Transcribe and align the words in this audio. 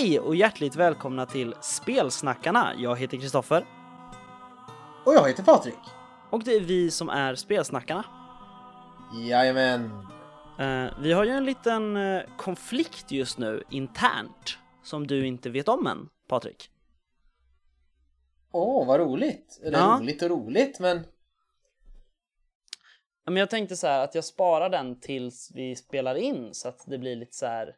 Hej 0.00 0.20
och 0.20 0.36
hjärtligt 0.36 0.76
välkomna 0.76 1.26
till 1.26 1.54
Spelsnackarna. 1.60 2.74
Jag 2.76 2.96
heter 2.96 3.16
Kristoffer. 3.16 3.66
Och 5.06 5.14
jag 5.14 5.28
heter 5.28 5.42
Patrik. 5.42 5.78
Och 6.30 6.44
det 6.44 6.52
är 6.52 6.60
vi 6.60 6.90
som 6.90 7.08
är 7.08 7.34
Spelsnackarna. 7.34 8.04
Jajamän. 9.28 9.84
Uh, 10.60 11.00
vi 11.02 11.12
har 11.12 11.24
ju 11.24 11.30
en 11.30 11.44
liten 11.44 11.96
uh, 11.96 12.22
konflikt 12.36 13.10
just 13.10 13.38
nu 13.38 13.62
internt 13.70 14.58
som 14.82 15.06
du 15.06 15.26
inte 15.26 15.50
vet 15.50 15.68
om 15.68 15.86
än, 15.86 16.08
Patrik. 16.28 16.70
Åh, 18.52 18.82
oh, 18.82 18.86
vad 18.86 19.00
roligt. 19.00 19.60
Eller 19.62 19.78
ja. 19.78 19.98
roligt 20.00 20.22
och 20.22 20.30
roligt, 20.30 20.80
men... 20.80 21.06
Men 23.26 23.36
jag 23.36 23.50
tänkte 23.50 23.76
så 23.76 23.86
här 23.86 24.04
att 24.04 24.14
jag 24.14 24.24
sparar 24.24 24.70
den 24.70 25.00
tills 25.00 25.52
vi 25.54 25.76
spelar 25.76 26.14
in 26.14 26.54
så 26.54 26.68
att 26.68 26.84
det 26.86 26.98
blir 26.98 27.16
lite 27.16 27.36
så 27.36 27.46
här, 27.46 27.74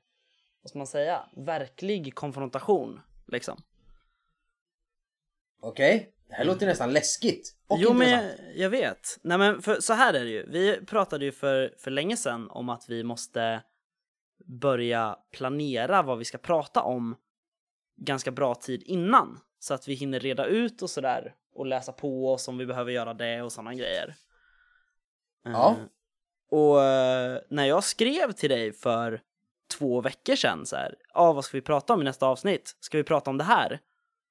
vad 0.63 0.71
ska 0.71 0.79
man 0.79 0.87
säga, 0.87 1.27
verklig 1.37 2.15
konfrontation 2.15 3.01
liksom. 3.27 3.63
Okej, 5.61 5.97
okay. 5.97 6.11
det 6.29 6.35
här 6.35 6.45
låter 6.45 6.67
nästan 6.67 6.93
läskigt. 6.93 7.57
Och 7.67 7.79
jo, 7.81 7.93
men 7.93 8.11
jag, 8.11 8.25
jag, 8.55 8.71
vet. 8.71 9.19
Nej, 9.23 9.39
men 9.39 9.63
för, 9.63 9.81
så 9.81 9.93
här 9.93 10.15
är 10.15 10.25
det 10.25 10.31
ju. 10.31 10.47
Vi 10.51 10.87
pratade 10.87 11.25
ju 11.25 11.33
för, 11.33 11.75
för 11.79 11.91
länge 11.91 12.17
sedan 12.17 12.51
om 12.51 12.69
att 12.69 12.89
vi 12.89 13.05
måste 13.05 13.63
börja 14.45 15.19
planera 15.33 16.03
vad 16.03 16.19
vi 16.19 16.25
ska 16.25 16.39
prata 16.39 16.83
om 16.83 17.17
ganska 17.97 18.31
bra 18.31 18.55
tid 18.55 18.83
innan 18.83 19.41
så 19.59 19.75
att 19.75 19.89
vi 19.89 19.95
hinner 19.95 20.21
reda 20.21 20.47
ut 20.47 20.83
och 20.83 20.91
sådär 20.91 21.35
och 21.55 21.67
läsa 21.67 21.93
på 21.93 22.33
oss 22.33 22.49
om 22.49 22.59
vi 22.59 22.67
behöver 22.67 22.93
göra 22.93 23.15
det 23.15 23.43
och 23.43 23.53
sådana 23.53 23.75
grejer. 23.75 24.15
Ja. 25.45 25.77
Uh, 25.79 25.87
och 26.59 26.77
uh, 26.77 27.39
när 27.49 27.65
jag 27.65 27.85
skrev 27.85 28.33
till 28.33 28.51
dig 28.51 28.73
för 28.73 29.23
två 29.71 30.01
veckor 30.01 30.37
sedan 30.37 30.67
så 30.67 30.77
här, 30.77 30.95
ja 31.15 31.21
ah, 31.21 31.33
vad 31.33 31.45
ska 31.45 31.57
vi 31.57 31.63
prata 31.63 31.93
om 31.93 32.01
i 32.01 32.05
nästa 32.05 32.27
avsnitt? 32.27 32.77
Ska 32.81 32.99
vi 32.99 33.05
prata 33.05 33.31
om 33.31 33.39
det 33.39 33.45
här? 33.45 33.81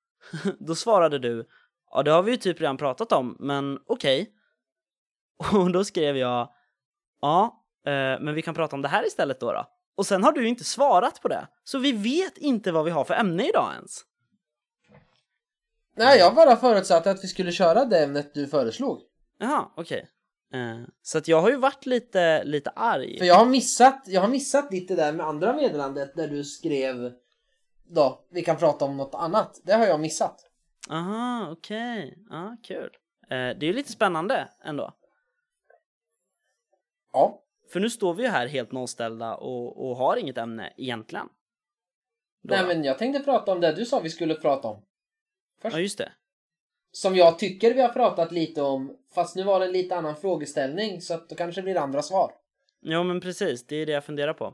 Då 0.59 0.75
svarade 0.75 1.19
du, 1.19 1.47
ja 1.91 2.03
det 2.03 2.11
har 2.11 2.23
vi 2.23 2.31
ju 2.31 2.37
typ 2.37 2.61
redan 2.61 2.77
pratat 2.77 3.11
om, 3.11 3.37
men 3.39 3.79
okej. 3.85 4.21
Okay. 4.21 5.59
Och 5.61 5.71
då 5.71 5.83
skrev 5.83 6.17
jag, 6.17 6.49
ja, 7.21 7.63
uh, 7.87 8.23
men 8.23 8.33
vi 8.33 8.41
kan 8.41 8.53
prata 8.53 8.75
om 8.75 8.81
det 8.81 8.87
här 8.87 9.07
istället 9.07 9.39
då 9.39 9.53
då. 9.53 9.65
Och 9.95 10.05
sen 10.05 10.23
har 10.23 10.31
du 10.31 10.47
inte 10.47 10.63
svarat 10.63 11.21
på 11.21 11.27
det, 11.27 11.47
så 11.63 11.79
vi 11.79 11.91
vet 11.91 12.37
inte 12.37 12.71
vad 12.71 12.85
vi 12.85 12.91
har 12.91 13.03
för 13.03 13.13
ämne 13.13 13.49
idag 13.49 13.73
ens. 13.73 14.01
Nej, 15.95 16.19
jag 16.19 16.35
bara 16.35 16.55
förutsatte 16.55 17.11
att 17.11 17.23
vi 17.23 17.27
skulle 17.27 17.51
köra 17.51 17.85
det 17.85 18.03
ämnet 18.03 18.33
du 18.33 18.47
föreslog. 18.47 19.01
Jaha, 19.37 19.65
okej. 19.75 19.97
Okay. 19.97 20.09
Eh, 20.53 20.81
så 21.01 21.17
att 21.17 21.27
jag 21.27 21.41
har 21.41 21.49
ju 21.49 21.55
varit 21.55 21.85
lite, 21.85 22.43
lite 22.43 22.69
arg. 22.69 23.17
För 23.19 23.25
jag 23.25 23.35
har 23.35 23.45
missat, 23.45 24.03
jag 24.07 24.21
har 24.21 24.27
missat 24.27 24.71
lite 24.71 24.95
där 24.95 25.13
med 25.13 25.25
andra 25.25 25.53
meddelandet 25.53 26.15
där 26.15 26.27
du 26.27 26.43
skrev 26.43 27.13
då, 27.89 28.25
vi 28.29 28.41
kan 28.41 28.57
prata 28.57 28.85
om 28.85 28.97
något 28.97 29.15
annat. 29.15 29.61
Det 29.63 29.73
har 29.73 29.85
jag 29.85 29.99
missat. 29.99 30.49
Aha, 30.89 31.49
okej. 31.51 32.07
Okay. 32.07 32.23
Ja, 32.29 32.57
kul. 32.63 32.89
Uh, 33.23 33.29
det 33.29 33.61
är 33.61 33.63
ju 33.63 33.73
lite 33.73 33.91
spännande 33.91 34.49
ändå. 34.63 34.93
Ja. 37.13 37.43
För 37.71 37.79
nu 37.79 37.89
står 37.89 38.13
vi 38.13 38.23
ju 38.23 38.29
här 38.29 38.47
helt 38.47 38.71
nollställda 38.71 39.35
och, 39.35 39.89
och 39.89 39.95
har 39.95 40.17
inget 40.17 40.37
ämne 40.37 40.73
egentligen. 40.77 41.27
Då 42.41 42.55
Nej, 42.55 42.67
men 42.67 42.83
jag 42.83 42.97
tänkte 42.97 43.23
prata 43.23 43.51
om 43.51 43.61
det 43.61 43.71
du 43.71 43.85
sa 43.85 43.99
vi 43.99 44.09
skulle 44.09 44.35
prata 44.35 44.67
om. 44.67 44.85
Först. 45.61 45.75
Ja, 45.75 45.81
just 45.81 45.97
det. 45.97 46.11
Som 46.91 47.15
jag 47.15 47.39
tycker 47.39 47.73
vi 47.73 47.81
har 47.81 47.89
pratat 47.89 48.31
lite 48.31 48.61
om, 48.61 48.97
fast 49.15 49.35
nu 49.35 49.43
var 49.43 49.59
det 49.59 49.65
en 49.65 49.71
lite 49.71 49.95
annan 49.95 50.15
frågeställning 50.15 51.01
så 51.01 51.13
att 51.13 51.29
då 51.29 51.35
kanske 51.35 51.61
det 51.61 51.63
blir 51.63 51.77
andra 51.77 52.01
svar. 52.01 52.31
Ja, 52.79 53.03
men 53.03 53.21
precis. 53.21 53.67
Det 53.67 53.75
är 53.75 53.85
det 53.85 53.91
jag 53.91 54.05
funderar 54.05 54.33
på. 54.33 54.53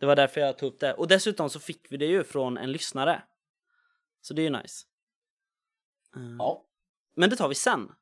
Det 0.00 0.06
var 0.06 0.16
därför 0.16 0.40
jag 0.40 0.58
tog 0.58 0.72
upp 0.72 0.80
det. 0.80 0.94
Och 0.94 1.08
dessutom 1.08 1.50
så 1.50 1.60
fick 1.60 1.92
vi 1.92 1.96
det 1.96 2.06
ju 2.06 2.24
från 2.24 2.58
en 2.58 2.72
lyssnare. 2.72 3.22
Så 4.20 4.34
det 4.34 4.42
är 4.42 4.44
ju 4.44 4.50
nice. 4.50 4.86
Uh, 6.16 6.36
ja. 6.38 6.64
Men 7.14 7.30
det 7.30 7.36
tar 7.36 7.48
vi 7.48 7.54
sen. 7.54 7.92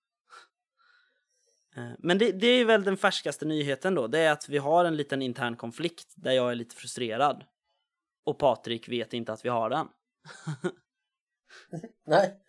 Uh, 1.77 1.93
men 1.99 2.19
det, 2.19 2.33
det 2.33 2.47
är 2.47 2.65
väl 2.65 2.85
den 2.85 2.97
färskaste 2.97 3.45
nyheten 3.45 3.95
då. 3.95 4.07
Det 4.07 4.19
är 4.19 4.33
att 4.33 4.49
vi 4.49 4.59
har 4.59 4.85
en 4.85 4.97
liten 4.97 5.23
intern 5.23 5.57
konflikt 5.57 6.13
där 6.17 6.33
jag 6.33 6.51
är 6.51 6.55
lite 6.55 6.77
frustrerad. 6.77 7.45
Och 8.25 8.39
Patrik 8.39 8.89
vet 8.89 9.13
inte 9.13 9.33
att 9.33 9.45
vi 9.45 9.49
har 9.49 9.71
den. 9.71 9.89
Nej. 12.07 12.41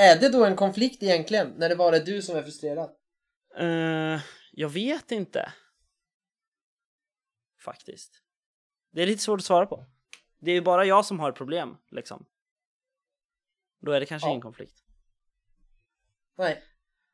Är 0.00 0.20
det 0.20 0.28
då 0.28 0.44
en 0.44 0.56
konflikt 0.56 1.02
egentligen, 1.02 1.54
när 1.56 1.68
det 1.68 1.76
bara 1.76 1.96
är 1.96 2.04
du 2.04 2.22
som 2.22 2.36
är 2.36 2.42
frustrerad? 2.42 2.90
Uh, 3.60 4.20
jag 4.52 4.68
vet 4.68 5.12
inte. 5.12 5.52
Faktiskt. 7.64 8.22
Det 8.90 9.02
är 9.02 9.06
lite 9.06 9.22
svårt 9.22 9.40
att 9.40 9.44
svara 9.44 9.66
på. 9.66 9.86
Det 10.38 10.50
är 10.50 10.54
ju 10.54 10.60
bara 10.60 10.84
jag 10.84 11.04
som 11.04 11.20
har 11.20 11.32
problem, 11.32 11.76
liksom. 11.90 12.26
Då 13.80 13.92
är 13.92 14.00
det 14.00 14.06
kanske 14.06 14.28
ja. 14.28 14.30
ingen 14.30 14.42
konflikt. 14.42 14.84
Nej. 16.36 16.62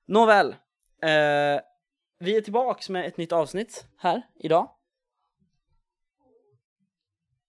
Nåväl. 0.06 0.48
Uh, 0.48 1.60
vi 2.18 2.36
är 2.36 2.40
tillbaks 2.40 2.88
med 2.88 3.06
ett 3.06 3.16
nytt 3.16 3.32
avsnitt 3.32 3.86
här 3.96 4.22
idag. 4.34 4.76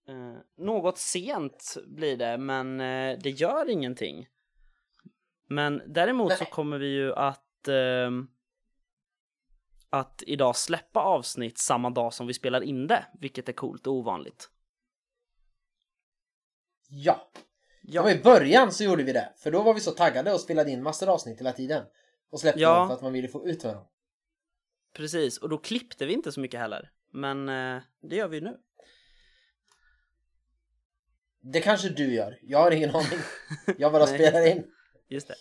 Uh, 0.08 0.38
något 0.56 0.98
sent 0.98 1.76
blir 1.86 2.16
det, 2.16 2.38
men 2.38 2.80
uh, 2.80 3.18
det 3.18 3.30
gör 3.30 3.68
ingenting. 3.70 4.28
Men 5.46 5.82
däremot 5.86 6.28
Nej. 6.28 6.38
så 6.38 6.44
kommer 6.44 6.78
vi 6.78 6.86
ju 6.86 7.14
att 7.14 7.68
uh, 7.68 8.24
att 9.90 10.22
idag 10.26 10.56
släppa 10.56 11.00
avsnitt 11.00 11.58
samma 11.58 11.90
dag 11.90 12.14
som 12.14 12.26
vi 12.26 12.34
spelar 12.34 12.60
in 12.60 12.86
det, 12.86 13.06
vilket 13.20 13.48
är 13.48 13.52
coolt 13.52 13.86
och 13.86 13.92
ovanligt. 13.92 14.50
Ja. 16.88 17.30
ja. 17.82 18.02
Det 18.02 18.08
var 18.08 18.20
i 18.20 18.22
början 18.22 18.72
så 18.72 18.84
gjorde 18.84 19.02
vi 19.02 19.12
det, 19.12 19.32
för 19.36 19.50
då 19.50 19.62
var 19.62 19.74
vi 19.74 19.80
så 19.80 19.90
taggade 19.90 20.32
och 20.32 20.40
spelade 20.40 20.70
in 20.70 20.82
massor 20.82 21.08
avsnitt 21.08 21.40
hela 21.40 21.52
tiden. 21.52 21.84
Och 22.30 22.40
släppte 22.40 22.60
ja. 22.60 22.78
dem 22.78 22.88
för 22.88 22.94
att 22.94 23.02
man 23.02 23.12
ville 23.12 23.28
få 23.28 23.48
ut 23.48 23.60
dem. 23.60 23.86
Precis, 24.92 25.38
och 25.38 25.48
då 25.48 25.58
klippte 25.58 26.06
vi 26.06 26.12
inte 26.12 26.32
så 26.32 26.40
mycket 26.40 26.60
heller. 26.60 26.90
Men 27.12 27.46
det 28.02 28.16
gör 28.16 28.28
vi 28.28 28.40
nu. 28.40 28.56
Det 31.40 31.60
kanske 31.60 31.88
du 31.88 32.14
gör. 32.14 32.38
Jag 32.42 32.58
har 32.58 32.70
ingen 32.70 32.90
aning. 32.90 33.18
Jag 33.78 33.92
bara 33.92 34.06
spelar 34.06 34.46
in. 34.46 34.64
Just 35.08 35.28
det. 35.28 35.34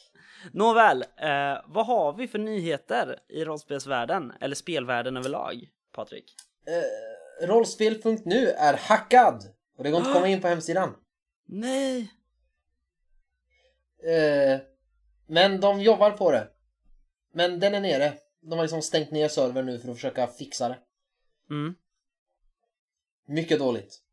Nåväl, 0.52 1.02
eh, 1.02 1.62
vad 1.66 1.86
har 1.86 2.14
vi 2.14 2.28
för 2.28 2.40
nyheter 2.40 3.20
i 3.28 3.46
rollspelsvärlden? 3.46 4.34
Eller 4.42 4.56
spelvärlden 4.56 5.18
överlag, 5.18 5.70
Patrik? 5.92 6.36
Eh, 6.68 7.48
rollspel.nu 7.48 8.50
är 8.50 8.78
hackad! 8.78 9.44
Och 9.78 9.84
det 9.84 9.92
går 9.92 9.98
inte 9.98 10.10
att 10.10 10.16
komma 10.16 10.28
in 10.28 10.42
på 10.42 10.48
hemsidan. 10.48 10.96
Nej! 11.46 12.12
Eh, 14.04 14.60
men 15.28 15.62
de 15.62 15.82
jobbar 15.82 16.12
på 16.12 16.32
det. 16.32 16.48
Men 17.34 17.60
den 17.60 17.76
är 17.76 17.82
nere. 17.82 18.14
De 18.42 18.52
har 18.52 18.64
liksom 18.64 18.82
stängt 18.82 19.12
ner 19.12 19.28
servern 19.28 19.66
nu 19.66 19.80
för 19.80 19.90
att 19.90 19.96
försöka 19.96 20.28
fixa 20.28 20.70
det. 20.70 20.78
Mm. 21.50 21.76
Mycket 23.28 23.60
dåligt 23.60 24.06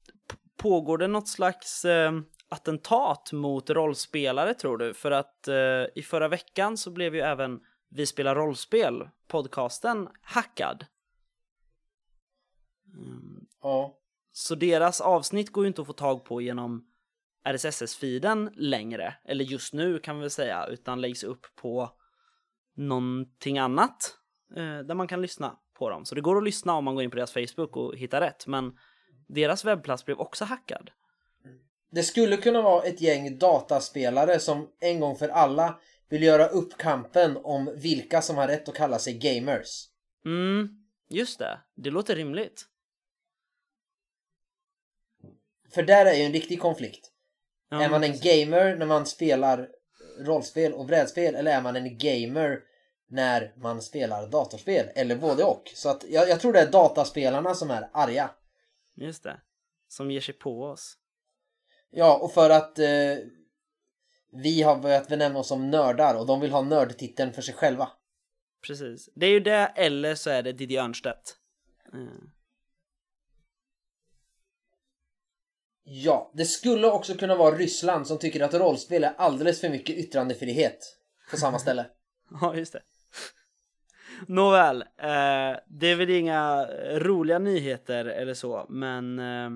pågår 0.62 0.98
det 0.98 1.06
något 1.06 1.28
slags 1.28 1.84
eh, 1.84 2.12
attentat 2.52 3.32
mot 3.32 3.70
rollspelare 3.70 4.54
tror 4.54 4.78
du? 4.78 4.94
För 4.94 5.10
att 5.10 5.48
eh, 5.48 5.84
i 5.94 6.02
förra 6.02 6.28
veckan 6.28 6.76
så 6.76 6.90
blev 6.90 7.14
ju 7.14 7.20
även 7.20 7.60
Vi 7.88 8.06
spelar 8.06 8.34
rollspel, 8.34 9.08
podcasten, 9.28 10.08
hackad. 10.22 10.86
Mm. 12.94 13.46
Ja. 13.62 13.98
Så 14.32 14.54
deras 14.54 15.00
avsnitt 15.00 15.53
går 15.53 15.65
ju 15.65 15.68
inte 15.68 15.80
att 15.80 15.86
få 15.86 15.92
tag 15.92 16.24
på 16.24 16.41
genom 16.41 16.88
RSS-feeden 17.44 18.50
längre, 18.56 19.15
eller 19.24 19.44
just 19.44 19.74
nu 19.74 19.98
kan 19.98 20.16
vi 20.16 20.21
väl 20.21 20.30
säga, 20.30 20.66
utan 20.66 21.00
läggs 21.00 21.24
upp 21.24 21.47
på 21.54 21.91
någonting 22.74 23.59
annat 23.59 24.18
eh, 24.56 24.78
där 24.78 24.94
man 24.94 25.09
kan 25.09 25.22
lyssna 25.22 25.59
på 25.78 25.91
dem. 25.91 26.04
Så 26.04 26.15
det 26.15 26.21
går 26.21 26.36
att 26.36 26.44
lyssna 26.44 26.74
om 26.74 26.84
man 26.84 26.94
går 26.94 27.04
in 27.04 27.10
på 27.10 27.16
deras 27.16 27.32
Facebook 27.32 27.77
och 27.77 27.97
hittar 27.97 28.21
rätt, 28.21 28.47
men 28.47 28.78
deras 29.28 29.65
webbplats 29.65 30.04
blev 30.04 30.18
också 30.18 30.44
hackad. 30.44 30.91
Det 31.92 32.03
skulle 32.03 32.36
kunna 32.36 32.62
vara 32.62 32.83
ett 32.83 33.00
gäng 33.00 33.39
dataspelare 33.39 34.39
som 34.39 34.68
en 34.80 35.00
gång 35.00 35.16
för 35.16 35.28
alla 35.28 35.80
vill 36.09 36.22
göra 36.22 36.47
upp 36.47 36.78
kampen 36.78 37.36
om 37.36 37.72
vilka 37.77 38.22
som 38.22 38.36
har 38.36 38.48
rätt 38.48 38.68
att 38.68 38.74
kalla 38.74 38.98
sig 38.98 39.15
gamers. 39.15 39.89
Mm, 40.24 40.68
just 41.09 41.39
det. 41.39 41.60
Det 41.74 41.91
låter 41.91 42.16
rimligt. 42.16 42.66
För 45.71 45.83
där 45.83 46.06
är 46.06 46.15
ju 46.15 46.22
en 46.22 46.33
riktig 46.33 46.60
konflikt. 46.60 47.10
Ja, 47.71 47.83
är 47.83 47.89
man 47.89 48.04
en 48.04 48.18
gamer 48.18 48.77
när 48.77 48.86
man 48.86 49.06
spelar 49.06 49.68
rollspel 50.18 50.72
och 50.72 50.86
brädspel 50.86 51.34
eller 51.34 51.53
är 51.53 51.62
man 51.62 51.77
en 51.77 51.98
gamer 51.98 52.60
när 53.09 53.53
man 53.56 53.83
spelar 53.83 54.27
datorspel? 54.27 54.86
Eller 54.94 55.16
både 55.16 55.44
och. 55.44 55.72
Så 55.74 55.89
att 55.89 56.04
jag, 56.09 56.28
jag 56.28 56.41
tror 56.41 56.53
det 56.53 56.60
är 56.60 56.71
dataspelarna 56.71 57.54
som 57.54 57.71
är 57.71 57.91
arga. 57.92 58.30
Just 58.94 59.22
det. 59.22 59.41
Som 59.89 60.10
ger 60.10 60.21
sig 60.21 60.34
på 60.34 60.65
oss. 60.65 60.98
Ja, 61.94 62.18
och 62.18 62.33
för 62.33 62.50
att 62.50 62.78
eh, 62.78 63.16
vi 64.33 64.62
har 64.62 64.77
börjat 64.77 65.09
benämna 65.09 65.39
oss 65.39 65.48
som 65.48 65.71
nördar 65.71 66.15
och 66.15 66.27
de 66.27 66.41
vill 66.41 66.53
ha 66.53 66.62
nördtiteln 66.62 67.33
för 67.33 67.42
sig 67.42 67.54
själva. 67.54 67.89
Precis. 68.66 69.09
Det 69.15 69.27
är 69.27 69.30
ju 69.30 69.41
det, 69.41 69.72
eller 69.77 70.15
så 70.15 70.30
är 70.30 70.42
det 70.42 70.53
Diddy 70.53 70.78
Örnstedt. 70.78 71.36
Mm. 71.92 72.30
Ja, 75.84 76.33
det 76.34 76.44
skulle 76.44 76.91
också 76.91 77.15
kunna 77.15 77.36
vara 77.36 77.56
Ryssland 77.56 78.06
som 78.06 78.18
tycker 78.18 78.41
att 78.41 78.54
rollspel 78.54 79.04
är 79.04 79.15
alldeles 79.16 79.60
för 79.60 79.68
mycket 79.68 79.97
yttrandefrihet 79.97 80.97
på 81.30 81.36
samma 81.36 81.59
ställe. 81.59 81.86
Ja, 82.41 82.56
just 82.56 82.72
det. 82.72 82.83
Nåväl, 84.27 84.83
eh, 84.83 85.59
det 85.66 85.86
är 85.86 85.97
väl 85.97 86.10
inga 86.10 86.66
roliga 86.98 87.39
nyheter 87.39 88.04
eller 88.04 88.34
så, 88.34 88.66
men 88.68 89.18
eh, 89.18 89.50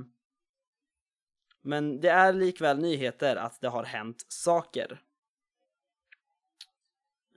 men 1.66 2.00
det 2.00 2.08
är 2.08 2.32
likväl 2.32 2.78
nyheter 2.78 3.36
att 3.36 3.60
det 3.60 3.68
har 3.68 3.84
hänt 3.84 4.26
saker. 4.28 5.02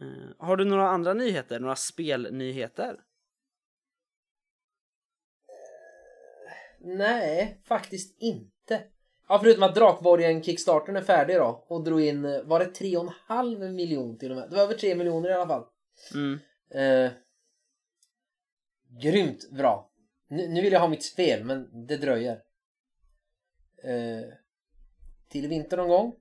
Eh, 0.01 0.35
har 0.37 0.57
du 0.57 0.65
några 0.65 0.87
andra 0.87 1.13
nyheter, 1.13 1.59
några 1.59 1.75
spelnyheter? 1.75 2.99
Nej, 6.79 7.61
faktiskt 7.65 8.15
inte. 8.19 8.83
Ja, 9.27 9.39
förutom 9.39 9.63
att 9.63 9.75
Drakborgen 9.75 10.43
Kickstartern 10.43 10.95
är 10.95 11.01
färdig 11.01 11.35
då 11.35 11.65
och 11.67 11.83
drog 11.83 12.01
in, 12.01 12.21
var 12.21 12.59
det 12.59 12.65
3,5 12.65 13.69
miljoner 13.69 14.17
till 14.17 14.31
och 14.31 14.37
med? 14.37 14.49
Det 14.49 14.55
var 14.55 14.63
över 14.63 14.73
3 14.73 14.95
miljoner 14.95 15.29
i 15.29 15.33
alla 15.33 15.47
fall. 15.47 15.65
Mm. 16.13 16.39
Eh, 16.69 17.11
grymt 19.01 19.49
bra. 19.51 19.91
Nu, 20.27 20.47
nu 20.47 20.61
vill 20.61 20.73
jag 20.73 20.79
ha 20.79 20.87
mitt 20.87 21.03
spel, 21.03 21.43
men 21.43 21.87
det 21.87 21.97
dröjer. 21.97 22.41
Eh, 23.83 24.33
till 25.29 25.47
vinter 25.47 25.77
någon 25.77 25.87
gång. 25.89 26.13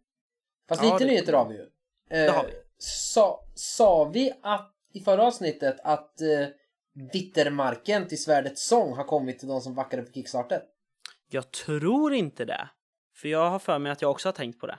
Fast 0.69 0.83
Ja, 0.83 0.93
lite 0.93 1.05
det- 1.05 1.11
nyheter 1.11 1.33
har 1.33 1.49
vi 1.49 1.55
ju. 1.55 1.67
Eh, 2.11 2.35
har 2.35 2.45
vi. 2.45 2.53
Sa, 2.79 3.45
sa 3.55 4.05
vi 4.05 4.33
att 4.43 4.75
i 4.93 5.01
förra 5.01 5.23
avsnittet 5.27 5.77
att 5.85 6.21
eh, 6.21 6.47
Vittermarken 7.13 8.09
till 8.09 8.23
Svärdets 8.23 8.67
sång 8.69 8.93
har 8.93 9.05
kommit 9.05 9.39
till 9.39 9.49
de 9.49 9.61
som 9.61 9.75
backade 9.75 10.03
på 10.03 10.13
Kickstarter? 10.13 10.63
Jag 11.31 11.51
tror 11.51 12.15
inte 12.15 12.45
det. 12.45 12.69
För 13.17 13.29
jag 13.29 13.51
har 13.51 13.59
för 13.59 13.79
mig 13.79 13.93
att 13.93 14.03
jag 14.03 14.11
också 14.11 14.29
har 14.29 14.33
tänkt 14.33 14.61
på 14.61 14.67
det. 14.67 14.79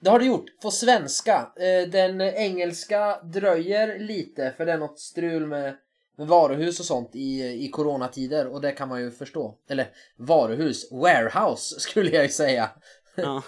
Det 0.00 0.10
har 0.10 0.18
det 0.18 0.24
gjort, 0.24 0.60
på 0.62 0.70
svenska. 0.70 1.52
Eh, 1.56 1.88
Den 1.88 2.20
engelska 2.20 3.22
dröjer 3.22 3.98
lite 3.98 4.54
för 4.56 4.66
det 4.66 4.72
är 4.72 4.78
något 4.78 5.00
strul 5.00 5.46
med 5.46 5.76
varuhus 6.16 6.80
och 6.80 6.86
sånt 6.86 7.10
i, 7.14 7.42
i 7.64 7.68
coronatider 7.68 8.46
och 8.46 8.60
det 8.60 8.72
kan 8.72 8.88
man 8.88 9.00
ju 9.00 9.10
förstå. 9.10 9.58
Eller 9.68 9.86
varuhus, 10.16 10.92
warehouse 10.92 11.74
skulle 11.80 12.10
jag 12.10 12.22
ju 12.22 12.28
säga. 12.28 12.70
Ja, 13.14 13.42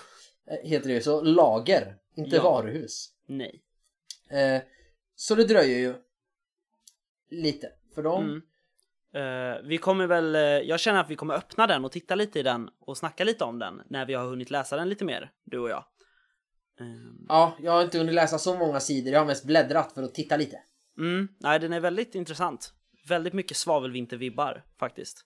Heter 0.62 0.88
det 0.88 0.94
ju 0.94 1.00
så, 1.00 1.20
lager, 1.22 1.96
inte 2.16 2.36
Ja. 2.36 2.42
varuhus. 2.42 3.08
nej. 3.26 3.62
Eh, 4.30 4.62
Så 5.16 5.34
det 5.34 5.44
dröjer 5.44 5.78
ju 5.78 5.94
lite 7.30 7.70
för 7.94 8.02
dem. 8.02 8.24
Mm. 8.24 8.42
Eh, 9.14 9.62
vi 9.64 9.78
kommer 9.78 10.06
väl, 10.06 10.34
eh, 10.34 10.40
jag 10.42 10.80
känner 10.80 11.00
att 11.00 11.10
vi 11.10 11.16
kommer 11.16 11.34
öppna 11.34 11.66
den 11.66 11.84
och 11.84 11.92
titta 11.92 12.14
lite 12.14 12.38
i 12.40 12.42
den 12.42 12.70
och 12.80 12.96
snacka 12.96 13.24
lite 13.24 13.44
om 13.44 13.58
den 13.58 13.82
när 13.88 14.06
vi 14.06 14.14
har 14.14 14.24
hunnit 14.26 14.50
läsa 14.50 14.76
den 14.76 14.88
lite 14.88 15.04
mer, 15.04 15.30
du 15.44 15.58
och 15.58 15.70
jag. 15.70 15.84
Ehm, 16.80 17.26
Ja, 17.28 17.56
jag 17.60 17.72
har 17.72 17.82
inte 17.82 17.98
hunnit 17.98 18.14
läsa 18.14 18.38
så 18.38 18.54
många 18.54 18.80
sidor, 18.80 19.12
jag 19.12 19.20
har 19.20 19.26
mest 19.26 19.44
bläddrat 19.44 19.92
för 19.92 20.02
att 20.02 20.14
titta 20.14 20.36
lite. 20.36 20.60
Mm, 20.98 21.28
nej, 21.38 21.58
den 21.58 21.72
är 21.72 21.80
väldigt 21.80 22.14
intressant. 22.14 22.72
Väldigt 23.08 23.32
mycket 23.32 23.56
svavelvintervibbar 23.56 24.64
faktiskt. 24.78 25.24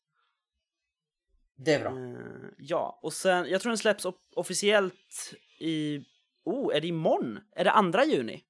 Det 1.56 1.75
är 1.75 1.81
bra. 1.81 1.91
Eh, 1.91 2.50
ja, 2.59 2.99
och 3.03 3.12
sen, 3.12 3.50
jag 3.50 3.61
tror 3.61 3.70
den 3.70 3.79
släpps 3.79 4.06
officiellt 4.37 5.35
i, 5.61 6.05
oh, 6.44 6.76
är 6.76 6.81
det 6.81 6.87
imorgon? 6.87 7.41
Är 7.56 7.65
det 7.65 7.70
andra 7.70 8.05
juni? 8.05 8.44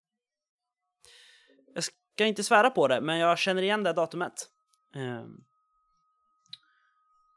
Jag 1.74 1.84
ska 1.84 2.26
inte 2.26 2.44
svära 2.44 2.70
på 2.70 2.88
det, 2.88 3.00
men 3.00 3.18
jag 3.18 3.38
känner 3.38 3.62
igen 3.62 3.82
det 3.82 3.92
datumet. 3.92 4.50
Ehm. 4.94 5.44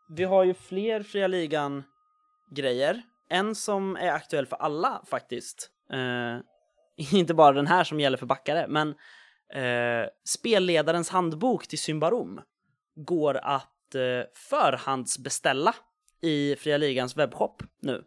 vi 0.09 0.23
har 0.23 0.43
ju 0.43 0.53
fler 0.53 1.03
Fria 1.03 1.27
Ligan 1.27 1.83
grejer. 2.55 3.01
En 3.29 3.55
som 3.55 3.95
är 3.95 4.11
aktuell 4.11 4.45
för 4.45 4.55
alla 4.55 5.03
faktiskt. 5.07 5.71
Eh, 5.93 6.37
inte 7.19 7.33
bara 7.33 7.51
den 7.51 7.67
här 7.67 7.83
som 7.83 7.99
gäller 7.99 8.17
för 8.17 8.25
backare, 8.25 8.65
men 8.67 8.95
eh, 9.53 10.07
spelledarens 10.25 11.09
handbok 11.09 11.67
till 11.67 11.79
Symbarom 11.79 12.41
går 12.95 13.37
att 13.37 13.95
eh, 13.95 14.01
förhandsbeställa 14.33 15.75
i 16.21 16.55
Fria 16.55 16.77
Ligans 16.77 17.17
webbshop 17.17 17.63
nu. 17.79 18.03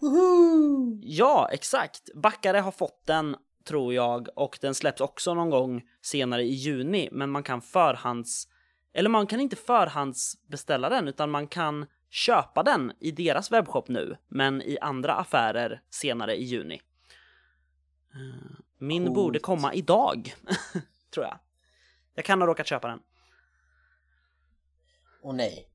Woho! 0.00 0.98
Ja, 1.02 1.48
exakt. 1.52 2.14
Backare 2.14 2.58
har 2.58 2.70
fått 2.70 3.06
den, 3.06 3.36
tror 3.64 3.94
jag, 3.94 4.28
och 4.36 4.58
den 4.60 4.74
släpps 4.74 5.00
också 5.00 5.34
någon 5.34 5.50
gång 5.50 5.82
senare 6.02 6.42
i 6.42 6.54
juni, 6.54 7.08
men 7.12 7.30
man 7.30 7.42
kan 7.42 7.62
förhands... 7.62 8.48
Eller 8.92 9.10
man 9.10 9.26
kan 9.26 9.40
inte 9.40 9.56
förhandsbeställa 9.56 10.88
den, 10.88 11.08
utan 11.08 11.30
man 11.30 11.46
kan 11.46 11.86
köpa 12.10 12.62
den 12.62 12.92
i 13.00 13.10
deras 13.10 13.52
webbshop 13.52 13.88
nu, 13.88 14.16
men 14.28 14.62
i 14.62 14.78
andra 14.80 15.14
affärer 15.14 15.82
senare 15.90 16.36
i 16.36 16.44
juni. 16.44 16.80
Min 18.86 19.04
Coolt. 19.04 19.14
borde 19.14 19.38
komma 19.38 19.74
idag, 19.74 20.34
tror 21.10 21.26
jag. 21.26 21.38
Jag 22.14 22.24
kan 22.24 22.40
ha 22.40 22.46
råkat 22.48 22.66
köpa 22.66 22.88
den. 22.88 23.00
Och 25.22 25.34
nej, 25.34 25.68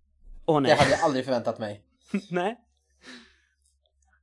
Åh 0.46 0.56
det 0.62 0.68
nej. 0.68 0.78
hade 0.78 0.90
jag 0.92 1.00
aldrig 1.00 1.26
förväntat 1.26 1.60
mig. 1.60 1.84
nej. 2.32 2.60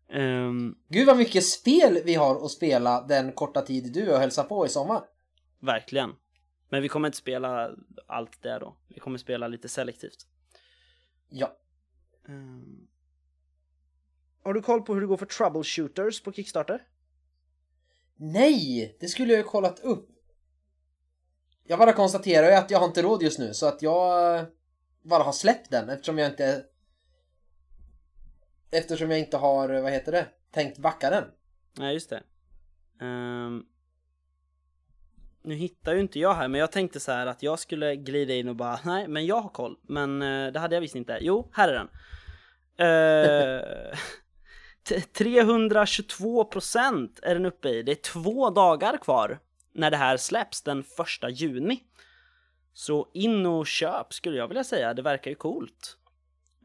Ehm, 0.09 0.75
Gud 0.89 1.07
vad 1.07 1.17
mycket 1.17 1.45
spel 1.47 2.01
vi 2.05 2.15
har 2.15 2.45
att 2.45 2.51
spela 2.51 3.03
den 3.07 3.33
korta 3.33 3.63
tid 3.63 3.93
du 3.93 4.13
och 4.13 4.19
hälsa 4.19 4.45
på 4.45 4.67
i 4.67 4.69
sommar. 4.69 5.05
Verkligen. 5.61 6.13
Men 6.69 6.83
vi 6.83 6.89
kommer 6.89 7.09
inte 7.09 7.19
spela 7.19 7.71
allt 8.07 8.43
det 8.43 8.59
då. 8.59 8.77
Vi 8.89 9.01
kommer 9.01 9.19
spela 9.19 9.49
lite 9.49 9.69
selektivt. 9.69 10.27
Ja. 11.29 11.57
Ehm. 12.29 12.87
Har 14.43 14.55
du 14.55 14.63
koll 14.63 14.83
på 14.83 14.95
hur 14.95 15.01
det 15.01 15.07
går 15.07 15.17
för 15.17 15.27
troubleshooters 15.27 16.23
på 16.23 16.33
Kickstarter? 16.33 16.83
Nej, 18.17 18.97
det 19.01 19.09
skulle 19.09 19.33
jag 19.33 19.39
ju 19.39 19.45
kollat 19.45 19.81
upp. 19.81 20.09
Jag 21.65 21.79
bara 21.79 21.93
konstaterar 21.93 22.47
ju 22.47 22.55
att 22.55 22.71
jag 22.71 22.79
har 22.79 22.87
inte 22.87 23.03
råd 23.03 23.23
just 23.23 23.39
nu 23.39 23.55
så 23.55 23.67
att 23.67 23.83
jag 23.83 24.39
eh, 24.39 24.45
bara 25.03 25.23
har 25.23 25.33
släppt 25.33 25.71
den 25.71 25.89
eftersom 25.89 26.19
jag 26.19 26.31
inte 26.31 26.65
Eftersom 28.71 29.11
jag 29.11 29.21
inte 29.21 29.37
har, 29.37 29.69
vad 29.69 29.93
heter 29.93 30.13
det, 30.13 30.27
tänkt 30.51 30.79
backa 30.79 31.11
den. 31.11 31.25
Nej, 31.79 31.95
just 31.95 32.11
det. 32.11 32.23
Ehm. 33.01 33.65
nu 35.43 35.55
hittar 35.55 35.95
ju 35.95 36.01
inte 36.01 36.19
jag 36.19 36.35
här, 36.35 36.49
men 36.49 36.61
jag 36.61 36.73
tänkte 36.73 37.01
så 37.01 37.13
här 37.13 37.27
att 37.27 37.43
jag 37.43 37.59
skulle 37.59 37.97
glida 37.97 38.35
in 38.35 38.49
och 38.49 38.57
bara 38.57 38.79
nej, 38.85 39.09
men 39.09 39.27
jag 39.27 39.41
har 39.41 39.49
koll. 39.49 39.79
Men 39.83 40.23
eh, 40.23 40.53
det 40.53 40.59
hade 40.59 40.77
jag 40.77 40.81
visst 40.81 40.95
inte. 40.95 41.19
Jo, 41.21 41.51
här 41.53 41.69
är 41.69 41.75
den. 41.75 41.89
Uh, 42.87 43.99
322 45.13 46.45
procent 46.45 47.21
är 47.23 47.35
den 47.35 47.47
uppe 47.47 47.69
i. 47.69 47.83
Det 47.83 47.93
är 47.93 48.13
två 48.13 48.51
dagar 48.51 48.97
kvar 48.97 49.39
när 49.73 49.91
det 49.91 49.97
här 49.97 50.17
släpps 50.17 50.63
den 50.63 50.83
första 50.83 51.29
juni. 51.29 51.83
Så 52.73 53.09
in 53.13 53.47
och 53.47 53.67
köp 53.67 54.13
skulle 54.13 54.37
jag 54.37 54.49
vilja 54.49 54.65
säga. 54.65 54.95
Det 54.95 55.03
verkar 55.03 55.31
ju 55.31 55.35
coolt. 55.35 55.97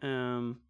Um, 0.04 0.62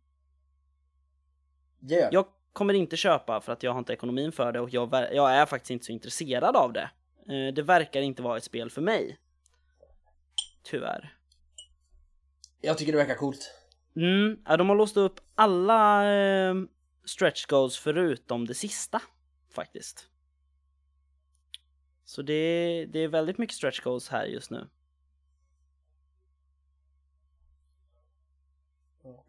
yeah. 1.90 2.10
jag. 2.12 2.26
kommer 2.54 2.74
inte 2.74 2.98
köpa 2.98 3.42
för 3.42 3.54
att 3.54 3.64
jag 3.64 3.72
har 3.72 3.80
inte 3.80 3.94
ekonomin 3.94 4.32
för 4.32 4.52
det 4.52 4.60
och 4.60 4.70
jag, 4.70 4.94
jag 4.94 5.32
är 5.32 5.46
faktiskt 5.46 5.72
inte 5.72 5.86
så 5.86 5.92
intresserad 5.92 6.56
av 6.56 6.74
det. 6.74 6.90
Uh, 7.30 7.54
det 7.54 7.62
verkar 7.62 8.02
inte 8.02 8.22
vara 8.22 8.38
ett 8.38 8.44
spel 8.44 8.70
för 8.70 8.82
mig. 8.82 9.18
Tyvärr. 10.64 11.18
Jag 12.62 12.78
tycker 12.78 12.92
det 12.92 12.98
verkar 12.98 13.16
coolt. 13.16 13.54
Mm, 13.96 14.40
ja, 14.46 14.58
de 14.58 14.70
har 14.70 14.76
låst 14.76 14.98
upp 14.98 15.20
alla 15.36 16.04
uh, 16.52 16.66
stretch 17.06 17.46
goals 17.46 17.78
förutom 17.78 18.48
det 18.48 18.54
sista 18.54 19.02
faktiskt. 19.50 20.08
Så 22.06 22.22
det, 22.22 22.86
det 22.86 23.00
är 23.00 23.08
väldigt 23.08 23.38
mycket 23.38 23.56
stretch 23.56 23.80
goals 23.80 24.10
här 24.10 24.26
just 24.26 24.52
nu. 24.52 24.70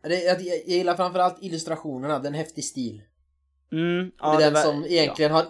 Det, 0.03 0.23
jag, 0.23 0.43
gillar 0.43 0.97
framförallt 0.97 1.43
illustrationerna, 1.43 2.19
den 2.19 2.35
häftig 2.35 2.65
stil. 2.65 3.03
Mm, 3.73 4.13
ja, 4.19 4.37
det 4.39 4.45
är 4.45 4.51
den 4.51 4.55
ver- 4.55 4.63
som 4.63 4.85
egentligen 4.85 5.33
har... 5.33 5.47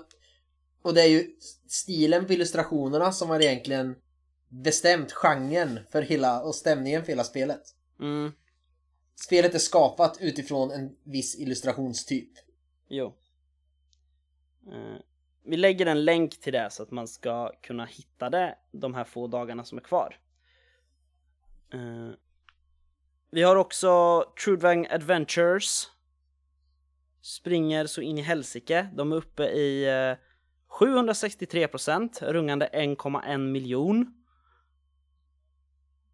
Och 0.83 0.95
det 0.95 1.03
är 1.03 1.09
ju 1.09 1.37
stilen 1.69 2.27
på 2.27 2.33
illustrationerna 2.33 3.13
som 3.13 3.31
har 3.31 3.41
egentligen 3.41 3.97
bestämt 4.49 5.13
genren 5.13 5.81
för 5.93 6.03
hela, 6.03 6.43
och 6.43 6.55
stämningen 6.55 7.03
för 7.05 7.09
hela 7.09 7.25
spelet. 7.25 7.63
Ja, 7.99 8.05
mm, 8.05 8.33
Spelet 9.15 9.55
är 9.55 9.59
skapat 9.59 10.19
utifrån 10.21 10.71
en 10.71 10.97
viss 11.03 11.39
illustrationstyp. 11.39 12.31
jo. 12.89 13.15
Eh, 14.67 15.01
vi 15.45 15.57
lägger 15.57 15.87
en 15.87 16.05
länk 16.05 16.41
till 16.41 16.53
det 16.53 16.71
så 16.71 16.83
att 16.83 16.91
man 16.91 17.09
ska 17.09 17.53
kunna 17.63 17.85
hitta 17.85 18.31
det 18.31 18.59
de 18.73 18.95
här 18.95 19.05
få 19.05 19.27
dagarna 19.27 19.65
som 19.65 19.79
är 19.79 19.83
kvar. 19.83 20.19
Eh, 21.73 22.11
vi 23.31 23.43
har 23.43 23.57
också 23.57 24.25
Trudvang 24.45 24.87
Adventures. 24.91 25.89
Springer 27.21 27.87
så 27.87 28.01
in 28.01 28.19
i 28.19 28.23
helsike. 28.23 28.91
De 28.95 29.13
är 29.13 29.17
uppe 29.17 29.45
i 29.45 29.85
eh, 29.85 30.17
763%, 30.69 32.25
rungande 32.25 32.69
1,1 32.73 33.39
miljon. 33.39 34.15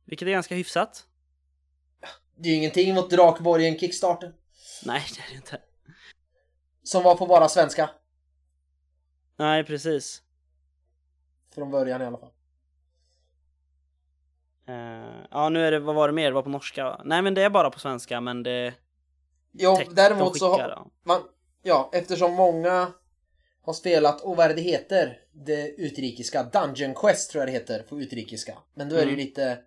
Vilket 0.04 0.28
är 0.28 0.32
ganska 0.32 0.54
hyfsat. 0.54 1.07
Det 2.40 2.48
är 2.48 2.52
ju 2.52 2.58
ingenting 2.58 2.94
mot 2.94 3.10
Drakborgen 3.10 3.78
Kickstarter. 3.78 4.32
Nej, 4.84 5.02
det 5.16 5.20
är 5.20 5.28
det 5.30 5.36
inte. 5.36 5.60
Som 6.82 7.02
var 7.02 7.14
på 7.14 7.26
bara 7.26 7.48
svenska. 7.48 7.90
Nej, 9.36 9.64
precis. 9.64 10.22
Från 11.54 11.70
början 11.70 12.02
i 12.02 12.04
alla 12.04 12.18
fall. 12.18 12.32
Uh, 14.68 15.26
ja, 15.30 15.48
nu 15.48 15.66
är 15.66 15.70
det, 15.70 15.78
vad 15.78 15.94
var 15.94 16.08
det 16.08 16.14
mer? 16.14 16.24
Det 16.24 16.34
var 16.34 16.42
på 16.42 16.48
norska? 16.48 17.00
Nej, 17.04 17.22
men 17.22 17.34
det 17.34 17.42
är 17.42 17.50
bara 17.50 17.70
på 17.70 17.78
svenska, 17.78 18.20
men 18.20 18.42
det... 18.42 18.74
Jo, 19.52 19.78
däremot 19.90 20.38
så 20.38 20.52
har 20.52 20.90
man, 21.02 21.22
ja, 21.62 21.90
eftersom 21.92 22.32
många 22.34 22.92
har 23.62 23.72
spelat, 23.72 24.20
och 24.20 24.36
vad 24.36 24.44
är 24.44 24.48
det 24.48 24.54
det 24.54 24.62
heter? 24.70 25.18
Det 25.32 25.68
utrikiska, 25.68 26.42
Dungeon 26.42 26.94
Quest 26.94 27.30
tror 27.30 27.40
jag 27.42 27.48
det 27.48 27.52
heter 27.52 27.82
på 27.82 28.00
utrikiska. 28.00 28.58
Men 28.74 28.88
då 28.88 28.96
är 28.96 29.00
det 29.00 29.10
ju 29.10 29.14
Mm. 29.14 29.26
lite, 29.26 29.58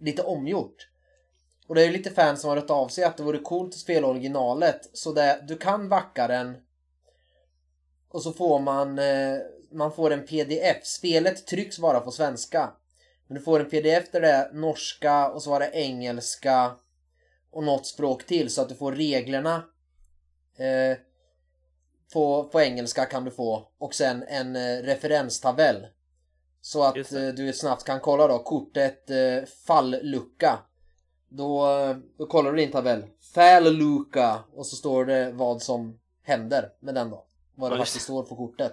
lite 0.00 0.22
omgjort. 0.22 0.88
Och 1.68 1.74
det 1.74 1.82
är 1.82 1.86
ju 1.86 1.92
lite 1.92 2.10
fans 2.10 2.40
som 2.40 2.48
har 2.48 2.56
hört 2.56 2.70
av 2.70 2.88
sig 2.88 3.04
att 3.04 3.16
det 3.16 3.22
vore 3.22 3.38
coolt 3.38 3.74
att 3.74 3.80
spela 3.80 4.06
originalet. 4.06 4.90
Så 4.92 5.12
det, 5.12 5.44
du 5.48 5.56
kan 5.56 5.88
backa 5.88 6.28
den. 6.28 6.56
Och 8.08 8.22
så 8.22 8.32
får 8.32 8.58
man, 8.58 8.98
eh, 8.98 9.38
man 9.72 9.92
får 9.92 10.10
en 10.10 10.26
pdf. 10.26 10.84
Spelet 10.84 11.46
trycks 11.46 11.78
bara 11.78 12.00
på 12.00 12.10
svenska. 12.10 12.72
Men 13.26 13.38
du 13.38 13.44
får 13.44 13.60
en 13.60 13.70
pdf 13.70 14.10
där 14.10 14.20
det 14.20 14.28
är 14.28 14.52
norska 14.52 15.28
och 15.28 15.42
så 15.42 15.50
var 15.50 15.60
det 15.60 15.70
engelska 15.72 16.76
och 17.50 17.64
något 17.64 17.86
språk 17.86 18.26
till 18.26 18.50
så 18.50 18.62
att 18.62 18.68
du 18.68 18.74
får 18.74 18.92
reglerna 18.92 19.64
eh, 20.58 20.98
på, 22.12 22.44
på 22.44 22.60
engelska 22.60 23.04
kan 23.04 23.24
du 23.24 23.30
få 23.30 23.68
och 23.78 23.94
sen 23.94 24.24
en 24.28 24.56
eh, 24.56 24.82
referenstabell 24.82 25.86
så 26.60 26.82
att 26.82 27.12
eh, 27.12 27.28
du 27.28 27.52
snabbt 27.52 27.84
kan 27.84 28.00
kolla 28.00 28.26
då 28.26 28.38
kortet 28.38 29.10
eh, 29.10 29.44
fallucka 29.66 30.58
då, 31.28 31.66
eh, 31.70 31.96
då 32.18 32.26
kollar 32.26 32.50
du 32.52 32.56
din 32.56 32.70
tabell 32.72 33.04
fallucka 33.34 34.38
och 34.52 34.66
så 34.66 34.76
står 34.76 35.04
det 35.04 35.32
vad 35.32 35.62
som 35.62 35.98
händer 36.22 36.68
med 36.80 36.94
den 36.94 37.10
då 37.10 37.24
vad 37.54 37.70
det 37.70 37.74
Ja, 37.74 37.78
faktiskt 37.80 38.04
står 38.04 38.22
på 38.22 38.36
kortet 38.36 38.72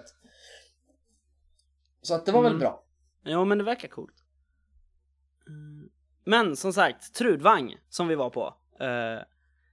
så 2.02 2.14
att 2.14 2.26
det 2.26 2.32
var 2.32 2.42
väl 2.42 2.50
Mm. 2.52 2.60
bra 2.60 2.82
Jo, 3.24 3.44
men 3.44 3.58
det 3.58 3.64
verkar 3.64 3.88
coolt. 3.88 4.14
Mm. 5.46 5.88
Men 6.24 6.56
som 6.56 6.72
sagt, 6.72 7.14
Trudvang 7.14 7.76
som 7.88 8.08
vi 8.08 8.14
var 8.14 8.30
på. 8.30 8.54
eh, 8.80 9.22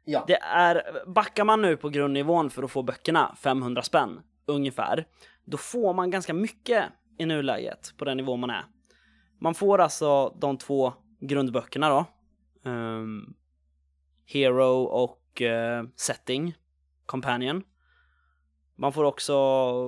ja, 0.05 0.23
det 0.27 0.37
är, 0.41 1.03
backar 1.07 1.43
man 1.43 1.61
nu 1.61 1.77
på 1.77 1.89
grundnivån 1.89 2.49
för 2.49 2.63
att 2.63 2.71
få 2.71 2.83
böckerna, 2.83 3.35
500 3.39 3.81
spänn 3.81 4.21
ungefär, 4.45 5.07
då 5.45 5.57
får 5.57 5.93
man 5.93 6.11
ganska 6.11 6.33
mycket 6.33 6.83
i 7.17 7.25
nuläget 7.25 7.93
på 7.97 8.05
den 8.05 8.17
nivå 8.17 8.35
man 8.35 8.49
är. 8.49 8.65
Man 9.39 9.53
får 9.53 9.79
alltså 9.79 10.29
de 10.29 10.57
två 10.57 10.93
grundböckerna 11.19 11.89
då. 11.89 12.05
Um, 12.63 13.35
Hero 14.25 14.83
och 14.83 15.41
uh, 15.41 15.89
Setting, 15.95 16.55
Companion. 17.05 17.63
Man 18.75 18.93
får 18.93 19.03
också 19.03 19.33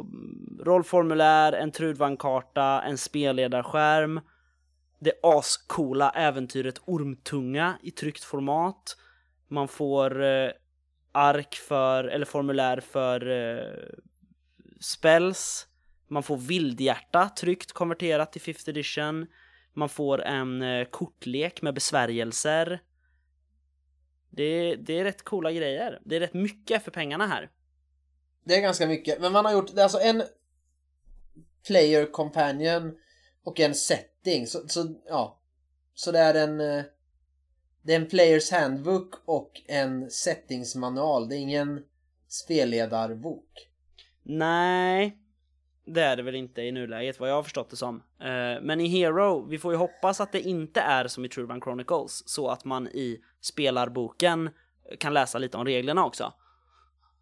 mm, 0.05 0.59
rollformulär, 0.63 1.53
en 1.53 1.71
Trudvang-karta, 1.71 2.81
en 2.81 2.97
spelledarskärm, 2.97 4.21
det 4.99 5.13
ascoola 5.23 6.09
äventyret 6.09 6.81
Ormtunga 6.85 7.77
i 7.81 7.91
tryckt 7.91 8.23
format. 8.23 8.97
Man 9.47 9.67
får 9.67 10.21
uh, 10.21 10.51
ark 11.11 11.55
för, 11.55 12.03
eller 12.03 12.25
formulär 12.25 12.79
för 12.79 13.27
uh, 13.27 13.89
spells. 14.79 15.67
Man 16.07 16.23
får 16.23 16.37
vildhjärta 16.37 17.29
tryckt 17.29 17.71
konverterat 17.71 18.31
till 18.31 18.41
5th 18.41 18.69
edition. 18.69 19.27
Man 19.75 19.89
får 19.89 20.21
en 20.21 20.61
eh, 20.61 20.85
kortlek 20.85 21.61
med 21.61 21.73
besvärjelser. 21.73 22.81
Det, 24.29 24.75
det 24.75 24.99
är 24.99 25.03
rätt 25.03 25.23
coola 25.23 25.51
grejer. 25.51 26.01
Det 26.05 26.15
är 26.15 26.19
rätt 26.19 26.33
mycket 26.33 26.83
för 26.83 26.91
pengarna 26.91 27.27
här. 27.27 27.49
Det 28.43 28.55
är 28.55 28.61
ganska 28.61 28.87
mycket, 28.87 29.21
men 29.21 29.31
man 29.31 29.45
har 29.45 29.51
gjort 29.51 29.75
det 29.75 29.81
är 29.81 29.83
alltså 29.83 29.99
en 29.99 30.23
player 31.67 32.05
companion 32.05 32.97
och 33.43 33.59
en 33.59 33.75
setting. 33.75 34.47
Så, 34.47 34.67
så 34.67 34.95
ja, 35.07 35.39
så 35.93 36.11
det 36.11 36.19
är 36.19 36.33
en 36.33 36.59
eh, 36.59 36.83
det 37.81 37.93
är 37.93 37.99
en 37.99 38.07
players 38.07 38.51
handbook 38.51 39.13
och 39.25 39.61
en 39.67 40.09
settingsmanual. 40.11 41.29
Det 41.29 41.35
är 41.35 41.39
ingen 41.39 41.83
spelledarbok. 42.27 43.69
Nej, 44.23 45.17
det 45.85 46.01
är 46.01 46.15
det 46.15 46.23
väl 46.23 46.35
inte 46.35 46.61
i 46.61 46.71
nuläget 46.71 47.19
vad 47.19 47.29
jag 47.29 47.35
har 47.35 47.43
förstått 47.43 47.69
det 47.69 47.75
som. 47.75 48.03
Eh, 48.19 48.61
Men 48.61 48.81
i 48.81 48.87
Hero, 48.87 49.45
vi 49.49 49.57
får 49.59 49.71
ju 49.73 49.77
hoppas 49.77 50.21
att 50.21 50.31
det 50.31 50.41
inte 50.41 50.81
är 50.81 51.07
som 51.07 51.25
i 51.25 51.29
True 51.29 51.59
Chronicles, 51.63 52.29
så 52.29 52.47
att 52.49 52.65
man 52.65 52.87
i 52.87 53.21
spelarboken 53.41 54.49
kan 54.99 55.13
läsa 55.13 55.37
lite 55.37 55.57
om 55.57 55.65
reglerna 55.65 56.05
också. 56.05 56.33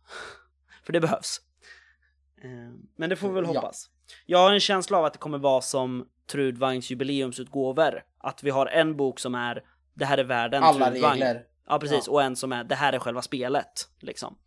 För 0.84 0.94
det 0.94 1.00
behövs. 1.00 1.42
Eh, 2.44 2.50
Men 2.96 3.10
det 3.10 3.16
får 3.16 3.28
vi 3.28 3.34
väl 3.34 3.44
Ja. 3.44 3.50
hoppas. 3.60 3.90
Jag 4.26 4.38
har 4.40 4.52
en 4.52 4.60
känsla 4.60 4.98
av 4.98 5.06
att 5.06 5.14
det 5.14 5.20
kommer 5.20 5.38
vara 5.38 5.62
som 5.62 6.08
Trudvangs 6.28 6.92
jubileumsutgåvor. 6.92 8.04
Att 8.18 8.44
vi 8.44 8.50
har 8.50 8.66
en 8.66 8.98
bok 8.98 9.20
som 9.20 9.36
är 9.36 9.64
det 9.94 10.06
här 10.06 10.18
är 10.18 10.24
världen, 10.24 10.64
Alla 10.64 10.90
Trudvang. 10.92 11.12
regler. 11.12 11.46
Ja, 11.68 11.80
precis. 11.80 12.08
Ja. 12.08 12.14
Och 12.14 12.24
en 12.24 12.36
som 12.36 12.52
är 12.52 12.64
det 12.64 12.76
här 12.76 12.94
är 12.94 13.00
själva 13.00 13.22
spelet, 13.22 13.90
liksom. 14.00 14.38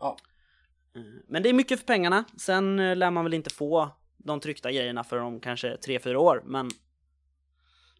Ja. 0.00 0.16
Eh, 0.96 1.02
Men 1.28 1.42
det 1.42 1.48
är 1.48 1.52
mycket 1.52 1.78
för 1.78 1.86
pengarna. 1.86 2.24
Sen 2.36 2.78
eh, 2.78 2.96
lär 2.96 3.10
man 3.10 3.24
väl 3.24 3.34
inte 3.34 3.50
få 3.50 3.90
de 4.16 4.40
tryckta 4.40 4.72
grejerna 4.72 5.04
för 5.04 5.18
om 5.18 5.40
kanske 5.40 5.76
3-4 5.76 6.14
år, 6.14 6.42
men 6.44 6.70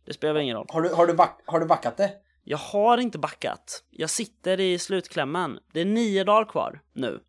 det 0.05 0.13
spelar 0.13 0.35
väl 0.35 0.43
ingen 0.43 0.57
roll. 0.57 0.67
Har 0.69 0.83
du, 0.83 0.89
har, 0.95 1.07
du 1.07 1.15
back, 1.15 1.41
har 1.47 1.61
du 1.61 1.67
backat 1.67 1.97
det? 1.97 2.13
Jag 2.45 2.59
har 2.59 2.99
inte 2.99 3.19
backat. 3.19 3.85
Jag 3.91 4.11
sitter 4.11 4.61
i 4.61 4.79
slutklämmen. 4.79 5.59
Det 5.73 5.81
är 5.81 5.85
nio 5.85 6.25
dagar 6.25 6.45
kvar 6.45 6.81
nu. 6.93 7.21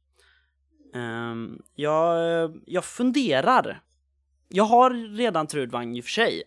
Ehm, 0.94 1.62
jag, 1.76 2.62
jag 2.66 2.86
funderar. 2.86 3.82
Jag 4.48 4.64
har 4.64 5.16
redan 5.18 5.48
Trudvang 5.48 5.98
i 5.98 6.02
och 6.02 6.06
för 6.06 6.12
sig. 6.12 6.44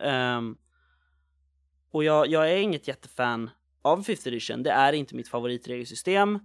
Ehm, 0.00 0.56
och 1.90 2.04
jag, 2.04 2.26
jag 2.26 2.52
är 2.52 2.56
inget 2.56 2.88
jättefan 2.88 3.50
av 3.82 4.04
5th 4.04 4.28
edition. 4.28 4.62
Det 4.62 4.70
är 4.70 4.92
inte 4.92 5.14
mitt 5.14 5.28
favoritregelsystem. 5.28 6.38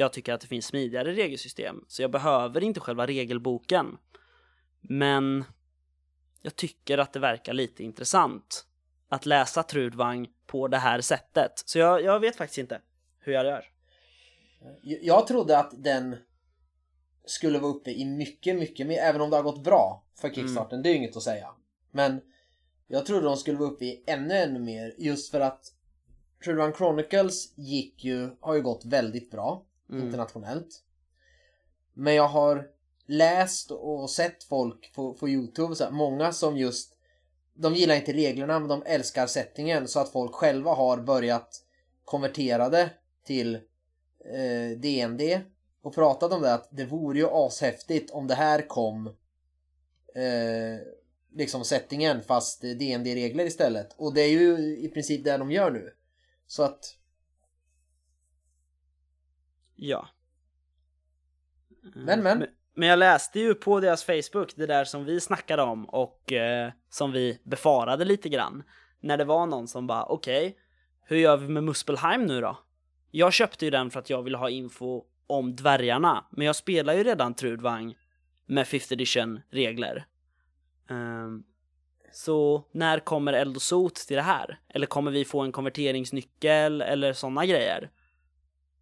Jag 0.00 0.12
tycker 0.12 0.32
att 0.32 0.40
det 0.40 0.46
finns 0.46 0.66
smidigare 0.66 1.12
regelsystem, 1.12 1.84
så 1.88 2.02
jag 2.02 2.10
behöver 2.10 2.64
inte 2.64 2.80
själva 2.80 3.06
regelboken. 3.06 3.98
Men 4.80 5.44
jag 6.42 6.56
tycker 6.56 6.98
att 6.98 7.12
det 7.12 7.18
verkar 7.18 7.52
lite 7.52 7.84
intressant 7.84 8.66
att 9.08 9.26
läsa 9.26 9.62
Trudvang 9.62 10.28
på 10.46 10.68
det 10.68 10.76
här 10.76 11.00
sättet. 11.00 11.52
Så 11.66 11.78
jag, 11.78 12.02
jag 12.02 12.20
vet 12.20 12.36
faktiskt 12.36 12.58
inte 12.58 12.80
hur 13.18 13.32
jag 13.32 13.44
gör. 13.44 13.64
Jag 14.82 15.26
trodde 15.26 15.58
att 15.58 15.70
den 15.76 16.16
skulle 17.24 17.58
vara 17.58 17.72
uppe 17.72 17.90
i 17.90 18.04
mycket, 18.04 18.56
mycket 18.56 18.86
mer, 18.86 18.98
även 18.98 19.20
om 19.20 19.30
det 19.30 19.36
har 19.36 19.42
gått 19.42 19.64
bra 19.64 20.04
för 20.20 20.30
Kickstarten. 20.30 20.82
Det 20.82 20.88
är 20.88 20.90
ju 20.90 20.96
inget 20.96 21.16
att 21.16 21.22
säga. 21.22 21.48
Men 21.90 22.20
jag 22.88 23.06
trodde 23.06 23.24
de 23.26 23.36
skulle 23.36 23.58
vara 23.58 23.70
uppe 23.70 23.84
i 23.84 24.04
ännu, 24.06 24.34
ännu 24.34 24.58
mer 24.58 24.94
just 24.98 25.30
för 25.30 25.40
att 25.40 25.72
True 26.44 26.54
Run 26.54 26.72
Chronicles 26.72 27.58
gick 27.58 28.04
ju, 28.04 28.30
har 28.40 28.54
ju 28.54 28.62
gått 28.62 28.84
väldigt 28.84 29.30
bra 29.30 29.66
Mm. 29.90 30.04
internationellt. 30.04 30.82
Men 31.92 32.14
jag 32.14 32.28
har 32.28 32.68
läst 33.06 33.70
och 33.70 34.10
sett 34.10 34.44
folk 34.44 34.92
på, 34.94 35.14
på 35.14 35.28
Youtube, 35.28 35.74
så 35.74 35.84
här, 35.84 35.90
många 35.90 36.32
som 36.32 36.56
just 36.56 36.96
de 37.54 37.74
gillar 37.74 37.94
inte 37.94 38.12
reglerna 38.12 38.58
men 38.58 38.68
de 38.68 38.82
älskar 38.86 39.26
settingen 39.26 39.88
så 39.88 40.00
att 40.00 40.12
folk 40.12 40.34
själva 40.34 40.74
har 40.74 40.96
börjat 40.96 41.64
konvertera 42.04 42.68
det 42.68 42.90
till 43.24 43.54
eh, 44.24 44.78
DND 44.78 45.40
och 45.82 45.94
pratat 45.94 46.32
om 46.32 46.42
det 46.42 46.54
att 46.54 46.68
det 46.70 46.84
vore 46.84 47.18
ju 47.18 47.26
ashäftigt 47.30 48.10
om 48.10 48.26
det 48.26 48.34
här 48.34 48.68
kom 48.68 49.06
eh, 50.14 50.80
liksom 51.34 51.64
settingen 51.64 52.22
fast 52.22 52.62
DND-regler 52.62 53.44
istället. 53.44 53.94
Och 53.96 54.14
det 54.14 54.20
är 54.20 54.30
ju 54.30 54.76
i 54.78 54.88
princip 54.88 55.24
det 55.24 55.36
de 55.36 55.50
gör 55.50 55.70
nu. 55.70 55.94
Så 56.46 56.62
att 56.62 56.96
Ja. 59.80 60.08
Men, 61.94 62.22
men. 62.22 62.46
Men 62.74 62.88
jag 62.88 62.98
läste 62.98 63.40
ju 63.40 63.54
på 63.54 63.80
deras 63.80 64.04
Facebook 64.04 64.56
det 64.56 64.66
där 64.66 64.84
som 64.84 65.04
vi 65.04 65.20
snackade 65.20 65.62
om 65.62 65.84
och 65.84 66.32
eh, 66.32 66.72
som 66.90 67.12
vi 67.12 67.40
befarade 67.44 68.04
lite 68.04 68.28
grann. 68.28 68.62
När 69.00 69.16
det 69.16 69.24
var 69.24 69.46
någon 69.46 69.68
som 69.68 69.86
bara 69.86 70.04
okej, 70.04 70.56
hur 71.04 71.16
gör 71.16 71.36
vi 71.36 71.48
med 71.48 71.64
Muspelheim 71.64 72.26
nu 72.26 72.40
då? 72.40 72.58
Jag 73.10 73.32
köpte 73.32 73.64
ju 73.64 73.70
den 73.70 73.90
för 73.90 74.00
att 74.00 74.10
jag 74.10 74.22
ville 74.22 74.38
ha 74.38 74.50
info 74.50 75.04
om 75.26 75.56
dvärgarna, 75.56 76.24
men 76.30 76.46
jag 76.46 76.56
spelar 76.56 76.94
ju 76.94 77.04
redan 77.04 77.34
Trudvang 77.34 77.98
med 78.46 78.66
5th 78.66 78.92
edition 78.92 79.40
regler. 79.50 80.06
Ehm, 80.90 81.42
så 82.12 82.64
när 82.72 82.98
kommer 82.98 83.32
Eld 83.32 83.56
och 83.56 83.62
Sot 83.62 83.94
till 83.94 84.16
det 84.16 84.22
här? 84.22 84.60
Eller 84.68 84.86
kommer 84.86 85.10
vi 85.10 85.24
få 85.24 85.40
en 85.40 85.52
konverteringsnyckel 85.52 86.80
eller 86.80 87.12
sådana 87.12 87.46
grejer? 87.46 87.90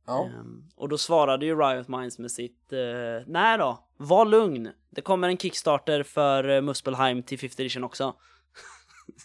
Ja. 0.09 0.25
Ehm, 0.25 0.65
och 0.77 0.89
då 0.89 0.99
svarade 0.99 1.47
ju 1.47 1.59
Riot 1.59 1.89
Minds 1.89 2.19
med 2.19 2.31
sitt 2.31 2.73
eh, 2.73 2.79
Nej 3.27 3.59
då, 3.59 3.85
var 3.97 4.25
lugn. 4.25 4.71
Det 4.91 5.01
kommer 5.01 5.29
en 5.29 5.39
Kickstarter 5.39 6.03
för 6.03 6.49
eh, 6.49 6.61
Muspelheim 6.61 7.23
till 7.23 7.39
5th 7.39 7.61
edition 7.61 7.85
också. 7.85 8.15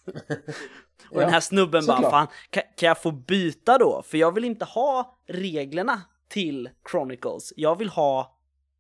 Och 1.10 1.20
den 1.20 1.30
här 1.30 1.40
snubben 1.40 1.86
bara, 1.86 1.96
såklart. 1.96 2.12
fan, 2.12 2.28
kan, 2.50 2.64
kan 2.78 2.88
jag 2.88 3.02
få 3.02 3.12
byta 3.12 3.78
då? 3.78 4.02
För 4.06 4.18
jag 4.18 4.32
vill 4.32 4.44
inte 4.44 4.66
ha 4.66 5.18
reglerna 5.28 6.02
till 6.30 6.70
Chronicles. 6.92 7.54
Jag 7.56 7.78
vill 7.78 7.90
ha 7.90 8.38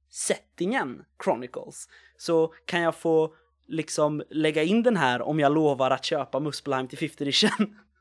settingen 0.09 1.05
Chronicles. 1.23 1.87
Så 2.17 2.53
kan 2.65 2.81
jag 2.81 2.95
få 2.95 3.35
liksom 3.67 4.23
lägga 4.29 4.63
in 4.63 4.83
den 4.83 4.97
här 4.97 5.21
om 5.21 5.39
jag 5.39 5.51
lovar 5.51 5.91
att 5.91 6.05
köpa 6.05 6.39
Muspelheim 6.39 6.87
till 6.87 6.97
50 6.97 7.23
edition? 7.23 7.79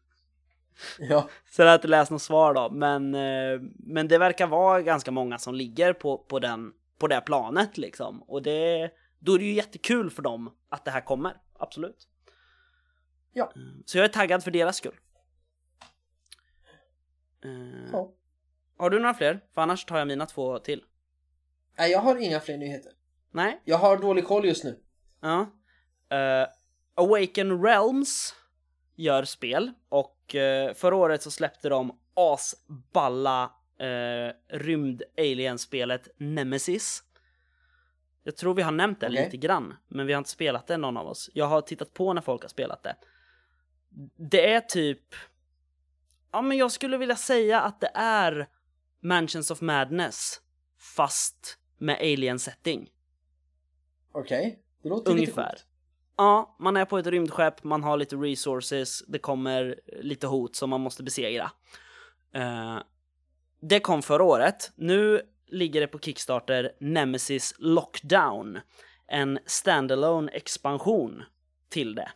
Ja, 0.99 1.29
Så 1.51 1.63
jag 1.63 1.69
har 1.69 1.75
inte 1.75 1.89
läst 1.89 2.11
något 2.11 2.23
svar 2.23 2.55
då, 2.55 2.71
men, 2.71 3.15
eh, 3.15 3.61
men 3.79 4.09
det 4.09 4.19
verkar 4.19 4.47
vara 4.47 4.83
ganska 4.83 5.11
många 5.11 5.39
som 5.39 5.55
ligger 5.55 5.93
på, 5.93 6.19
på, 6.19 6.39
den, 6.39 6.73
på 6.99 7.09
det 7.09 7.21
planet 7.21 7.79
liksom. 7.79 8.23
Och 8.23 8.43
det, 8.43 8.91
då 9.19 9.35
är 9.35 9.39
det 9.39 9.45
ju 9.45 9.53
jättekul 9.53 10.11
för 10.11 10.23
dem 10.23 10.57
att 10.69 10.85
det 10.85 10.91
här 10.91 11.01
kommer, 11.01 11.37
absolut. 11.59 12.09
ja. 13.33 13.53
Så 13.87 13.99
jag 13.99 14.05
är 14.05 14.09
taggad 14.09 14.45
för 14.45 14.51
deras 14.51 14.77
skull. 14.77 14.97
Eh, 17.45 17.91
ja. 17.93 18.13
Har 18.77 18.91
du 18.91 18.99
några 19.01 19.15
fler? 19.15 19.41
För 19.55 19.63
annars 19.63 19.85
tar 19.85 19.99
jag 19.99 20.09
mina 20.09 20.27
två 20.27 20.59
till. 20.59 20.85
Nej, 21.79 21.91
jag 21.91 22.01
har 22.01 22.17
inga 22.17 22.41
fler 22.41 22.57
nyheter. 22.59 22.93
Nej? 23.31 23.61
Jag 23.65 23.79
har 23.79 23.97
dålig 23.97 24.27
koll 24.27 24.45
just 24.45 24.65
nu. 24.65 24.79
Ja. 25.21 25.47
Eh, 26.17 26.49
Awaken 26.95 27.63
Realms 27.65 28.35
gör 28.97 29.25
spel 29.25 29.73
och 29.89 30.35
eh, 30.35 30.75
förra 30.75 30.97
året 30.97 31.23
så 31.23 31.31
släppte 31.31 31.69
de 31.69 31.99
asballa 32.15 33.53
uh, 33.83 34.57
rymd 34.59 35.03
alien-spelet 35.19 36.09
Nemesis. 36.17 37.03
Jag 38.23 38.37
tror 38.37 38.55
vi 38.55 38.63
har 38.63 38.73
nämnt 38.73 39.01
det 39.01 39.07
Okej. 39.07 39.25
lite 39.25 39.37
grann, 39.37 39.75
men 39.89 40.07
vi 40.07 40.13
har 40.13 40.19
inte 40.19 40.31
spelat 40.31 40.67
det 40.67 40.77
någon 40.77 40.97
av 40.97 41.07
oss. 41.07 41.31
Jag 41.35 41.47
har 41.47 41.61
tittat 41.61 41.95
på 41.95 42.13
när 42.13 42.23
folk 42.23 42.43
har 42.43 42.49
spelat 42.49 42.83
det. 42.83 42.97
Det 44.31 44.53
är 44.53 44.61
typ... 44.61 45.15
Ja, 46.33 46.43
men 46.43 46.59
jag 46.59 46.73
skulle 46.73 46.99
vilja 46.99 47.17
säga 47.17 47.61
att 47.61 47.81
det 47.81 47.91
är 47.95 48.49
Mansions 49.01 49.51
of 49.51 49.61
Madness, 49.61 50.41
fast 50.79 51.59
med 51.79 51.97
alien-setting. 51.97 52.91
Okej, 54.13 54.63
det 54.83 54.89
låter 54.89 55.11
lite 55.15 55.23
Ungefär. 55.23 55.49
coolt. 55.49 55.67
Ja, 56.17 56.57
man 56.59 56.77
är 56.77 56.85
på 56.85 56.99
ett 56.99 57.07
rymdskepp, 57.07 57.65
man 57.65 57.83
har 57.83 57.97
lite 57.97 58.17
resources, 58.17 59.03
det 59.09 59.19
kommer 59.19 59.81
lite 60.03 60.27
hot 60.27 60.57
som 60.57 60.71
man 60.71 60.81
måste 60.81 61.03
besegra. 61.03 61.51
Eh, 62.35 62.79
det 63.61 63.81
kom 63.81 64.03
förra 64.03 64.25
året. 64.25 64.73
Nu 64.77 65.21
ligger 65.47 65.81
det 65.81 65.87
på 65.87 65.99
Kickstarter 65.99 66.73
Nemesis 66.81 67.55
Lockdown. 67.59 68.59
En 69.07 69.39
standalone 69.47 70.33
expansion 70.33 71.23
till 71.69 71.95
det. 71.95 72.11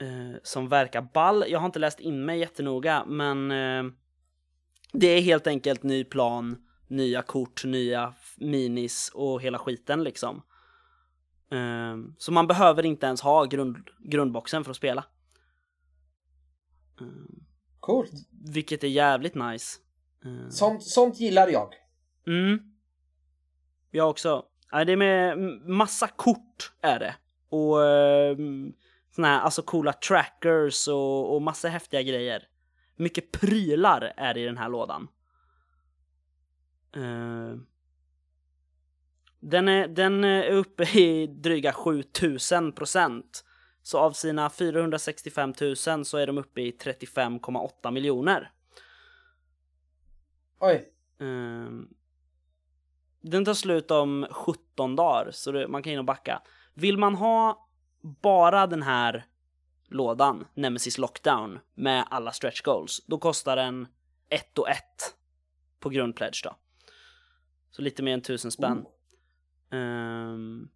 Eh, 0.00 0.36
som 0.42 0.68
verkar 0.68 1.02
ball. 1.02 1.44
Jag 1.48 1.58
har 1.58 1.66
inte 1.66 1.78
läst 1.78 2.00
in 2.00 2.24
mig 2.24 2.38
jättenoga, 2.38 3.04
men 3.06 3.50
eh, 3.50 3.84
det 4.92 5.06
är 5.06 5.20
helt 5.20 5.46
enkelt 5.46 5.82
ny 5.82 6.04
plan, 6.04 6.56
nya 6.88 7.22
kort, 7.22 7.64
nya 7.64 8.14
minis 8.36 9.10
och 9.14 9.42
hela 9.42 9.58
skiten 9.58 10.04
liksom. 10.04 10.42
Ehm, 11.50 12.14
Så 12.18 12.32
man 12.32 12.46
behöver 12.46 12.86
inte 12.86 13.06
ens 13.06 13.20
ha 13.20 13.44
grund, 13.44 13.76
grundboxen 13.98 14.64
för 14.64 14.70
att 14.70 14.76
spela. 14.76 15.04
Ehm, 17.00 17.44
Coolt. 17.80 18.12
Vilket 18.52 18.84
är 18.84 18.88
jävligt 18.88 19.34
nice. 19.34 19.78
Ehm, 20.24 20.50
Sånt, 20.50 20.82
sånt 20.82 21.20
gillar 21.20 21.48
jag. 21.48 21.74
Mm. 22.26 22.58
Jag 23.90 24.10
också. 24.10 24.44
Ja, 24.70 24.84
det 24.84 24.92
är 24.92 24.96
med 24.96 25.38
massa 25.68 26.08
kort 26.08 26.72
är 26.80 26.98
det. 26.98 27.14
Och 27.48 27.76
um, 27.78 28.72
såna 29.10 29.28
här 29.28 29.40
alltså 29.40 29.62
coola 29.62 29.92
trackers 29.92 30.88
och, 30.88 31.34
och 31.34 31.42
massa 31.42 31.68
häftiga 31.68 32.02
grejer. 32.02 32.48
Mycket 32.96 33.32
prylar 33.32 34.12
är 34.16 34.34
det 34.34 34.40
i 34.40 34.44
den 34.44 34.56
här 34.58 34.68
lådan. 34.68 35.08
Den, 39.40 39.68
är, 39.68 39.88
den 39.88 40.24
är 40.24 40.50
uppe 40.50 40.82
i 40.82 41.26
dryga 41.26 41.72
7000 41.72 42.72
procent. 42.72 43.44
Så 43.82 43.98
av 43.98 44.12
sina 44.12 44.50
465 44.50 45.54
000 45.60 45.76
så 45.76 46.16
är 46.16 46.26
de 46.26 46.38
uppe 46.38 46.60
i 46.60 46.70
35,8 46.70 47.90
miljoner. 47.90 48.52
Oj. 50.58 50.92
Ehm, 51.18 51.88
den 53.20 53.44
tar 53.44 53.54
slut 53.54 53.90
om 53.90 54.26
17 54.30 54.96
dagar, 54.96 55.30
så 55.30 55.52
det, 55.52 55.68
man 55.68 55.82
kan 55.82 55.92
in 55.92 55.98
och 55.98 56.04
backa. 56.04 56.42
Vill 56.74 56.98
man 56.98 57.14
ha 57.14 57.68
bara 58.00 58.66
den 58.66 58.82
här 58.82 59.26
lådan, 59.88 60.46
Nemesis 60.54 60.98
Lockdown, 60.98 61.58
med 61.74 62.04
alla 62.10 62.32
stretch 62.32 62.62
goals, 62.62 63.04
då 63.06 63.18
kostar 63.18 63.56
den 63.56 63.86
1 64.28 64.58
och 64.58 64.68
1 64.68 64.76
på 65.80 65.88
grundpledge 65.88 66.40
då. 66.44 66.56
Så 67.70 67.82
lite 67.82 68.02
mer 68.02 68.14
än 68.14 68.20
1000 68.20 68.50
spänn. 68.50 68.86
Ehm, 69.70 70.68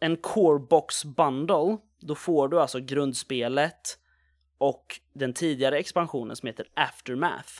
en 0.00 0.16
core 0.16 0.58
box 0.58 1.04
bundle, 1.04 1.76
då 2.00 2.14
får 2.14 2.48
du 2.48 2.60
alltså 2.60 2.80
grundspelet 2.80 3.98
och 4.58 5.00
den 5.12 5.32
tidigare 5.32 5.78
expansionen 5.78 6.36
som 6.36 6.46
heter 6.46 6.66
Aftermath. 6.74 7.52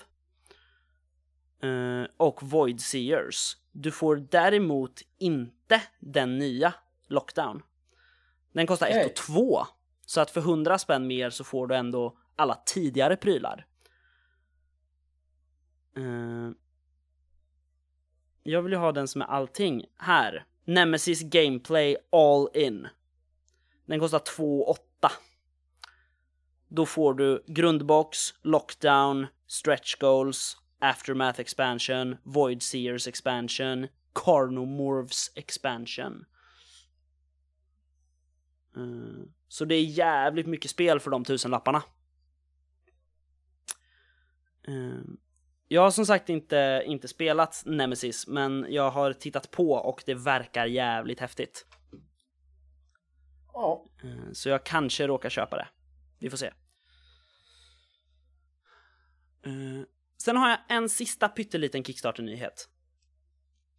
Eh, 1.63 2.05
och 2.17 2.43
Void 2.43 2.81
Seers. 2.81 3.57
Du 3.73 3.91
får 3.91 4.17
däremot 4.17 5.03
inte 5.19 5.83
den 5.99 6.39
nya 6.39 6.75
Lockdown. 7.07 7.63
Den 8.53 8.67
kostar 8.67 8.87
1 8.87 8.93
Okej. 8.93 9.07
och 9.07 9.17
2. 9.17 9.67
Så 10.07 10.21
att 10.21 10.31
för 10.31 10.41
100 10.41 10.79
spänn 10.79 11.07
mer 11.07 11.31
så 11.31 11.45
får 11.45 11.67
du 11.67 11.75
ändå 11.75 12.19
alla 12.37 12.55
tidigare 12.55 13.17
prylar. 13.17 13.67
Eh, 15.97 16.51
jag 18.43 18.63
vill 18.63 18.73
ju 18.73 18.79
ha 18.79 18.93
den 18.93 19.09
som 19.09 19.23
är 19.23 19.27
allting. 19.27 19.85
Här. 19.97 20.45
Nemesis 20.65 21.23
Gameplay 21.23 21.97
All 22.13 22.49
In. 22.55 22.89
Den 23.87 24.01
kostar 24.01 24.19
2 24.19 24.65
8. 24.65 25.13
Då 26.69 26.87
får 26.87 27.15
du 27.15 27.45
grundbox, 27.47 28.19
lockdown, 28.43 29.27
stretch 29.47 29.97
goals, 29.99 30.57
aftermath 30.79 31.41
expansion, 31.41 32.17
void 32.23 32.63
seers 32.63 33.09
expansion, 33.09 33.87
carnomorphs 34.15 35.33
expansion. 35.35 36.25
Eh, 38.77 39.25
så 39.49 39.65
det 39.65 39.75
är 39.75 39.85
jävligt 39.85 40.47
mycket 40.47 40.71
spel 40.71 41.01
för 41.01 41.11
de 41.11 41.25
tusenlapparna. 41.25 41.83
Eh, 44.63 45.01
jag 45.73 45.83
har 45.83 45.91
som 45.91 46.07
sagt 46.07 46.29
inte, 46.29 46.83
inte 46.87 47.09
spelat 47.09 47.63
Nemesis, 47.67 48.27
men 48.27 48.67
jag 48.69 48.91
har 48.91 49.13
tittat 49.13 49.51
på 49.51 49.73
och 49.73 50.03
det 50.07 50.15
verkar 50.15 50.67
jävligt 50.67 51.21
häftigt. 51.21 51.67
Ja. 53.53 53.87
Eh, 54.05 54.33
Så 54.33 54.49
jag 54.49 54.65
kanske 54.65 55.07
råkar 55.07 55.29
köpa 55.31 55.57
det. 55.57 55.69
Vi 56.19 56.31
får 56.31 56.37
se. 56.37 56.47
Eh, 59.43 59.83
Sen 60.17 60.37
har 60.37 60.49
jag 60.51 60.59
en 60.69 60.89
sista 60.89 61.29
pytteliten 61.29 61.85
Kickstarter-nyhet. 61.85 62.69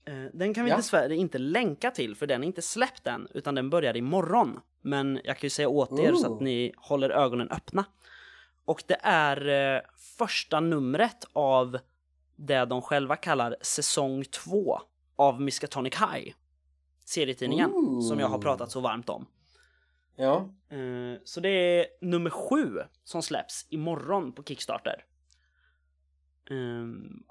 Eh, 0.06 0.24
Den 0.34 0.54
kan 0.54 0.64
vi 0.66 0.70
Ja. 0.72 0.78
dessvärre 0.78 1.16
inte 1.16 1.38
länka 1.38 1.92
till 1.92 2.16
för 2.16 2.28
den 2.28 2.44
är 2.44 2.48
inte 2.48 2.62
släppt 2.62 3.08
än, 3.08 3.28
utan 3.34 3.56
den 3.56 3.70
börjar 3.70 3.98
imorgon. 3.98 4.60
Men 4.82 5.22
jag 5.24 5.38
kan 5.38 5.46
ju 5.46 5.50
säga 5.50 5.70
åt 5.70 6.00
er 6.00 6.14
så 6.14 6.28
Ooh. 6.28 6.36
att 6.36 6.42
ni 6.42 6.74
håller 6.78 7.10
ögonen 7.10 7.50
öppna. 7.50 7.86
Och 8.72 8.84
det 8.88 8.98
är 9.04 9.48
eh, 9.76 9.82
första 10.18 10.60
numret 10.60 11.26
av 11.34 11.78
det 12.36 12.66
de 12.66 12.82
själva 12.82 13.16
kallar 13.16 13.56
säsong 13.62 14.24
2 14.24 14.82
av 15.16 15.42
Miskatonic 15.42 15.94
High. 15.96 16.34
Serietidningen 17.06 17.72
Ooh. 17.72 18.02
som 18.02 18.20
jag 18.20 18.28
har 18.28 18.38
pratat 18.38 18.72
så 18.72 18.80
varmt 18.80 19.10
om. 19.10 19.26
Ja. 20.16 20.50
Eh, 20.70 21.20
Så 21.24 21.40
det 21.40 21.50
är 21.50 21.86
nummer 22.02 22.30
sju 22.30 22.80
som 23.04 23.22
släpps 23.22 23.66
imorgon 23.70 24.34
på 24.34 24.44
Kickstarter. 24.44 25.06
Ehm, 26.50 27.24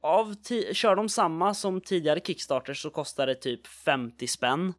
Av 0.00 0.34
kör 0.72 0.96
de 0.96 1.08
samma 1.08 1.54
som 1.54 1.80
tidigare 1.80 2.20
Kickstarter 2.20 2.74
så 2.74 2.90
kostar 2.90 3.26
det 3.26 3.34
typ 3.34 3.66
50 3.66 4.26
spänn 4.26 4.74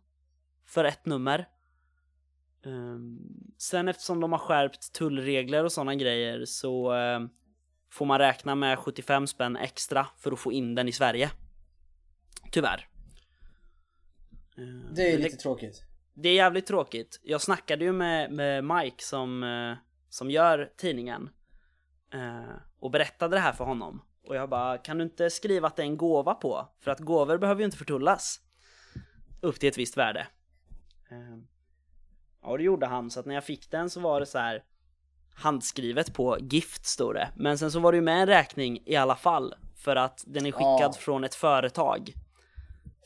för 0.66 0.84
ett 0.84 1.06
nummer. 1.06 1.48
Ehm, 2.66 3.20
Sen 3.58 3.88
eftersom 3.88 4.20
de 4.20 4.32
har 4.32 4.40
skärpt 4.40 4.94
tullregler 4.94 5.64
och 5.64 5.72
sådana 5.72 5.96
grejer 5.96 6.46
så 6.46 6.96
eh, 6.96 7.20
får 7.92 8.06
man 8.06 8.20
räkna 8.20 8.56
med 8.56 8.80
75 8.80 9.28
spänn 9.28 9.56
extra 9.58 10.08
för 10.18 10.32
att 10.32 10.40
få 10.40 10.52
in 10.52 10.76
den 10.76 10.88
i 10.88 10.92
Sverige. 10.92 11.32
Tyvärr. 12.52 12.88
Ehm, 14.58 14.94
Det 14.94 15.14
är 15.14 15.18
lite 15.18 15.38
tråkigt. 15.38 15.84
det 16.14 16.30
är 16.30 16.34
jävligt 16.36 16.66
tråkigt. 16.68 17.20
Jag 17.24 17.42
snackade 17.42 17.86
ju 17.86 17.92
med, 17.92 18.32
med 18.32 18.64
Mike 18.64 19.04
som, 19.04 19.44
eh, 19.44 19.78
som 20.10 20.32
gör 20.32 20.72
tidningen 20.78 21.30
eh, 22.14 22.56
och 22.80 22.92
berättade 22.92 23.36
det 23.36 23.40
här 23.40 23.54
för 23.54 23.66
honom. 23.66 24.02
Och 24.28 24.36
jag 24.36 24.50
bara, 24.50 24.78
kan 24.78 24.98
du 24.98 25.04
inte 25.04 25.30
skriva 25.30 25.68
att 25.68 25.76
det 25.76 25.82
är 25.82 25.88
en 25.88 25.98
gåva 25.98 26.34
på? 26.34 26.68
För 26.80 26.92
att 26.92 27.00
gåvor 27.00 27.38
behöver 27.38 27.62
ju 27.62 27.66
inte 27.66 27.78
förtullas 27.78 28.42
upp 29.42 29.60
till 29.60 29.70
ett 29.70 29.78
visst 29.78 29.98
värde. 29.98 30.28
Ja, 32.46 32.58
det 32.58 32.64
gjorde 32.64 32.86
han, 32.86 33.12
så 33.12 33.20
att 33.20 33.26
när 33.26 33.36
jag 33.36 33.44
fick 33.44 33.72
den 33.72 33.90
så 33.90 34.00
var 34.00 34.20
det 34.20 34.26
så 34.26 34.38
här 34.38 34.64
handskrivet 35.34 36.14
på 36.14 36.38
gift 36.40 36.86
står 36.86 37.14
det. 37.14 37.30
Men 37.36 37.58
sen 37.58 37.72
så 37.72 37.80
var 37.80 37.92
det 37.92 37.96
ju 37.96 38.02
med 38.02 38.22
en 38.22 38.28
räkning 38.28 38.80
i 38.86 38.96
alla 38.96 39.16
fall 39.16 39.56
för 39.76 39.96
att 39.96 40.24
den 40.28 40.46
är 40.46 40.52
skickad 40.52 40.82
Ja. 40.82 40.94
från 40.94 41.24
ett 41.24 41.36
företag 41.36 42.14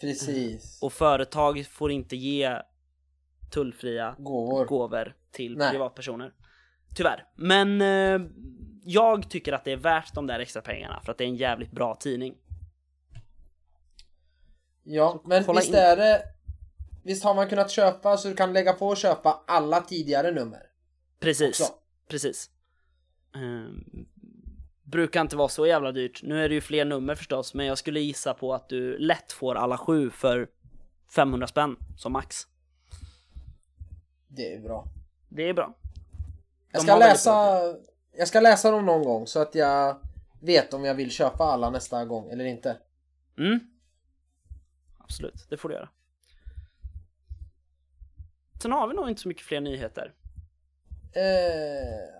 Precis. 0.01 0.79
och 0.81 0.93
företag 0.93 1.65
får 1.71 1.91
inte 1.91 2.15
ge 2.15 2.57
tullfria 3.51 4.15
Gåvor. 4.17 4.65
gåvor 4.65 5.15
till 5.31 5.57
Nej. 5.57 5.71
privatpersoner. 5.71 6.33
Tyvärr. 6.95 7.25
Men 7.35 7.81
eh, 7.81 8.29
jag 8.83 9.29
tycker 9.29 9.53
att 9.53 9.65
det 9.65 9.71
är 9.71 9.77
värt 9.77 10.13
de 10.13 10.27
där 10.27 10.39
extra 10.39 10.61
pengarna 10.61 11.01
för 11.03 11.11
att 11.11 11.17
det 11.17 11.23
är 11.23 11.27
en 11.27 11.35
jävligt 11.35 11.71
bra 11.71 11.95
tidning. 11.95 12.35
Ja, 14.83 15.21
men 15.25 15.43
kolla 15.43 15.59
visst 15.59 15.69
in. 15.73 15.75
är 15.75 15.95
det... 15.95 16.21
Visst 17.09 17.23
har 17.23 17.35
man 17.35 17.49
kunnat 17.49 17.71
köpa 17.71 18.17
så 18.17 18.27
du 18.27 18.35
kan 18.35 18.53
lägga 18.53 18.73
på 18.73 18.87
och 18.87 18.97
köpa 18.97 19.43
alla 19.47 19.81
tidigare 19.81 20.31
nummer? 20.31 20.61
Precis. 21.19 21.59
också? 21.59 21.73
Precis. 22.07 22.49
Ehm, 23.35 24.05
brukar 24.83 25.21
inte 25.21 25.35
vara 25.35 25.47
så 25.47 25.65
jävla 25.65 25.91
dyrt. 25.91 26.23
Nu 26.23 26.43
är 26.43 26.49
det 26.49 26.55
ju 26.55 26.61
fler 26.61 26.85
nummer 26.85 27.15
förstås, 27.15 27.53
men 27.53 27.65
jag 27.65 27.77
skulle 27.77 27.99
gissa 27.99 28.33
på 28.33 28.53
att 28.53 28.69
du 28.69 28.97
lätt 28.97 29.31
får 29.31 29.55
alla 29.55 29.77
sju 29.77 30.09
för 30.09 30.47
500 31.15 31.47
spänn 31.47 31.75
som 31.97 32.13
max. 32.13 32.47
Det 34.27 34.53
är 34.53 34.59
bra. 34.59 34.85
Det 35.29 35.49
är 35.49 35.53
bra. 35.53 35.73
Jag 36.71 36.81
De 36.81 36.83
ska 36.83 36.91
har 36.91 36.99
väldigt 36.99 37.13
läsa... 37.13 37.59
Jag 38.17 38.27
ska 38.27 38.39
läsa 38.39 38.71
dem 38.71 38.85
någon 38.85 39.03
gång 39.03 39.27
så 39.27 39.39
att 39.39 39.55
jag 39.55 39.97
vet 40.41 40.73
om 40.73 40.85
jag 40.85 40.95
vill 40.95 41.11
köpa 41.11 41.43
alla 41.43 41.69
nästa 41.69 42.05
gång 42.05 42.29
eller 42.29 42.45
inte. 42.45 42.77
Mm. 43.37 43.59
Absolut, 44.97 45.45
det 45.49 45.57
får 45.57 45.69
du 45.69 45.75
göra. 45.75 45.89
Sen 48.61 48.71
har 48.71 48.87
vi 48.87 48.93
nog 48.93 49.09
inte 49.09 49.21
så 49.21 49.27
mycket 49.27 49.43
fler 49.43 49.61
nyheter. 49.61 50.13
Eh, 51.15 51.23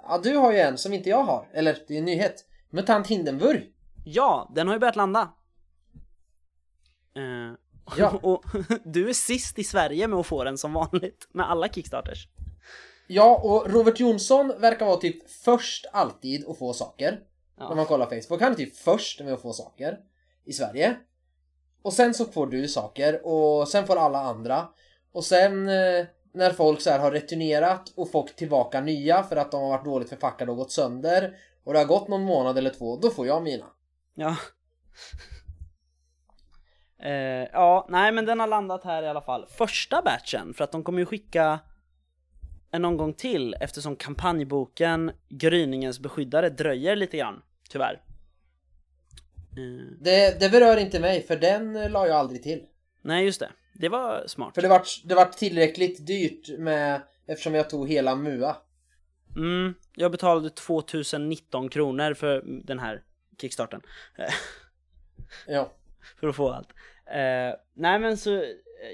ja, 0.04 0.20
du 0.24 0.36
har 0.36 0.52
ju 0.52 0.60
en 0.60 0.78
som 0.78 0.94
inte 0.94 1.10
jag 1.10 1.24
har. 1.24 1.50
Eller, 1.54 1.78
det 1.88 1.94
är 1.94 2.00
en 2.00 2.06
nyhet. 2.06 2.46
Mutant 2.70 3.08
Hindenburg. 3.08 3.74
Ja, 4.06 4.52
den 4.56 4.68
har 4.68 4.76
ju 4.76 4.80
börjat 4.80 4.96
landa. 4.96 5.34
Eh, 7.16 7.60
Ja. 7.98 8.20
och 8.24 8.44
du 8.86 9.10
är 9.10 9.14
sist 9.14 9.60
i 9.60 9.64
Sverige 9.64 10.08
med 10.08 10.20
att 10.20 10.28
få 10.28 10.44
den 10.44 10.58
som 10.58 10.74
vanligt 10.74 11.28
med 11.32 11.52
alla 11.52 11.70
Kickstarters. 11.70 12.28
Ja, 13.08 13.42
och 13.44 13.72
Robert 13.72 14.00
Jonsson 14.00 14.54
verkar 14.60 14.86
vara 14.86 14.98
typ 14.98 15.30
först 15.30 15.86
alltid 15.94 16.48
att 16.48 16.58
få 16.58 16.74
saker. 16.74 17.20
Ja. 17.58 17.70
När 17.70 17.76
man 17.76 17.86
kollar 17.86 18.06
Facebook. 18.06 18.42
Han 18.42 18.52
är 18.52 18.56
typ 18.56 18.78
först 18.78 19.22
med 19.22 19.34
att 19.34 19.42
få 19.42 19.54
saker 19.54 19.98
i 20.46 20.54
Sverige. 20.54 20.98
Och 21.82 21.94
sen 21.94 22.14
så 22.14 22.26
får 22.26 22.48
du 22.48 22.68
saker 22.68 23.26
och 23.28 23.68
sen 23.68 23.88
får 23.88 23.96
alla 23.96 24.20
andra. 24.20 24.68
Och 25.12 25.26
sen 25.26 25.70
eh, 25.70 26.06
när 26.32 26.52
folk 26.52 26.82
så 26.82 26.90
här 26.90 27.00
har 27.00 27.12
returnerat 27.12 27.94
och 27.96 28.12
fått 28.12 28.38
tillbaka 28.38 28.82
nya 28.82 29.24
för 29.24 29.36
att 29.36 29.52
de 29.52 29.62
har 29.62 29.70
varit 29.70 29.86
dåligt 29.86 30.10
förpackade 30.10 30.52
och 30.52 30.58
gått 30.58 30.72
sönder 30.72 31.36
och 31.64 31.74
det 31.74 31.80
har 31.80 31.86
gått 31.86 32.08
någon 32.08 32.24
månad 32.24 32.58
eller 32.58 32.70
två, 32.70 32.98
då 32.98 33.10
får 33.10 33.28
jag 33.28 33.44
mina. 33.44 33.66
Ja. 34.16 34.36
Eh, 37.02 37.48
ja, 37.54 37.88
nej 37.90 38.12
men 38.12 38.26
den 38.26 38.40
har 38.40 38.48
landat 38.48 38.84
här 38.84 39.04
i 39.04 39.08
alla 39.08 39.22
fall. 39.22 39.46
Första 39.50 40.02
batchen, 40.02 40.54
för 40.54 40.64
att 40.64 40.72
de 40.72 40.84
kommer 40.84 41.00
ju 41.00 41.06
skicka 41.06 41.60
en 42.72 42.86
omgång 42.86 43.14
till 43.14 43.56
eftersom 43.60 43.96
kampanjboken 43.96 45.12
Gryningens 45.30 46.00
beskyddare 46.00 46.50
dröjer 46.50 46.96
lite 46.96 47.18
grann, 47.18 47.42
tyvärr. 47.70 48.02
Eh, 49.58 49.98
Det, 50.00 50.40
det 50.40 50.50
berör 50.50 50.78
inte 50.78 51.00
mig 51.00 51.22
för 51.22 51.36
den 51.36 51.74
la 51.92 52.08
jag 52.08 52.18
aldrig 52.18 52.44
till. 52.44 52.66
nej, 53.02 53.26
just 53.26 53.40
det. 53.40 53.50
Det 53.80 53.90
var 53.90 54.28
smart. 54.28 54.56
För 54.56 54.62
det 54.62 54.68
vart, 54.68 54.88
det 55.04 55.16
vart 55.16 55.32
tillräckligt 55.38 56.08
dyrt 56.08 56.60
med 56.60 57.02
eftersom 57.28 57.56
jag 57.56 57.70
tog 57.70 57.90
hela 57.90 58.16
MUA. 58.16 58.56
Mm, 59.36 59.74
jag 59.96 60.12
betalade 60.12 60.50
2019 60.50 61.70
kronor 61.70 62.14
för 62.14 62.44
den 62.64 62.80
här 62.80 63.04
kickstarten. 63.42 63.82
Ja. 65.48 65.72
för 66.20 66.28
att 66.28 66.36
få 66.36 66.50
allt. 66.50 66.70
Eh, 67.06 67.60
nej 67.74 68.00
men 68.00 68.18
så, 68.18 68.46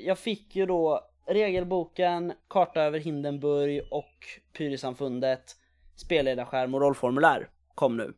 jag 0.05 0.19
fick 0.19 0.55
ju 0.55 0.65
då 0.65 1.09
regelboken, 1.27 2.33
karta 2.47 2.81
över 2.81 2.99
Hindenburg 2.99 3.81
och 3.91 4.13
Pyrisamfundet, 4.57 5.55
spelledarskärm 5.95 6.73
och 6.73 6.81
rollformulär 6.81 7.49
kom 7.75 7.97
nu. 7.97 8.13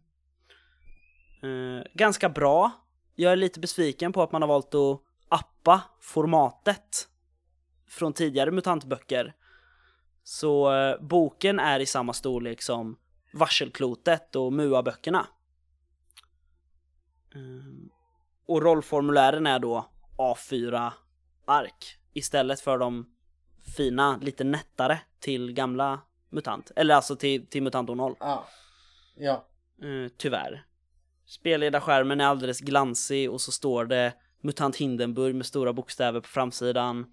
Eh, 1.44 1.84
ganska 1.94 2.30
bra. 2.30 2.72
Jag 3.16 3.32
är 3.32 3.36
lite 3.36 3.60
besviken 3.60 4.14
på 4.14 4.22
att 4.22 4.32
man 4.32 4.42
har 4.42 4.50
valt 4.50 4.76
att 4.76 5.07
appa 5.30 5.82
formatet 6.02 7.08
från 7.88 8.14
tidigare 8.14 8.52
mutantböcker. 8.52 9.34
Så 10.24 10.74
eh, 10.76 11.02
boken 11.02 11.60
är 11.60 11.80
i 11.80 11.86
samma 11.86 12.14
storlek 12.14 12.62
som 12.62 12.98
Varselklotet 13.34 14.36
och 14.36 14.54
MUA-böckerna. 14.54 15.28
Eh, 17.36 17.42
och 18.46 18.62
rollformulären 18.62 19.48
är 19.48 19.60
då 19.60 19.90
A4-ark 20.18 21.98
istället 22.14 22.60
för 22.62 22.78
de 22.78 23.06
fina, 23.78 24.18
lite 24.18 24.44
nättare 24.44 25.00
till 25.20 25.54
gamla 25.54 26.02
MUTANT. 26.30 26.72
Eller 26.76 26.96
alltså 26.96 27.16
till, 27.16 27.48
till 27.48 27.64
MUTANT 27.64 27.90
0 27.90 28.16
Ja. 28.20 28.48
Ja. 29.16 29.46
eh, 29.82 30.12
tyvärr. 30.18 30.66
Spelledarskärmen 31.26 32.22
är 32.22 32.26
alldeles 32.26 32.60
glansig 32.60 33.32
och 33.32 33.42
så 33.42 33.52
står 33.52 33.86
det 33.86 34.14
MUTANT 34.42 34.76
Hindenburg 34.76 35.36
med 35.36 35.46
stora 35.46 35.74
bokstäver 35.74 36.20
på 36.22 36.28
framsidan. 36.28 37.06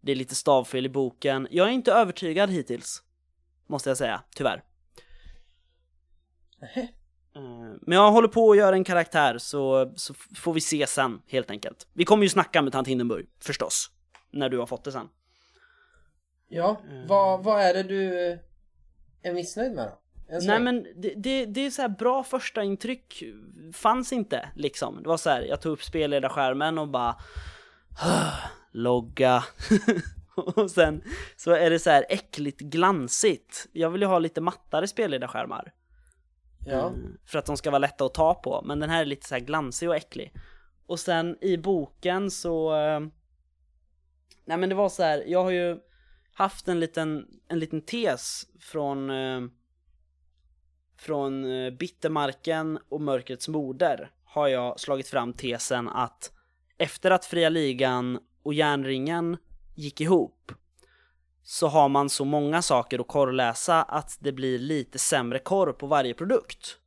Det 0.00 0.12
är 0.12 0.16
lite 0.16 0.34
stavfel 0.34 0.86
i 0.86 0.88
boken. 0.88 1.48
Jag 1.50 1.68
är 1.68 1.72
inte 1.72 1.92
övertygad 1.92 2.50
hittills. 2.50 3.02
Måste 3.66 3.90
jag 3.90 3.96
säga, 3.96 4.22
tyvärr. 4.34 4.64
Nähä. 6.60 6.80
Eh, 7.34 7.42
Men 7.80 7.98
jag 7.98 8.12
håller 8.12 8.28
på 8.28 8.50
att 8.50 8.56
göra 8.56 8.76
en 8.76 8.84
karaktär 8.84 9.38
så, 9.38 9.92
så 9.96 10.14
får 10.36 10.52
vi 10.52 10.60
se 10.60 10.86
sen 10.86 11.22
helt 11.26 11.50
enkelt. 11.50 11.86
Vi 11.92 12.04
kommer 12.04 12.22
ju 12.22 12.28
snacka 12.28 12.62
med 12.62 12.72
tant 12.72 12.88
Hindenburg, 12.88 13.26
förstås. 13.40 13.90
När 14.30 14.48
du 14.48 14.58
har 14.58 14.66
fått 14.66 14.84
det 14.84 14.92
sen. 14.92 15.08
Ja. 16.48 16.80
Mm. 16.90 17.06
Vad, 17.06 17.44
vad 17.44 17.60
är 17.60 17.74
det 17.74 17.82
du 17.82 18.30
eh, 18.30 18.38
är 19.22 19.32
missnöjd 19.32 19.72
med 19.72 19.86
då? 19.88 19.98
Nej 20.40 20.60
men 20.60 20.86
det, 20.96 21.14
det, 21.16 21.46
det 21.46 21.60
är 21.66 21.70
så 21.70 21.82
här 21.82 21.88
bra 21.88 22.24
första 22.24 22.62
intryck 22.62 23.22
fanns 23.72 24.12
inte 24.12 24.48
liksom. 24.54 25.02
Det 25.02 25.08
var 25.08 25.16
så 25.16 25.30
här, 25.30 25.42
jag 25.42 25.60
tog 25.60 25.72
upp 25.72 25.82
spelledarskärmen 25.82 26.78
och 26.78 26.88
bara 26.88 27.16
logga. 28.72 29.44
och 30.34 30.70
sen 30.70 31.02
så 31.36 31.50
är 31.50 31.70
det 31.70 31.78
så 31.78 31.90
här 31.90 32.06
äckligt 32.08 32.60
glansigt. 32.60 33.66
Jag 33.72 33.90
vill 33.90 34.00
ju 34.00 34.06
ha 34.06 34.18
lite 34.18 34.40
mattare 34.40 34.88
spelledarskärmar. 34.88 35.72
Ja. 36.66 36.86
Mm, 36.88 37.18
För 37.26 37.38
att 37.38 37.46
de 37.46 37.56
ska 37.56 37.70
vara 37.70 37.78
lätta 37.78 38.04
att 38.04 38.14
ta 38.14 38.34
på, 38.34 38.62
men 38.64 38.80
den 38.80 38.90
här 38.90 39.00
är 39.00 39.04
lite 39.04 39.28
så 39.28 39.34
här 39.34 39.42
glansig 39.42 39.88
och 39.88 39.96
äcklig. 39.96 40.32
Och 40.86 41.00
sen 41.00 41.38
i 41.40 41.56
boken 41.56 42.30
så... 42.30 42.76
eh, 42.76 43.00
Nej 44.44 44.56
men 44.56 44.68
det 44.68 44.74
var 44.74 44.88
så 44.88 45.02
här, 45.02 45.24
jag 45.26 45.44
har 45.44 45.50
ju 45.50 45.78
haft 46.34 46.68
en 46.68 46.80
liten, 46.80 47.26
en 47.48 47.58
liten 47.58 47.80
tes 47.80 48.46
från... 48.60 49.10
Från 51.02 51.44
eh, 51.44 51.70
Bittermarken 51.70 52.78
och 52.88 53.00
Mörkrets 53.00 53.48
moder 53.48 54.10
har 54.24 54.48
jag 54.48 54.80
slagit 54.80 55.08
fram 55.08 55.32
tesen 55.32 55.88
att 55.88 56.32
efter 56.78 57.10
att 57.10 57.24
Fria 57.24 57.48
Ligan 57.48 58.18
och 58.42 58.54
Järnringen 58.54 59.36
gick 59.74 60.00
ihop 60.00 60.52
så 61.42 61.66
har 61.68 61.88
man 61.88 62.08
så 62.08 62.24
många 62.24 62.62
saker 62.62 62.98
att 62.98 63.08
korrläsa 63.08 63.82
att 63.82 64.18
det 64.20 64.32
blir 64.32 64.58
lite 64.58 64.98
sämre 64.98 65.38
korr 65.38 65.72
på 65.72 65.86
varje 65.86 66.14
produkt. 66.14 66.78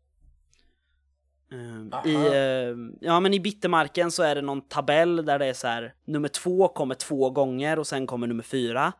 Eh, 1.51 2.11
I, 2.11 2.15
Aha. 2.15 2.33
eh, 2.33 2.75
ja 3.01 3.19
men 3.19 3.33
i 3.33 3.39
Bittermarken 3.39 4.11
så 4.11 4.23
är 4.23 4.35
det 4.35 4.41
någon 4.41 4.61
tabell 4.61 5.25
där 5.25 5.39
det 5.39 5.45
är 5.45 5.53
så 5.53 5.67
här 5.67 5.93
nummer 6.05 6.29
två 6.29 6.67
kommer 6.67 6.95
två 6.95 7.29
gånger 7.29 7.79
och 7.79 7.87
sen 7.87 8.07
kommer 8.07 8.27
nummer 8.27 8.43
fyra. 8.43 8.93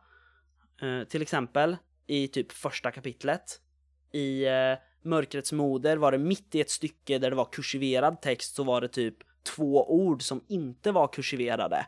Eh, 0.82 1.08
till 1.08 1.22
exempel 1.22 1.76
i 2.06 2.28
typ 2.28 2.52
första 2.52 2.90
kapitlet. 2.90 3.60
I 4.12 4.46
eh, 4.46 4.78
Mörkrets 5.06 5.52
moder 5.52 5.96
var 5.96 6.12
det 6.12 6.18
mitt 6.18 6.54
i 6.54 6.60
ett 6.60 6.70
stycke 6.70 7.18
där 7.18 7.30
det 7.30 7.36
var 7.36 7.48
kursiverad 7.52 8.22
text 8.22 8.54
så 8.54 8.64
var 8.64 8.80
det 8.80 8.88
typ 8.88 9.16
två 9.42 9.90
ord 9.90 10.22
som 10.22 10.44
inte 10.48 10.92
var 10.92 11.08
kursiverade. 11.08 11.86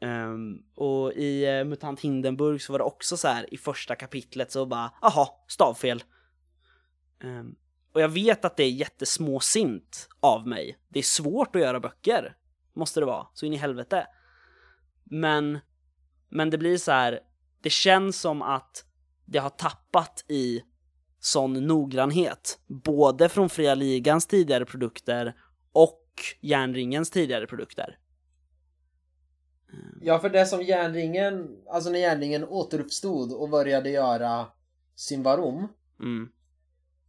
Um, 0.00 0.62
och 0.74 1.12
i 1.12 1.44
eh, 1.44 1.64
Mutant 1.64 2.00
Hindenburg 2.00 2.62
så 2.62 2.72
var 2.72 2.78
det 2.78 2.84
också 2.84 3.16
så 3.16 3.28
här 3.28 3.54
i 3.54 3.58
första 3.58 3.94
kapitlet 3.94 4.52
så 4.52 4.66
bara, 4.66 4.92
aha, 5.02 5.44
stavfel. 5.48 6.02
Um, 7.24 7.56
och 7.92 8.00
jag 8.00 8.08
vet 8.08 8.44
att 8.44 8.56
det 8.56 8.64
är 8.64 8.70
jättesmåsint 8.70 10.08
av 10.20 10.46
mig. 10.46 10.78
Det 10.88 10.98
är 10.98 11.02
svårt 11.02 11.56
att 11.56 11.62
göra 11.62 11.80
böcker, 11.80 12.36
måste 12.72 13.00
det 13.00 13.06
vara, 13.06 13.26
så 13.34 13.46
in 13.46 13.52
i 13.52 13.56
helvete. 13.56 14.06
Men, 15.04 15.58
men 16.28 16.50
det 16.50 16.58
blir 16.58 16.78
så 16.78 16.92
här, 16.92 17.20
det 17.60 17.70
känns 17.70 18.20
som 18.20 18.42
att 18.42 18.84
det 19.24 19.38
har 19.38 19.50
tappat 19.50 20.24
i 20.28 20.62
sån 21.20 21.66
noggrannhet, 21.66 22.58
både 22.66 23.28
från 23.28 23.48
Fria 23.48 23.74
Ligans 23.74 24.26
tidigare 24.26 24.64
produkter 24.64 25.36
och 25.72 26.06
Järnringens 26.40 27.10
tidigare 27.10 27.46
produkter. 27.46 27.98
Ja, 30.02 30.18
för 30.18 30.30
det 30.30 30.46
som 30.46 30.62
järnringen, 30.62 31.56
alltså 31.70 31.90
när 31.90 31.98
järnringen 31.98 32.44
återuppstod 32.44 33.32
och 33.32 33.48
började 33.48 33.90
göra 33.90 34.46
Symbarom 34.94 35.68
Mm. 36.00 36.32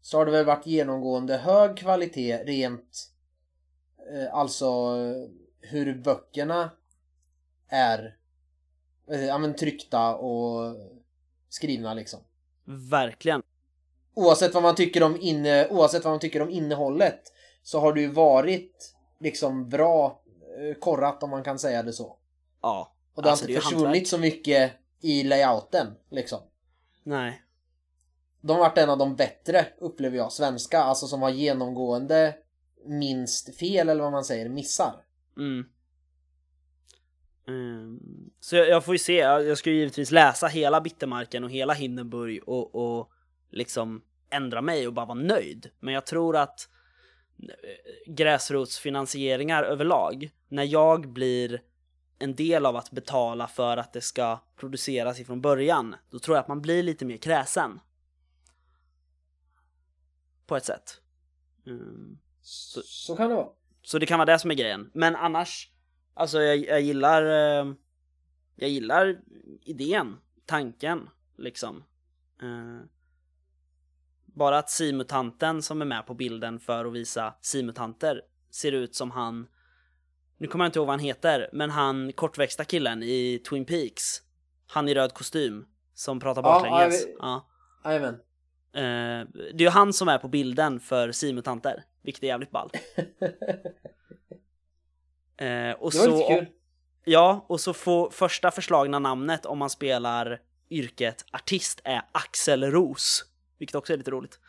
så 0.01 0.17
har 0.17 0.25
det 0.25 0.31
väl 0.31 0.45
varit 0.45 0.65
genomgående 0.65 1.37
hög 1.37 1.77
kvalitet 1.77 2.43
rent 2.43 3.11
eh, 4.13 4.33
alltså 4.33 4.95
hur 5.59 6.01
böckerna 6.03 6.69
är 7.67 8.17
eh, 9.11 9.25
ja, 9.25 9.37
men, 9.37 9.55
tryckta 9.55 10.15
och 10.15 10.75
skrivna 11.49 11.93
liksom. 11.93 12.19
Verkligen. 12.89 13.43
Oavsett 14.13 14.53
vad 14.53 14.63
man 14.63 14.75
tycker 14.75 15.03
om 15.03 15.17
inne, 15.21 15.67
oavsett 15.67 16.03
vad 16.03 16.13
man 16.13 16.19
tycker 16.19 16.41
om 16.41 16.49
innehållet 16.49 17.21
så 17.63 17.79
har 17.79 17.93
det 17.93 18.01
ju 18.01 18.07
varit 18.07 18.95
liksom 19.19 19.69
bra 19.69 20.21
eh, 20.59 20.79
korrat 20.79 21.23
om 21.23 21.29
man 21.29 21.43
kan 21.43 21.59
säga 21.59 21.83
det 21.83 21.93
så. 21.93 22.17
Ja. 22.61 22.95
Och 23.15 23.21
det 23.21 23.27
har 23.27 23.31
Alltså, 23.31 23.45
det 23.45 23.53
är 23.53 23.55
inte 23.55 23.67
ju 23.67 23.69
försvunnit 23.69 23.85
hantverk. 23.85 24.07
så 24.07 24.17
mycket 24.17 24.71
i 25.01 25.23
layouten 25.23 25.87
liksom. 26.09 26.39
Nej. 27.03 27.41
De 28.41 28.51
har 28.53 28.59
varit 28.59 28.77
en 28.77 28.89
av 28.89 28.97
de 28.97 29.15
bättre 29.15 29.65
upplever 29.79 30.17
jag, 30.17 30.31
svenska, 30.31 30.79
alltså 30.79 31.07
som 31.07 31.21
har 31.21 31.29
genomgående 31.29 32.35
minst 32.85 33.55
fel 33.55 33.89
eller 33.89 34.03
vad 34.03 34.11
man 34.11 34.23
säger, 34.23 34.49
missar. 34.49 34.93
Mm. 35.37 35.65
Ehm, 37.47 37.99
så 38.39 38.55
jag, 38.55 38.69
jag 38.69 38.85
får 38.85 38.93
ju 38.95 38.99
se, 38.99 39.15
jag, 39.17 39.47
jag 39.47 39.57
ska 39.57 39.69
ju 39.69 39.75
givetvis 39.75 40.11
läsa 40.11 40.47
hela 40.47 40.81
Bittermarken 40.81 41.43
och 41.43 41.49
hela 41.49 41.73
Hindenburg 41.73 42.43
och, 42.47 42.75
och 42.75 43.11
liksom 43.51 44.01
ändra 44.29 44.61
mig 44.61 44.87
och 44.87 44.93
bara 44.93 45.05
vara 45.05 45.19
nöjd. 45.19 45.69
Men 45.79 45.93
jag 45.93 46.05
tror 46.05 46.37
att 46.37 46.69
eh, 47.39 48.13
gräsrotsfinansieringar 48.13 49.63
överlag, 49.63 50.31
när 50.47 50.63
jag 50.63 51.09
blir 51.13 51.61
en 52.19 52.35
del 52.35 52.65
av 52.65 52.75
att 52.75 52.91
betala 52.91 53.47
för 53.47 53.77
att 53.77 53.93
det 53.93 54.01
ska 54.01 54.39
produceras 54.55 55.19
ifrån 55.19 55.41
början, 55.41 55.95
då 56.09 56.19
tror 56.19 56.37
jag 56.37 56.41
att 56.41 56.47
man 56.47 56.61
blir 56.61 56.83
lite 56.83 57.05
mer 57.05 57.17
kräsen. 57.17 57.79
På 60.45 60.55
ett 60.55 60.65
sätt. 60.65 61.01
Mm. 61.65 62.17
Så, 62.41 62.81
så 62.81 63.15
kan 63.15 63.29
det 63.29 63.35
vara. 63.35 63.49
Så 63.81 63.99
det 63.99 64.05
kan 64.05 64.19
vara 64.19 64.31
det 64.31 64.39
som 64.39 64.51
är 64.51 64.55
grejen. 64.55 64.91
Men 64.93 65.15
annars, 65.15 65.71
alltså 66.13 66.41
jag, 66.41 66.57
jag 66.57 66.81
gillar 66.81 67.25
eh, 67.25 67.73
Jag 68.55 68.69
gillar 68.69 69.21
idén, 69.61 70.17
tanken, 70.45 71.09
liksom. 71.37 71.83
Bara 74.33 74.57
att 74.57 74.69
simutanten 74.69 75.61
som 75.61 75.81
är 75.81 75.85
med 75.85 76.05
på 76.05 76.13
bilden 76.13 76.59
för 76.59 76.85
att 76.85 76.93
visa 76.93 77.33
simutanter 77.41 78.21
ser 78.51 78.71
ut 78.71 78.95
som 78.95 79.11
han 79.11 79.47
Nu 80.37 80.47
kommer 80.47 80.65
jag 80.65 80.69
inte 80.69 80.79
ihåg 80.79 80.87
vad 80.87 80.93
han 80.93 81.05
heter, 81.05 81.49
men 81.53 81.69
han 81.69 82.13
kortväxta 82.13 82.63
killen 82.65 83.03
i 83.03 83.41
Twin 83.49 83.65
Peaks 83.65 84.03
Han 84.67 84.89
i 84.89 84.93
röd 84.93 85.13
kostym 85.13 85.65
Som 85.93 86.19
pratar 86.19 86.41
baklänges 86.41 87.07
ja. 87.19 87.47
Jajamän. 87.85 88.13
Eh, 88.73 89.27
Det 89.33 89.57
är 89.57 89.61
ju 89.61 89.69
han 89.69 89.93
som 89.93 90.07
är 90.07 90.17
på 90.17 90.27
bilden 90.27 90.79
för 90.79 91.11
simutanter 91.11 91.83
Vilket 92.01 92.23
är 92.23 92.27
jävligt 92.27 92.51
ball 92.51 92.69
Eh, 95.37 95.71
och 95.71 95.91
Det 95.91 95.97
var 95.97 96.05
så, 96.05 96.17
lite 96.17 96.35
kul. 96.35 96.45
Ja, 97.03 97.45
och 97.49 97.59
så 97.59 97.73
får 97.73 98.09
första 98.09 98.51
förslagna 98.51 98.99
namnet 98.99 99.45
om 99.45 99.57
man 99.57 99.69
spelar 99.69 100.39
yrket 100.69 101.25
artist 101.31 101.81
är 101.83 102.01
Axel 102.11 102.63
Ros. 102.63 103.25
Vilket 103.61 103.75
också 103.75 103.93
är 103.93 103.97
lite 103.97 104.11
roligt. 104.11 104.39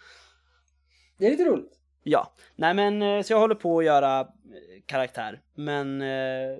Det 1.18 1.26
är 1.26 1.30
lite 1.30 1.44
roligt. 1.44 1.78
Ja, 2.02 2.34
nej 2.56 2.74
men 2.74 3.02
eh, 3.02 3.22
så 3.22 3.32
jag 3.32 3.38
håller 3.38 3.54
på 3.54 3.78
att 3.78 3.84
göra 3.84 4.20
eh, 4.20 4.26
karaktär. 4.86 5.40
Men 5.54 6.02
eh, 6.02 6.58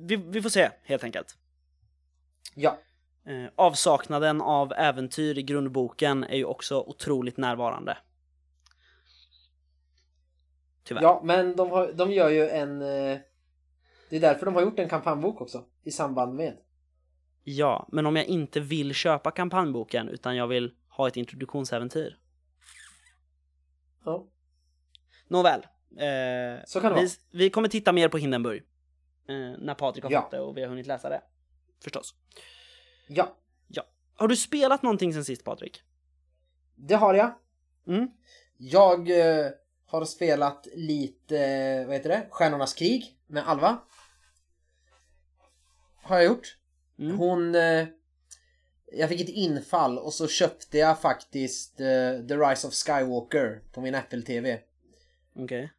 vi, 0.00 0.16
vi 0.16 0.42
får 0.42 0.50
se 0.50 0.70
helt 0.82 1.04
enkelt. 1.04 1.36
Ja. 2.54 2.78
Avsaknaden 3.54 4.40
av 4.40 4.72
äventyr 4.72 5.38
i 5.38 5.42
grundboken 5.42 6.24
är 6.24 6.36
ju 6.36 6.44
också 6.44 6.80
otroligt 6.80 7.36
närvarande. 7.36 7.96
Tyvärr. 10.84 11.02
Ja, 11.02 11.20
men 11.24 11.56
de, 11.56 11.70
har, 11.70 11.92
de 11.92 12.12
gör 12.12 12.30
ju 12.30 12.48
en... 12.48 12.78
Det 12.78 14.16
är 14.16 14.20
därför 14.20 14.46
de 14.46 14.54
har 14.54 14.62
gjort 14.62 14.78
en 14.78 14.88
kampanjbok 14.88 15.40
också. 15.40 15.64
I 15.82 15.90
samband 15.90 16.34
med. 16.34 16.56
Ja, 17.44 17.88
men 17.92 18.06
om 18.06 18.16
jag 18.16 18.24
inte 18.24 18.60
vill 18.60 18.94
köpa 18.94 19.30
kampanjboken 19.30 20.08
utan 20.08 20.36
jag 20.36 20.46
vill 20.46 20.74
ha 20.96 21.08
ett 21.08 21.16
introduktionsäventyr. 21.16 22.18
Ja. 24.04 24.26
Nåväl. 25.28 25.60
Eh, 25.96 26.64
Så 26.66 26.80
kan 26.80 26.92
det 26.92 27.00
vi, 27.00 27.06
vara. 27.06 27.14
vi 27.30 27.50
kommer 27.50 27.68
titta 27.68 27.92
mer 27.92 28.08
på 28.08 28.18
Hindenburg. 28.18 28.62
Eh, 29.28 29.34
när 29.58 29.74
Patrik 29.74 30.04
har 30.04 30.10
Ja. 30.10 30.22
fått 30.22 30.30
det 30.30 30.40
och 30.40 30.56
vi 30.56 30.62
har 30.62 30.68
hunnit 30.68 30.86
läsa 30.86 31.08
det. 31.08 31.22
Förstås. 31.82 32.14
Ja, 33.08 33.36
Har 34.18 34.28
du 34.28 34.36
spelat 34.36 34.82
någonting 34.82 35.12
sen 35.12 35.24
sist 35.24 35.44
Patrik? 35.44 35.82
det 36.74 36.94
har 36.94 37.14
jag. 37.14 37.34
Mm. 37.86 38.10
Jag 38.56 39.10
eh, 39.10 39.50
har 39.86 40.04
spelat 40.04 40.66
lite, 40.74 41.84
vad 41.84 41.94
heter 41.94 42.08
det? 42.08 42.26
Stjärnornas 42.30 42.74
krig 42.74 43.18
med 43.26 43.48
Alva. 43.48 43.78
Har 46.02 46.16
jag 46.16 46.24
gjort. 46.24 46.56
Mm. 46.98 47.18
Hon... 47.18 47.54
Eh, 47.54 47.86
jag 48.92 49.08
fick 49.08 49.20
ett 49.20 49.28
infall 49.28 49.98
och 49.98 50.12
så 50.12 50.28
köpte 50.28 50.78
jag 50.78 51.00
faktiskt 51.00 51.80
eh, 51.80 52.26
The 52.28 52.36
Rise 52.36 52.66
of 52.66 52.74
Skywalker 52.74 53.62
på 53.72 53.80
min 53.80 53.94
Apple 53.94 54.22
TV. 54.22 54.58
Okej. 55.38 55.72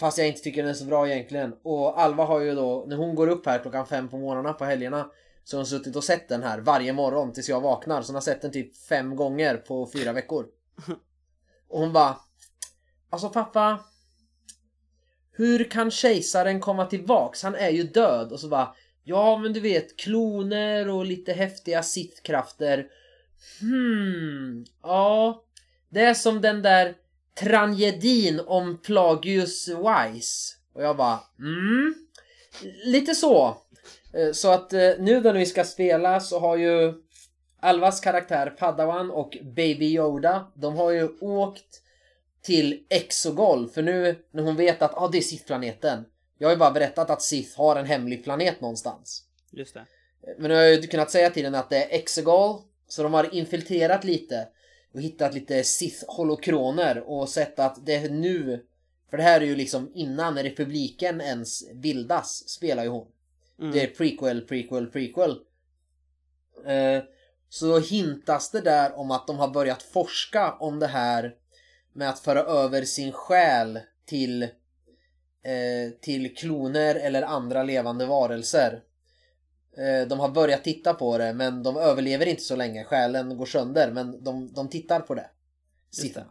Fast 0.00 0.18
jag 0.18 0.28
inte 0.28 0.40
tycker 0.40 0.62
den 0.62 0.70
är 0.70 0.74
så 0.74 0.84
bra 0.84 1.08
egentligen. 1.08 1.54
Och 1.62 2.00
Alva 2.00 2.24
har 2.24 2.40
ju 2.40 2.54
då, 2.54 2.84
när 2.88 2.96
hon 2.96 3.14
går 3.14 3.28
upp 3.28 3.46
här 3.46 3.58
klockan 3.58 3.86
fem 3.86 4.08
på 4.08 4.18
morgnarna 4.18 4.52
på 4.52 4.64
helgerna 4.64 5.10
så 5.44 5.56
har 5.56 5.58
hon 5.58 5.66
suttit 5.66 5.96
och 5.96 6.04
sett 6.04 6.28
den 6.28 6.42
här 6.42 6.58
varje 6.58 6.92
morgon 6.92 7.32
tills 7.32 7.48
jag 7.48 7.60
vaknar. 7.60 8.02
Så 8.02 8.08
hon 8.08 8.14
har 8.14 8.22
sett 8.22 8.42
den 8.42 8.52
typ 8.52 8.76
fem 8.76 9.16
gånger 9.16 9.56
på 9.56 9.90
fyra 9.92 10.12
veckor. 10.12 10.46
Och 11.68 11.80
hon 11.80 11.92
bara 11.92 12.16
Alltså 13.10 13.28
pappa 13.28 13.78
Hur 15.32 15.70
kan 15.70 15.90
kejsaren 15.90 16.60
komma 16.60 16.86
tillbaks? 16.86 17.42
Han 17.42 17.54
är 17.54 17.70
ju 17.70 17.82
död. 17.82 18.32
Och 18.32 18.40
så 18.40 18.48
bara 18.48 18.74
Ja 19.04 19.38
men 19.38 19.52
du 19.52 19.60
vet 19.60 19.96
kloner 19.96 20.88
och 20.88 21.06
lite 21.06 21.32
häftiga 21.32 21.82
sittkrafter. 21.82 22.86
Hmm, 23.60 24.64
ja. 24.82 25.44
Det 25.88 26.00
är 26.00 26.14
som 26.14 26.40
den 26.40 26.62
där 26.62 26.94
tragedin 27.40 28.40
om 28.46 28.78
Plagius 28.82 29.68
Wise. 29.68 30.56
Och 30.74 30.82
jag 30.82 30.96
bara 30.96 31.20
mm. 31.38 31.94
Lite 32.84 33.14
så. 33.14 33.56
Eh, 34.14 34.32
så 34.32 34.50
att 34.50 34.72
eh, 34.72 34.90
nu 34.98 35.20
när 35.20 35.34
vi 35.34 35.46
ska 35.46 35.64
spela 35.64 36.20
så 36.20 36.38
har 36.38 36.56
ju 36.56 36.94
Alvas 37.60 38.00
karaktär 38.00 38.50
Padawan 38.50 39.10
och 39.10 39.38
Baby 39.42 39.86
Yoda, 39.86 40.52
de 40.54 40.76
har 40.76 40.90
ju 40.90 41.08
åkt 41.20 41.82
till 42.42 42.86
Exogol 42.88 43.68
för 43.68 43.82
nu 43.82 44.24
när 44.30 44.42
hon 44.42 44.56
vet 44.56 44.82
att 44.82 44.94
ah, 44.94 45.08
det 45.08 45.18
är 45.18 45.22
Sith-planeten. 45.22 46.04
Jag 46.40 46.48
har 46.48 46.52
ju 46.52 46.58
bara 46.58 46.70
berättat 46.70 47.10
att 47.10 47.22
Sith 47.22 47.58
har 47.58 47.76
en 47.76 47.86
hemlig 47.86 48.24
planet 48.24 48.60
någonstans. 48.60 49.24
Just 49.50 49.74
det. 49.74 49.86
Men 50.38 50.48
nu 50.48 50.54
har 50.54 50.62
jag 50.62 50.74
ju 50.74 50.86
kunnat 50.86 51.10
säga 51.10 51.30
till 51.30 51.44
henne 51.44 51.58
att 51.58 51.70
det 51.70 51.84
är 51.84 51.98
Exegol, 51.98 52.60
så 52.88 53.02
de 53.02 53.14
har 53.14 53.34
infiltrerat 53.34 54.04
lite 54.04 54.48
och 54.94 55.00
hittat 55.00 55.34
lite 55.34 55.64
Sith-holokroner 55.64 56.98
och 56.98 57.28
sett 57.28 57.58
att 57.58 57.86
det 57.86 57.94
är 57.94 58.08
nu, 58.08 58.64
för 59.10 59.16
det 59.16 59.22
här 59.22 59.40
är 59.40 59.44
ju 59.44 59.56
liksom 59.56 59.92
innan 59.94 60.38
republiken 60.38 61.20
ens 61.20 61.72
bildas, 61.72 62.48
spelar 62.48 62.82
ju 62.82 62.88
hon. 62.88 63.06
Mm. 63.58 63.72
Det 63.72 63.82
är 63.82 63.86
prequel, 63.86 64.40
prequel, 64.40 64.86
prequel. 64.86 65.30
Eh, 66.66 67.02
så 67.48 67.78
hintas 67.78 68.50
det 68.50 68.60
där 68.60 68.98
om 68.98 69.10
att 69.10 69.26
de 69.26 69.38
har 69.38 69.48
börjat 69.48 69.82
forska 69.82 70.52
om 70.52 70.78
det 70.78 70.86
här 70.86 71.34
med 71.92 72.08
att 72.08 72.20
föra 72.20 72.40
över 72.40 72.84
sin 72.84 73.12
själ 73.12 73.80
till, 74.06 74.48
eh, 75.44 75.92
till 76.00 76.36
kloner 76.36 76.94
eller 76.94 77.22
andra 77.22 77.62
levande 77.62 78.06
varelser. 78.06 78.82
Eh, 79.76 80.08
de 80.08 80.20
har 80.20 80.28
börjat 80.28 80.64
titta 80.64 80.94
på 80.94 81.18
det 81.18 81.32
men 81.32 81.62
de 81.62 81.76
överlever 81.76 82.26
inte 82.26 82.42
så 82.42 82.56
länge. 82.56 82.84
Själen 82.84 83.36
går 83.36 83.46
sönder 83.46 83.90
men 83.90 84.24
de, 84.24 84.52
de 84.52 84.68
tittar 84.68 85.00
på 85.00 85.14
det. 85.14 85.30
Det. 86.20 86.24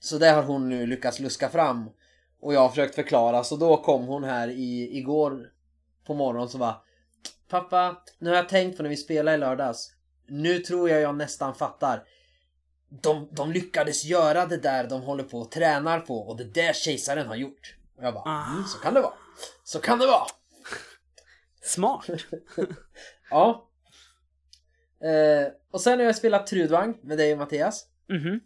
Så 0.00 0.18
det 0.18 0.28
har 0.28 0.42
hon 0.42 0.68
nu 0.68 0.86
lyckats 0.86 1.20
luska 1.20 1.48
fram. 1.48 1.90
Och 2.40 2.54
jag 2.54 2.60
har 2.60 2.68
försökt 2.68 2.94
förklara 2.94 3.44
så 3.44 3.56
då 3.56 3.76
kom 3.76 4.06
hon 4.06 4.24
här 4.24 4.48
i, 4.48 4.98
igår 4.98 5.52
på 6.04 6.14
morgonen 6.14 6.48
så 6.48 6.58
bara 6.58 6.80
Pappa, 7.48 8.02
nu 8.18 8.30
har 8.30 8.36
jag 8.36 8.48
tänkt 8.48 8.76
på 8.76 8.82
när 8.82 8.90
vi 8.90 8.96
spelade 8.96 9.36
i 9.36 9.40
lördags. 9.40 9.92
Nu 10.26 10.58
tror 10.58 10.90
jag 10.90 11.00
jag 11.00 11.16
nästan 11.16 11.54
fattar. 11.54 12.04
De, 12.88 13.28
de 13.30 13.52
lyckades 13.52 14.04
göra 14.04 14.46
det 14.46 14.56
där 14.56 14.88
de 14.88 15.02
håller 15.02 15.24
på 15.24 15.38
och 15.38 15.50
tränar 15.50 16.00
på 16.00 16.18
och 16.18 16.36
det 16.36 16.44
där 16.44 16.72
kejsaren 16.72 17.26
har 17.26 17.36
gjort. 17.36 17.76
Och 18.00 18.06
jag 18.06 18.14
bara, 18.14 18.24
Ah. 18.30 18.50
mm, 18.52 18.64
så 18.64 18.78
kan 18.78 18.94
det 18.94 19.00
vara. 19.00 19.12
Så 19.64 19.80
kan 19.80 19.98
det 19.98 20.06
vara. 20.06 20.26
Smart. 21.62 22.06
Ja. 23.30 23.68
Eh, 25.02 25.52
och 25.70 25.80
sen 25.80 25.98
har 25.98 26.06
jag 26.06 26.16
spelat 26.16 26.46
Trudvang 26.46 26.98
med 27.02 27.18
dig 27.18 27.32
och 27.32 27.38
Mattias. 27.38 27.86
Mhm. 28.08 28.40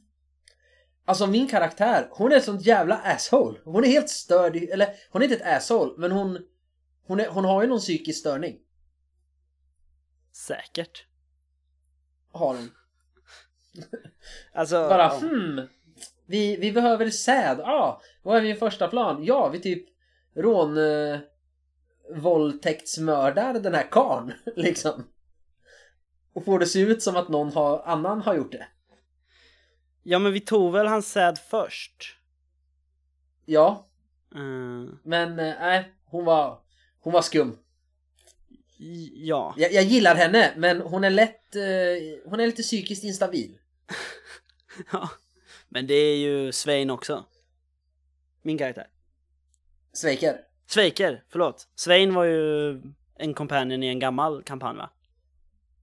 Alltså 1.05 1.27
min 1.27 1.49
karaktär, 1.49 2.09
hon 2.11 2.33
är 2.33 2.37
ett 2.37 2.45
sånt 2.45 2.67
jävla 2.67 2.97
asshole. 2.99 3.61
Hon 3.65 3.85
är 3.85 3.89
helt 3.89 4.11
störd, 4.11 4.57
eller 4.57 4.95
hon 5.11 5.23
är 5.23 5.27
inte 5.27 5.37
ett 5.45 5.57
asshole, 5.57 5.95
men 5.99 6.13
hon... 6.13 6.39
Hon, 7.07 7.21
är, 7.21 7.29
hon 7.29 7.45
har 7.45 7.63
ju 7.63 7.69
någon 7.69 7.79
psykisk 7.81 8.21
störning. 8.21 8.59
Säkert. 10.33 11.07
Har 12.33 12.55
hon. 12.55 12.71
Alltså, 14.55 14.89
Bara 14.89 15.03
ja. 15.03 15.19
hmm. 15.19 15.69
Vi, 16.27 16.57
vi 16.57 16.73
behöver 16.73 17.11
säd. 17.11 17.61
Ah, 17.61 18.01
vad 18.23 18.37
är 18.37 18.43
min 18.43 18.57
första 18.57 18.89
plan? 18.89 19.25
Ja, 19.25 19.49
vi 19.49 19.61
typ 19.61 19.87
rån... 20.37 20.79
Eh, 20.79 21.19
våldtäktsmördar 22.17 23.55
den 23.55 23.75
här 23.75 23.91
karn 23.91 24.33
liksom. 24.57 25.05
Och 26.33 26.45
får 26.45 26.59
det 26.59 26.67
se 26.67 26.81
ut 26.81 27.03
som 27.03 27.17
att 27.17 27.29
någon 27.29 27.53
har, 27.53 27.83
annan 27.83 28.23
har 28.23 28.35
gjort 28.35 28.53
det. 28.53 28.67
ja 30.03 30.19
men 30.19 30.33
vi 30.33 30.41
tog 30.41 30.73
väl 30.73 30.87
hans 30.87 31.13
säd 31.13 31.39
först? 31.39 32.17
Ja, 33.45 33.89
Eh, 34.35 34.95
men 35.03 35.39
eh, 35.39 35.55
nej, 35.61 35.93
hon 36.05 36.25
var, 36.25 36.59
hon 37.01 37.13
var 37.13 37.23
skum. 37.23 37.59
ja. 39.13 39.55
Jag, 39.57 39.73
jag 39.73 39.85
gillar 39.85 40.15
henne, 40.15 40.53
men 40.57 40.81
hon 40.81 41.05
är 41.05 41.11
lätt, 41.11 41.57
eh, 41.57 42.31
hon 42.31 42.41
är 42.41 42.47
lite 42.47 42.63
psykiskt 42.63 43.05
instabil. 43.05 43.59
ja. 44.93 45.11
Men 45.75 45.87
det 45.87 45.95
är 45.95 46.17
ju 46.17 46.53
Svein 46.53 46.91
också. 46.91 47.25
Min 48.43 48.59
karaktär. 48.59 48.87
Sveiker. 49.93 50.41
Sveiker, 50.67 51.25
förlåt. 51.29 51.69
Svein 51.75 52.15
var 52.15 52.25
ju 52.25 52.83
en 53.15 53.35
companion 53.35 53.83
i 53.83 53.87
en 53.87 53.99
gammal 53.99 54.43
kampanj 54.43 54.77
va? 54.77 54.91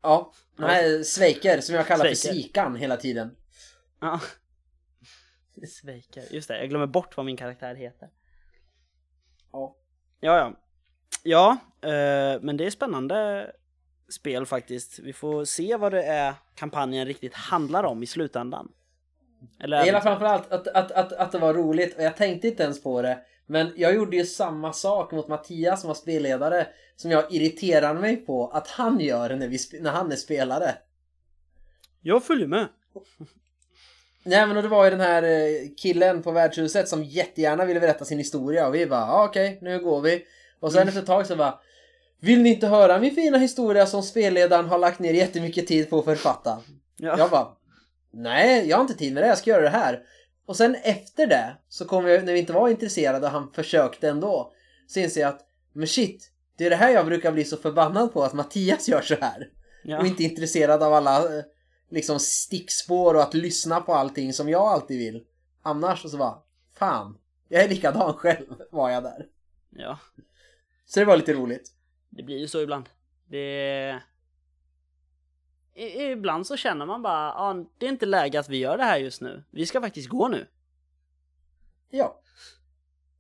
Ja, 0.02 0.34
här 0.58 1.04
Sveiker 1.04 1.62
som 1.62 1.76
jag 1.76 1.88
kallar 1.88 2.06
för 2.06 2.14
Sveiker. 2.14 2.42
Svikan 2.42 2.76
hela 2.76 2.98
tiden. 2.98 3.36
Ja. 4.00 4.20
Sveiker, 5.68 6.24
just 6.34 6.48
det. 6.48 6.60
Jag 6.60 6.70
glömmer 6.70 6.88
bort 6.88 7.18
vad 7.18 7.26
min 7.26 7.38
karaktär 7.38 7.76
heter. 7.76 8.10
Ja. 9.52 9.76
Ja, 10.20 10.38
ja. 10.38 10.54
Ja, 11.24 11.58
eh, 11.90 12.42
men 12.42 12.58
det 12.58 12.66
är 12.66 12.72
spännande 12.72 13.52
spel 14.10 14.46
faktiskt. 14.46 15.00
Vi 15.00 15.14
får 15.14 15.46
se 15.46 15.76
vad 15.76 15.92
det 15.92 16.04
är 16.04 16.34
kampanjen 16.56 17.06
riktigt 17.06 17.34
handlar 17.34 17.84
om 17.84 18.04
i 18.04 18.08
slutändan. 18.08 18.72
Eller 19.60 19.78
Jag 19.78 19.86
gillar 19.86 20.02
framförallt 20.02 20.52
att, 20.52 20.68
att, 20.68 20.92
att, 20.92 21.14
att 21.14 21.32
det 21.32 21.38
var 21.38 21.54
roligt 21.54 21.98
och 21.98 22.04
jag 22.04 22.18
tänkte 22.18 22.48
inte 22.48 22.64
ens 22.64 22.84
på 22.84 23.02
det. 23.02 23.18
Men 23.46 23.74
jag 23.76 23.96
gjorde 23.96 24.18
ju 24.18 24.26
samma 24.26 24.74
sak 24.74 25.12
mot 25.12 25.28
Mattias 25.28 25.82
som 25.82 25.88
var 25.88 25.96
spelledare 25.96 26.68
som 26.96 27.12
jag 27.12 27.34
irriterade 27.34 28.00
mig 28.00 28.16
på 28.16 28.48
att 28.48 28.68
han 28.68 29.00
gör 29.00 29.36
när, 29.36 29.48
vi, 29.48 29.58
när 29.82 29.92
han 29.92 30.12
är 30.12 30.16
spelare. 30.16 30.76
Jag 32.02 32.24
följer 32.24 32.48
med. 32.48 32.68
Nej 34.24 34.48
men 34.48 34.58
och 34.58 34.64
det 34.64 34.70
var 34.70 34.84
ju 34.84 34.92
den 34.92 35.00
här 35.00 35.24
eh, 35.24 35.70
killen 35.78 36.24
på 36.24 36.32
värdshuset 36.32 36.88
som 36.88 37.04
jättegärna 37.04 37.66
ville 37.66 37.80
berätta 37.80 38.06
sin 38.06 38.18
historia 38.18 38.68
och 38.68 38.76
vi 38.76 38.86
bara 38.86 39.06
ah, 39.06 39.26
okej 39.26 39.60
nu 39.62 39.80
går 39.80 40.02
vi. 40.02 40.26
Och 40.60 40.72
sen 40.72 40.88
efter 40.88 41.02
ett 41.02 41.08
tag 41.08 41.28
så 41.28 41.36
bara 41.36 41.60
Vill 42.20 42.42
ni 42.42 42.50
inte 42.50 42.68
höra 42.68 43.00
min 43.00 43.16
fina 43.16 43.38
historia 43.38 43.86
som 43.86 44.04
spelledaren 44.04 44.66
har 44.66 44.78
lagt 44.78 45.00
ner 45.00 45.14
jättemycket 45.14 45.68
tid 45.68 45.90
på 45.90 46.00
att 46.00 46.06
författa? 46.06 46.58
Ja. 46.98 47.16
Jag 47.18 47.30
bara 47.30 47.48
Nej, 48.12 48.68
jag 48.70 48.78
har 48.78 48.82
inte 48.82 48.94
tid 48.94 49.14
med 49.14 49.24
det, 49.24 49.28
jag 49.28 49.38
ska 49.38 49.50
göra 49.50 49.62
det 49.62 49.70
här. 49.70 50.04
Och 50.46 50.58
sen 50.58 50.76
efter 50.76 51.28
det, 51.28 51.58
så 51.70 51.86
kom 51.86 52.08
jag, 52.08 52.26
när 52.26 52.34
vi 52.34 52.40
inte 52.40 52.54
var 52.54 52.70
intresserade 52.70 53.26
och 53.26 53.32
han 53.32 53.52
försökte 53.54 54.10
ändå, 54.10 54.54
så 54.88 55.00
inser 55.00 55.22
jag 55.22 55.30
att 55.30 55.48
men 55.74 55.88
shit, 55.88 56.32
det 56.58 56.66
är 56.66 56.70
det 56.70 56.76
här 56.76 56.90
jag 56.90 57.06
brukar 57.06 57.32
bli 57.32 57.46
så 57.46 57.58
förbannad 57.58 58.14
på, 58.14 58.24
att 58.24 58.34
Mattias 58.34 58.90
gör 58.90 59.02
så 59.02 59.16
här. 59.22 59.50
Ja. 59.84 60.00
Och 60.00 60.08
inte 60.08 60.24
intresserad 60.24 60.84
av 60.84 60.94
alla 60.94 61.38
eh, 61.38 61.44
liksom 61.90 62.20
stickspår 62.20 63.14
och 63.14 63.22
att 63.22 63.34
lyssna 63.34 63.82
på 63.82 63.94
allting 63.94 64.34
som 64.34 64.50
jag 64.50 64.62
alltid 64.62 64.98
vill. 65.00 65.26
Annars 65.62 66.02
så 66.02 66.18
bara, 66.18 66.42
fan, 66.74 67.18
jag 67.50 67.64
är 67.64 67.70
likadan 67.70 68.14
själv, 68.18 68.46
var 68.72 68.90
jag 68.90 69.04
där. 69.04 69.28
ja, 69.70 70.00
Så 70.86 71.00
det 71.00 71.06
var 71.06 71.18
lite 71.18 71.34
roligt. 71.34 71.72
det 72.10 72.24
blir 72.24 72.38
ju 72.38 72.48
så 72.48 72.62
ibland. 72.62 72.90
Det... 73.30 74.00
Ibland 75.76 76.48
så 76.48 76.58
känner 76.58 76.86
man 76.86 77.02
bara, 77.02 77.28
ja, 77.28 77.66
det 77.78 77.86
är 77.86 77.90
inte 77.90 78.06
läge 78.06 78.40
att 78.40 78.50
vi 78.50 78.58
gör 78.58 78.78
det 78.78 78.84
här 78.84 78.98
just 78.98 79.22
nu. 79.22 79.44
Vi 79.52 79.66
ska 79.66 79.82
faktiskt 79.82 80.10
gå 80.10 80.28
nu. 80.28 80.48
Ja. 81.90 82.22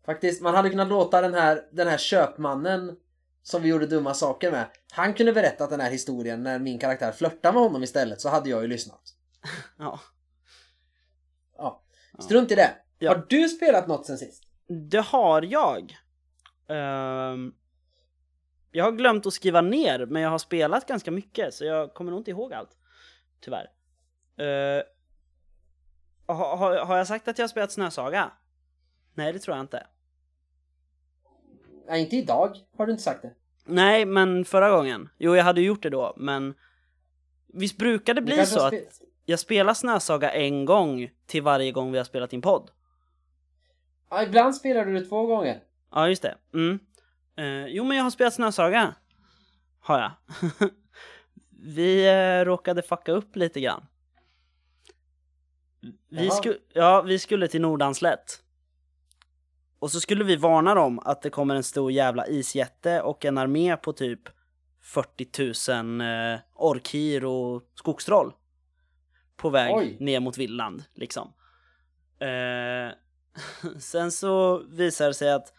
Faktiskt, 0.05 0.41
man 0.41 0.55
hade 0.55 0.69
kunnat 0.69 0.87
låta 0.87 1.21
den 1.21 1.33
här, 1.33 1.65
den 1.71 1.87
här 1.87 1.97
köpmannen 1.97 2.97
som 3.43 3.61
vi 3.61 3.69
gjorde 3.69 3.85
dumma 3.85 4.13
saker 4.13 4.51
med. 4.51 4.65
Han 4.91 5.13
kunde 5.13 5.33
berättat 5.33 5.69
den 5.69 5.79
här 5.79 5.91
historien 5.91 6.43
när 6.43 6.59
min 6.59 6.79
karaktär 6.79 7.11
flörtade 7.11 7.53
med 7.53 7.63
honom 7.63 7.83
istället 7.83 8.21
så 8.21 8.29
hade 8.29 8.49
jag 8.49 8.61
ju 8.61 8.67
lyssnat. 8.67 9.01
Ja. 9.77 9.99
Ja. 11.57 11.81
Strunt 12.19 12.51
i 12.51 12.55
det. 12.55 12.71
Ja. 12.99 13.09
Har 13.09 13.25
du 13.29 13.49
spelat 13.49 13.87
något 13.87 14.05
sen 14.05 14.17
sist? 14.17 14.43
Det 14.67 15.01
har 15.01 15.41
jag. 15.41 15.97
Ehm, 16.67 17.53
jag 18.71 18.85
har 18.85 18.91
glömt 18.91 19.25
att 19.25 19.33
skriva 19.33 19.61
ner, 19.61 20.05
men 20.05 20.21
jag 20.21 20.29
har 20.29 20.37
spelat 20.37 20.87
ganska 20.87 21.11
mycket, 21.11 21.53
så 21.53 21.65
jag 21.65 21.93
kommer 21.93 22.11
nog 22.11 22.19
inte 22.19 22.31
ihåg 22.31 22.53
allt. 22.53 22.77
Tyvärr. 23.39 23.69
Uh, 24.39 24.83
har, 26.25 26.57
har, 26.57 26.85
har 26.85 26.97
jag 26.97 27.07
sagt 27.07 27.27
att 27.27 27.37
jag 27.37 27.43
har 27.43 27.49
spelat 27.49 27.71
Snösaga? 27.71 28.31
Nej, 29.13 29.33
det 29.33 29.39
tror 29.39 29.57
jag 29.57 29.63
inte. 29.63 29.87
Nej, 31.87 32.01
inte 32.01 32.15
idag 32.15 32.57
har 32.77 32.85
du 32.85 32.91
inte 32.91 33.03
sagt 33.03 33.21
det. 33.21 33.33
Nej, 33.65 34.05
men 34.05 34.45
förra 34.45 34.69
gången. 34.69 35.09
Jo, 35.17 35.35
jag 35.35 35.43
hade 35.43 35.61
gjort 35.61 35.83
det 35.83 35.89
då, 35.89 36.13
men 36.17 36.53
visst 37.47 37.77
brukar 37.77 38.13
det 38.13 38.21
bli 38.21 38.45
så 38.45 38.65
att 38.65 38.73
jag 39.25 39.39
spelar 39.39 39.73
Snösaga 39.73 40.31
en 40.31 40.65
gång 40.65 41.09
till 41.25 41.41
varje 41.41 41.71
gång 41.71 41.91
vi 41.91 41.97
har 41.97 42.05
spelat 42.05 42.33
in 42.33 42.41
podd? 42.41 42.71
Ja, 44.09 44.23
ibland 44.23 44.55
spelar 44.55 44.85
du 44.85 44.93
det 44.93 45.05
två 45.05 45.25
gånger. 45.25 45.63
Ja, 45.91 46.09
just 46.09 46.21
det. 46.21 46.35
Mm. 46.53 46.79
Eh, 47.37 47.65
jo, 47.67 47.83
men 47.83 47.97
jag 47.97 48.03
har 48.03 48.11
spelat 48.11 48.33
Snösaga. 48.33 48.95
Har 49.79 49.99
jag. 49.99 50.11
vi 51.49 52.09
uh, 52.09 52.45
råkade 52.45 52.81
fucka 52.81 53.11
upp 53.11 53.35
lite 53.35 53.61
grann. 53.61 53.85
Vi, 56.09 56.25
Jaha. 56.25 56.31
sku 56.31 56.53
ja, 56.73 57.01
vi 57.01 57.19
skulle 57.19 57.47
till 57.47 57.61
Nordanslätt. 57.61 58.43
Och 59.79 59.91
så 59.91 59.99
skulle 59.99 60.23
vi 60.23 60.35
varna 60.35 60.75
dem 60.75 60.99
att 60.99 61.21
det 61.21 61.29
kommer 61.29 61.55
en 61.55 61.63
stor 61.63 61.91
jävla 61.91 62.27
isjätte 62.27 63.01
och 63.01 63.25
en 63.25 63.37
armé 63.37 63.77
på 63.77 63.93
typ 63.93 64.19
40 64.81 65.71
000 65.71 66.01
uh, 66.01 66.39
orkir 66.55 67.25
och 67.25 67.63
skogstroll. 67.75 68.33
På 69.35 69.49
väg 69.49 69.75
Oj. 69.75 69.97
ner 69.99 70.19
mot 70.19 70.37
Villand, 70.37 70.83
liksom. 70.93 71.33
Eh, 72.21 72.91
sen 73.79 74.11
så 74.11 74.63
visar 74.69 75.07
det 75.07 75.13
sig 75.13 75.31
att 75.31 75.53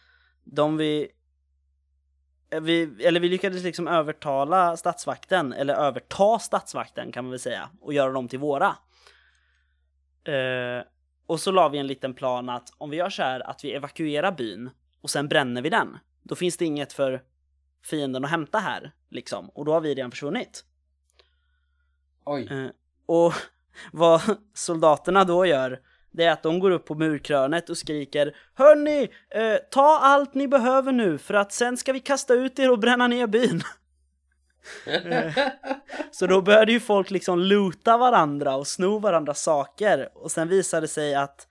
de 0.44 0.76
vi, 0.76 1.00
eh, 1.02 1.08
vi, 2.60 3.06
eller 3.06 3.20
vi 3.20 3.28
lyckades 3.28 3.62
liksom 3.62 3.88
övertala 3.88 4.76
stadsvakten, 4.76 5.52
eller 5.52 5.74
överta 5.74 6.38
stadsvakten 6.38 7.12
kan 7.12 7.24
man 7.24 7.30
väl 7.30 7.40
säga, 7.40 7.68
och 7.80 7.94
göra 7.94 8.12
dem 8.12 8.28
till 8.28 8.38
våra. 8.38 8.76
Eh, 10.24 10.84
och 11.26 11.40
så 11.40 11.50
la 11.50 11.68
vi 11.68 11.78
en 11.78 11.86
liten 11.86 12.14
plan 12.14 12.48
att 12.48 12.72
om 12.78 12.90
vi 12.90 12.96
gör 12.96 13.10
så 13.10 13.22
här 13.22 13.50
att 13.50 13.64
vi 13.64 13.72
evakuerar 13.72 14.32
byn 14.32 14.70
och 15.00 15.10
sen 15.10 15.28
bränner 15.28 15.62
vi 15.62 15.70
den, 15.70 15.98
då 16.22 16.34
finns 16.34 16.56
det 16.56 16.64
inget 16.64 16.92
för 16.92 17.22
fienden 17.84 18.24
att 18.24 18.30
hämta 18.30 18.58
här, 18.58 18.92
liksom, 19.08 19.48
och 19.48 19.64
då 19.64 19.72
har 19.72 19.80
vi 19.80 19.94
redan 19.94 20.10
försvunnit. 20.10 20.64
Oj. 22.24 22.48
Eh, 22.50 22.70
och 23.06 23.32
vad 23.92 24.20
soldaterna 24.54 25.24
då 25.24 25.46
gör, 25.46 25.80
det 26.12 26.24
är 26.24 26.32
att 26.32 26.42
de 26.42 26.58
går 26.58 26.70
upp 26.70 26.84
på 26.84 26.94
murkrönet 26.94 27.70
och 27.70 27.78
skriker 27.78 28.36
Hörni, 28.54 29.08
eh, 29.30 29.56
ta 29.70 29.98
allt 29.98 30.34
ni 30.34 30.48
behöver 30.48 30.92
nu 30.92 31.18
för 31.18 31.34
att 31.34 31.52
sen 31.52 31.76
ska 31.76 31.92
vi 31.92 32.00
kasta 32.00 32.34
ut 32.34 32.58
er 32.58 32.70
och 32.70 32.78
bränna 32.78 33.06
ner 33.06 33.26
byn. 33.26 33.62
Så 36.10 36.26
då 36.26 36.42
började 36.42 36.72
ju 36.72 36.80
folk 36.80 37.10
liksom 37.10 37.38
loota 37.38 37.96
varandra 37.96 38.56
och 38.56 38.66
sno 38.66 38.98
varandras 38.98 39.42
saker 39.42 40.08
och 40.14 40.30
sen 40.30 40.48
visade 40.48 40.80
det 40.80 40.88
sig 40.88 41.14
att 41.14 41.48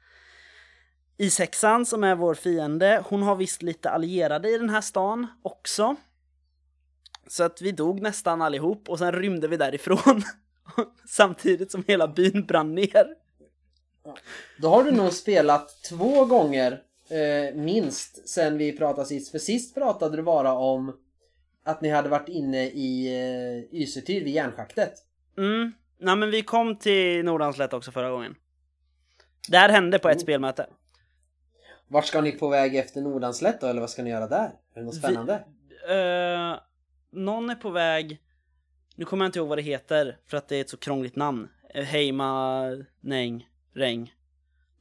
Ishäxan 1.18 1.86
som 1.86 2.04
är 2.04 2.16
vår 2.16 2.34
fiende, 2.34 3.04
hon 3.06 3.24
har 3.24 3.36
visst 3.36 3.62
lite 3.62 3.90
allierade 3.90 4.50
i 4.50 4.58
den 4.58 4.70
här 4.70 4.82
stan 4.82 5.28
också. 5.42 5.96
Så 7.28 7.44
att 7.44 7.62
vi 7.62 7.72
dog 7.72 8.02
nästan 8.02 8.42
allihop 8.42 8.90
och 8.90 9.00
sen 9.00 9.12
rymde 9.12 9.48
vi 9.48 9.58
därifrån. 9.58 10.24
Samtidigt 11.08 11.72
som 11.72 11.84
hela 11.88 12.08
byn 12.08 12.46
brann 12.46 12.76
ner. 12.76 13.21
Då 14.58 14.70
har 14.70 14.84
du 14.84 14.92
nog 14.92 15.14
spelat 15.14 15.84
två 15.90 16.26
gånger 16.26 16.82
eh, 17.10 17.56
minst 17.56 18.30
sen 18.30 18.58
vi 18.58 18.78
pratade 18.78 19.08
sist. 19.08 19.32
För 19.32 19.40
sist 19.40 19.74
pratade 19.76 20.18
du 20.18 20.24
bara 20.24 20.54
om 20.54 20.98
att 21.64 21.82
ni 21.82 21.90
hade 21.90 22.10
varit 22.10 22.30
inne 22.30 22.64
i 22.66 23.08
eh, 23.72 23.80
Ysetyr 23.82 24.24
vid 24.24 24.34
järnschaktet. 24.34 24.94
Mm. 25.38 25.72
Nej 25.98 26.16
men 26.16 26.32
vi 26.32 26.42
kom 26.42 26.76
till 26.76 27.26
Nordanslätt 27.26 27.74
också 27.74 27.92
förra 27.92 28.10
gången. 28.10 28.36
Det 29.50 29.58
här 29.58 29.70
hände 29.70 30.00
på 30.00 30.10
ett 30.10 30.18
Oh. 30.18 30.22
spelmöte. 30.22 30.68
Vart 31.88 32.06
ska 32.06 32.22
ni 32.22 32.32
på 32.32 32.48
väg 32.50 32.76
efter 32.76 33.02
Nordanslätt 33.02 33.62
då? 33.62 33.68
Eller 33.68 33.82
vad 33.82 33.90
ska 33.90 34.04
ni 34.04 34.10
göra 34.10 34.28
där? 34.28 34.52
Är 34.74 34.80
det 34.80 34.84
något 34.86 34.96
Vi- 34.96 35.00
spännande? 35.00 35.34
Eh, 35.90 36.60
någon 37.12 37.50
är 37.50 37.56
på 37.56 37.70
väg, 37.70 38.22
nu 38.96 39.06
kommer 39.06 39.26
jag 39.26 39.28
inte 39.30 39.40
ihåg 39.40 39.48
vad 39.48 39.58
det 39.58 39.62
heter 39.62 40.18
för 40.28 40.38
att 40.38 40.48
det 40.48 40.56
är 40.56 40.62
ett 40.62 40.70
så 40.70 40.78
krångligt 40.78 41.16
namn. 41.16 41.50
Uh, 41.76 41.82
Heima, 41.84 42.64
Neng, 43.02 43.48
Reng. 43.74 44.14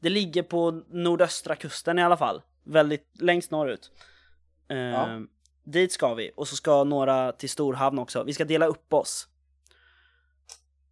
Det 0.00 0.08
ligger 0.08 0.42
på 0.42 0.70
nordöstra 0.88 1.56
kusten 1.56 1.98
i 1.98 2.02
alla 2.02 2.16
fall. 2.16 2.42
Väldigt 2.64 3.20
längst 3.20 3.50
norrut. 3.50 3.90
Eh, 4.68 4.76
Ja. 4.76 5.20
dit 5.64 5.92
ska 5.92 6.14
vi. 6.14 6.30
Och 6.36 6.48
så 6.48 6.56
ska 6.56 6.84
några 6.84 7.32
till 7.32 7.50
Storhamn 7.50 7.98
också. 7.98 8.22
Vi 8.22 8.32
ska 8.32 8.44
dela 8.44 8.66
upp 8.66 8.92
oss. 8.92 9.28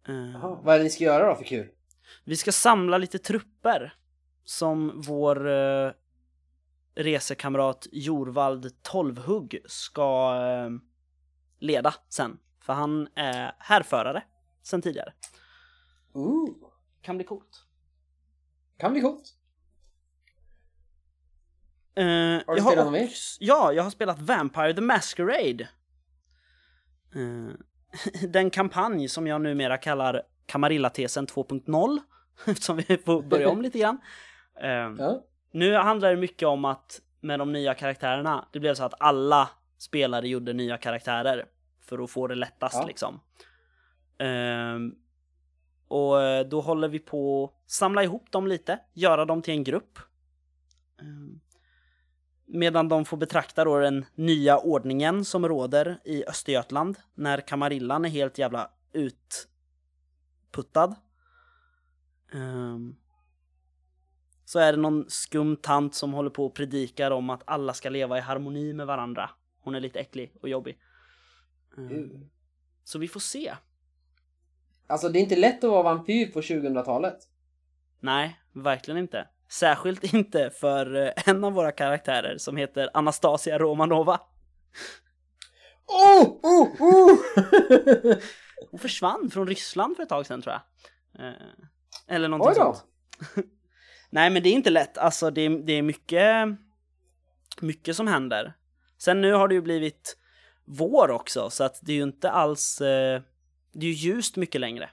Uh, 0.09 0.59
vad 0.63 0.75
är 0.75 0.77
det 0.77 0.83
ni 0.83 0.89
ska 0.89 1.03
göra 1.03 1.29
då 1.29 1.35
för 1.35 1.43
kul? 1.43 1.67
Vi 2.23 2.37
ska 2.37 2.51
samla 2.51 2.97
lite 2.97 3.19
trupper 3.19 3.93
som 4.43 5.01
vår 5.01 5.47
uh, 5.47 5.91
resekamrat 6.95 7.87
Jorvald 7.91 8.83
Tolvhugg 8.83 9.61
ska 9.65 10.33
uh, 10.33 10.79
leda 11.59 11.93
sen. 12.09 12.39
För 12.59 12.73
han 12.73 13.07
är 13.15 13.55
härförare 13.59 14.23
sen 14.61 14.81
tidigare. 14.81 15.13
Ooh. 16.13 16.49
Kan 17.01 17.17
bli 17.17 17.25
coolt. 17.25 17.65
Kan 18.79 18.91
bli 18.91 19.01
coolt. 19.01 19.35
Uh, 21.99 22.05
har 22.47 22.55
du 22.55 22.61
spelat 22.61 22.85
något 22.85 22.91
mer? 22.91 23.09
Ja, 23.39 23.73
jag 23.73 23.83
har 23.83 23.89
spelat 23.89 24.19
Vampire 24.19 24.73
the 24.73 24.81
Masquerade. 24.81 25.69
Uh, 27.15 27.51
den 28.29 28.49
kampanj 28.49 29.07
som 29.07 29.27
jag 29.27 29.41
numera 29.41 29.77
kallar 29.77 30.23
Camarilla-tesen 30.45 31.27
2.0 31.27 31.99
eftersom 32.45 32.77
vi 32.77 32.97
får 32.97 33.21
börja 33.21 33.49
om 33.49 33.61
lite 33.61 33.79
grann. 33.79 33.97
Uh, 34.63 34.95
ja. 34.97 35.23
Nu 35.51 35.73
handlar 35.73 36.09
det 36.09 36.17
mycket 36.17 36.47
om 36.47 36.65
att 36.65 37.01
med 37.21 37.39
de 37.39 37.51
nya 37.51 37.73
karaktärerna, 37.73 38.47
det 38.51 38.59
blev 38.59 38.75
så 38.75 38.83
att 38.83 38.93
alla 38.99 39.49
spelare 39.77 40.27
gjorde 40.27 40.53
nya 40.53 40.77
karaktärer 40.77 41.45
för 41.81 42.03
att 42.03 42.11
få 42.11 42.27
det 42.27 42.35
lättast 42.35 42.75
ja. 42.75 42.87
liksom. 42.87 43.19
Och 45.89 46.15
då 46.49 46.61
håller 46.61 46.87
vi 46.87 46.99
på 46.99 47.43
att 47.43 47.71
samla 47.71 48.03
ihop 48.03 48.31
dem 48.31 48.47
lite, 48.47 48.79
göra 48.93 49.25
dem 49.25 49.41
till 49.41 49.53
en 49.53 49.63
grupp. 49.63 49.99
Um, 51.01 51.41
medan 52.45 52.89
de 52.89 53.05
får 53.05 53.17
betrakta 53.17 53.63
då 53.63 53.79
den 53.79 54.05
nya 54.15 54.57
ordningen 54.57 55.25
som 55.25 55.47
råder 55.47 55.99
i 56.05 56.25
Östergötland 56.25 56.97
när 57.13 57.41
Kamarillan 57.41 58.05
är 58.05 58.09
helt 58.09 58.37
jävla 58.37 58.71
utputtad. 58.93 60.95
Um, 62.33 62.95
så 64.45 64.59
är 64.59 64.71
det 64.71 64.79
någon 64.79 65.05
skum 65.07 65.57
tant 65.57 65.95
som 65.95 66.13
håller 66.13 66.29
på 66.29 66.45
och 66.45 66.55
predikar 66.55 67.11
om 67.11 67.29
att 67.29 67.43
alla 67.45 67.73
ska 67.73 67.89
leva 67.89 68.17
i 68.17 68.21
harmoni 68.21 68.73
med 68.73 68.87
varandra. 68.87 69.29
Hon 69.61 69.75
är 69.75 69.79
lite 69.79 69.99
äcklig 69.99 70.35
och 70.41 70.49
jobbig. 70.49 70.79
Um, 71.77 72.29
så 72.83 72.99
vi 72.99 73.07
får 73.07 73.19
se. 73.19 73.55
Alltså 74.89 75.09
det 75.09 75.19
är 75.19 75.21
inte 75.21 75.35
lätt 75.35 75.63
att 75.63 75.69
vara 75.69 75.83
vampyr 75.83 76.31
på 76.31 76.41
2000-talet. 76.41 77.17
Nej, 77.99 78.39
verkligen 78.53 78.97
inte. 78.97 79.27
Särskilt 79.49 80.03
inte 80.13 80.49
för 80.49 80.95
eh, 80.95 81.11
en 81.25 81.43
av 81.43 81.53
våra 81.53 81.71
karaktärer 81.71 82.37
som 82.37 82.57
heter 82.57 82.89
Anastasia 82.93 83.59
Romanova. 83.59 84.19
Oh, 85.87 86.27
oh, 86.43 86.81
oh! 86.81 87.17
Hon 88.71 88.79
försvann 88.79 89.29
från 89.31 89.47
Ryssland 89.47 89.95
för 89.95 90.03
ett 90.03 90.09
tag 90.09 90.25
sedan 90.25 90.41
tror 90.41 90.55
jag. 90.55 91.27
Eh, 91.27 91.33
eller 92.07 92.27
någonting 92.27 92.63
sånt. 92.63 92.83
Nej 94.09 94.29
men 94.29 94.43
det 94.43 94.49
är 94.49 94.53
inte 94.53 94.69
lätt, 94.69 94.97
alltså 94.97 95.31
det 95.31 95.41
är, 95.41 95.49
det 95.49 95.73
är 95.73 95.81
mycket, 95.81 96.47
mycket 97.61 97.95
som 97.95 98.07
händer. 98.07 98.53
Sen 98.97 99.21
nu 99.21 99.33
har 99.33 99.47
det 99.47 99.55
ju 99.55 99.61
blivit 99.61 100.17
vår 100.65 101.11
också 101.11 101.49
så 101.49 101.63
att 101.63 101.79
det 101.81 101.91
är 101.91 101.95
ju 101.95 102.03
inte 102.03 102.31
alls, 102.31 102.81
eh, 102.81 103.21
det 103.79 103.85
är 103.85 103.91
ju 103.91 104.11
ljust 104.11 104.35
mycket 104.35 104.61
längre. 104.61 104.89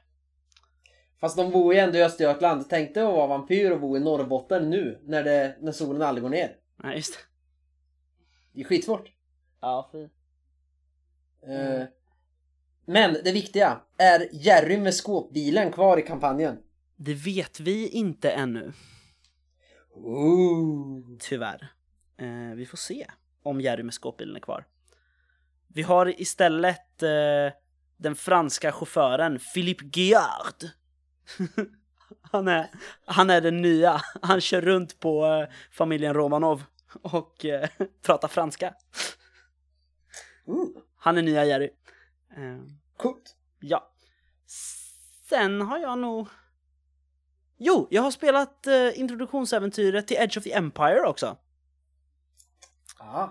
Fast 1.20 1.36
de 1.36 1.50
bor 1.50 1.74
ju 1.74 1.80
ändå 1.80 1.98
i 1.98 2.02
Östergötland. 2.02 2.64
Tänk 2.68 2.94
dig 2.94 3.02
att 3.02 3.12
vara 3.12 3.26
vampyr 3.26 3.70
och 3.70 3.80
bo 3.80 3.96
i 3.96 4.00
Norrbotten 4.00 4.70
nu 4.70 5.00
när, 5.04 5.24
det, 5.24 5.56
när 5.60 5.72
solen 5.72 6.02
aldrig 6.02 6.22
går 6.22 6.30
ner. 6.30 6.56
Nej, 6.76 6.96
just 6.96 7.14
det. 7.14 7.20
Det 8.52 8.60
är 8.60 8.64
skitsvårt. 8.64 9.12
Ja, 9.60 9.88
fy. 9.92 9.98
Uh, 11.48 11.84
men 12.84 13.16
det 13.24 13.32
viktiga, 13.32 13.80
är 13.98 14.28
Jerry 14.32 14.78
med 14.78 14.94
skåpbilen 14.94 15.72
kvar 15.72 15.98
i 15.98 16.02
kampanjen? 16.02 16.58
Det 16.96 17.14
vet 17.14 17.60
vi 17.60 17.88
inte 17.88 18.30
ännu. 18.30 18.72
Ooh. 19.94 21.16
Tyvärr. 21.20 21.68
Uh, 22.22 22.54
vi 22.54 22.66
får 22.66 22.76
se 22.76 23.06
om 23.42 23.60
Jerry 23.60 23.82
med 23.82 23.94
skåpbilen 23.94 24.36
är 24.36 24.40
kvar. 24.40 24.64
Vi 25.68 25.82
har 25.82 26.20
istället 26.20 27.02
uh, 27.02 27.52
den 27.96 28.16
franska 28.16 28.72
chauffören 28.72 29.38
Philippe 29.54 29.84
Guillard 29.84 30.70
han, 32.22 32.48
är, 32.48 32.70
han 33.04 33.30
är 33.30 33.40
den 33.40 33.62
nya. 33.62 34.00
Han 34.22 34.40
kör 34.40 34.60
runt 34.60 35.00
på 35.00 35.26
uh, 35.26 35.48
familjen 35.70 36.14
Romanov 36.14 36.64
och 37.02 37.44
uh, 37.44 37.86
pratar 38.02 38.28
franska. 38.28 38.74
Han 40.96 41.18
är 41.18 41.22
nya 41.22 41.44
Jerry. 41.44 41.70
Uh, 42.38 42.62
Coolt. 42.96 43.36
Ja. 43.60 43.92
Sen 45.28 45.60
har 45.60 45.78
jag 45.78 45.98
nog... 45.98 46.28
Jo, 47.58 47.88
jag 47.90 48.02
har 48.02 48.10
spelat 48.10 48.66
uh, 48.66 49.00
introduktionsäventyret 49.00 50.06
till 50.06 50.16
Edge 50.16 50.38
of 50.38 50.44
the 50.44 50.52
Empire 50.52 51.06
också. 51.06 51.36
Ah. 52.98 53.28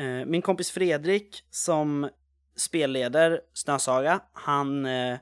Uh, 0.00 0.24
min 0.24 0.42
kompis 0.42 0.70
Fredrik 0.70 1.44
som 1.50 2.10
spelleder 2.56 3.40
Snösaga, 3.52 4.20
han 4.32 4.86
uh, 4.86 5.18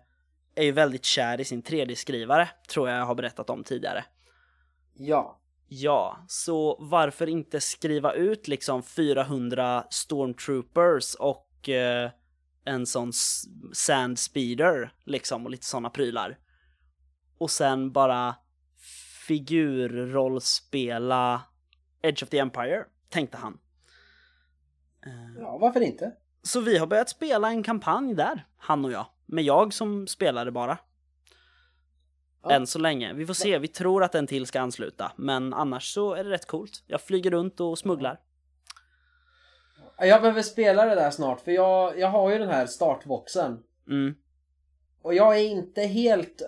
är 0.55 0.65
ju 0.65 0.73
väldigt 0.73 1.05
kär 1.05 1.41
i 1.41 1.45
sin 1.45 1.63
3D-skrivare, 1.63 2.49
tror 2.69 2.89
jag 2.89 2.99
jag 2.99 3.05
har 3.05 3.15
berättat 3.15 3.51
om 3.51 3.65
tidigare. 3.65 4.05
Ja. 4.95 5.41
Ja, 5.69 6.25
så 6.29 6.77
varför 6.81 7.29
inte 7.29 7.61
skriva 7.61 8.13
ut 8.13 8.49
liksom 8.49 8.83
400 8.83 9.85
stormtroopers 9.91 11.15
och 11.15 11.69
eh, 11.69 12.11
en 12.65 12.87
sån 12.87 13.13
sand 13.73 14.19
speeder 14.19 14.93
liksom 15.05 15.45
och 15.45 15.51
lite 15.51 15.67
såna 15.67 15.91
prylar. 15.91 16.39
Och 17.39 17.51
sen 17.51 17.93
bara 17.93 18.37
figurrollspela 19.27 21.43
Edge 22.03 22.23
of 22.23 22.29
the 22.29 22.39
Empire, 22.39 22.85
tänkte 23.09 23.37
han. 23.37 23.59
Ja, 25.39 25.59
varför 25.59 25.81
inte? 25.81 26.13
Så 26.47 26.61
vi 26.61 26.79
har 26.79 26.87
börjat 26.87 27.09
spela 27.09 27.49
en 27.49 27.63
kampanj 27.63 28.15
där, 28.15 28.47
han 28.57 28.85
och 28.85 28.93
jag 28.93 29.07
med 29.27 29.45
jag 29.45 29.75
som 29.75 30.07
spelare 30.07 30.51
bara. 30.51 30.79
Ja. 32.43 32.51
Än 32.51 32.67
så 32.67 32.79
länge. 32.79 33.13
Vi 33.13 33.27
får 33.27 33.35
se, 33.35 33.59
vi 33.59 33.69
tror 33.69 34.05
att 34.05 34.15
en 34.15 34.27
till 34.27 34.47
ska 34.47 34.61
ansluta. 34.61 35.13
Men 35.17 35.55
annars 35.55 35.95
så 35.95 36.15
är 36.15 36.25
det 36.25 36.31
rätt 36.31 36.47
coolt. 36.47 36.85
Jag 36.87 37.01
flyger 37.01 37.31
runt 37.31 37.61
och 37.61 37.79
smugglar. 37.79 38.21
Jag 39.99 40.21
behöver 40.21 40.43
spela 40.43 40.85
det 40.85 40.95
där 40.95 41.11
snart 41.11 41.41
för 41.41 41.53
jag, 41.53 41.99
jag 41.99 42.09
har 42.09 42.33
ju 42.33 42.39
den 42.39 42.49
här 42.49 42.67
startboxen. 42.67 43.63
Mm. 43.89 44.15
Och 45.03 45.15
jag 45.15 45.39
är 45.39 45.49
inte 45.49 45.83
helt 45.83 46.43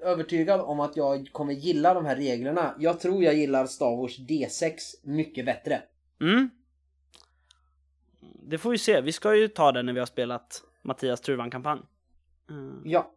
övertygad 0.00 0.60
om 0.60 0.80
att 0.80 0.96
jag 0.96 1.28
kommer 1.32 1.52
gilla 1.52 1.94
de 1.94 2.04
här 2.04 2.16
reglerna. 2.16 2.74
Jag 2.78 3.00
tror 3.00 3.24
jag 3.24 3.34
gillar 3.34 3.66
Star 3.66 3.96
Wars 3.96 4.18
D6 4.18 4.72
mycket 5.02 5.46
bättre. 5.46 5.82
Mm. 6.20 6.50
Det 8.46 8.58
får 8.58 8.70
vi 8.70 8.78
se. 8.78 9.00
Vi 9.00 9.12
ska 9.12 9.36
ju 9.36 9.48
ta 9.48 9.72
det 9.72 9.82
när 9.82 9.92
vi 9.92 9.98
har 9.98 10.06
spelat 10.06 10.64
Mattias 10.82 11.20
Truvan-kampanj. 11.20 11.80
Mm. 12.50 12.82
Ja. 12.84 13.14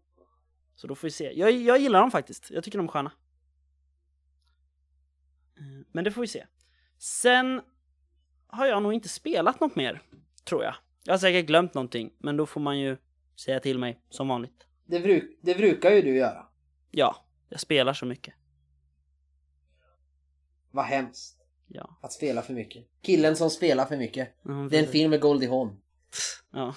Så 0.76 0.88
då 0.88 0.96
får 0.96 1.08
vi 1.08 1.12
se. 1.12 1.32
Jag, 1.40 1.52
jag 1.52 1.80
gillar 1.80 2.02
dem 2.02 2.12
faktiskt. 2.12 2.52
Jag 2.52 2.64
tycker 2.64 2.78
de 2.78 2.88
är 2.88 2.92
sköna. 2.92 3.12
Mm, 5.60 5.86
men 5.92 6.04
det 6.04 6.12
får 6.12 6.22
vi 6.22 6.28
se. 6.28 6.46
Sen 6.98 7.62
har 8.48 8.66
jag 8.66 8.84
nog 8.84 8.94
inte 8.94 9.10
spelat 9.10 9.60
något 9.60 9.76
mer, 9.76 10.02
tror 10.44 10.64
jag. 10.64 10.76
Jag 11.04 11.14
har 11.14 11.18
säkert 11.18 11.46
glömt 11.46 11.74
någonting, 11.74 12.14
men 12.18 12.38
då 12.38 12.46
får 12.46 12.62
man 12.62 12.80
ju 12.80 12.98
säga 13.36 13.60
till 13.60 13.78
mig 13.80 14.02
som 14.10 14.28
vanligt. 14.28 14.68
Det, 14.86 15.00
bruk, 15.00 15.40
det 15.42 15.56
brukar 15.56 15.92
ju 15.92 16.02
du 16.02 16.16
göra. 16.16 16.48
Ja, 16.92 17.26
jag 17.50 17.60
spelar 17.60 17.94
så 17.94 18.06
mycket. 18.06 18.34
Vad 20.72 20.86
hemskt. 20.86 21.37
Ja. 21.68 22.00
Att 22.02 22.14
spela 22.14 22.42
för 22.42 22.54
mycket. 22.54 22.88
Killen 23.02 23.36
som 23.36 23.50
spelar 23.50 23.86
för 23.86 23.98
mycket. 23.98 24.46
Mm, 24.46 24.70
det 24.70 24.78
är 24.78 24.84
en 24.84 24.92
film 24.92 25.10
med 25.10 25.22
Goldie 25.22 25.48
Hawn. 25.48 25.82
Ja. 26.52 26.76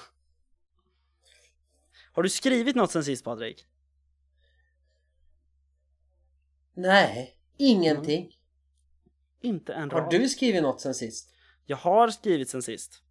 Har 2.13 2.23
du 2.23 2.29
skrivit 2.29 2.77
något 2.77 2.91
sen 2.91 3.05
sist 3.05 3.25
Patrik? 3.25 3.67
Nej, 6.75 7.37
ingenting. 7.57 8.21
Mm. 8.21 8.33
Inte 9.41 9.75
en 9.75 9.91
rad. 9.91 10.03
Har 10.03 10.11
du 10.11 10.29
skrivit 10.29 10.63
något 10.63 10.81
sen 10.81 10.95
sist? 10.95 11.35
Jag 11.67 11.77
har 11.77 12.09
skrivit 12.09 12.49
sen 12.49 12.63
sist. 12.63 13.03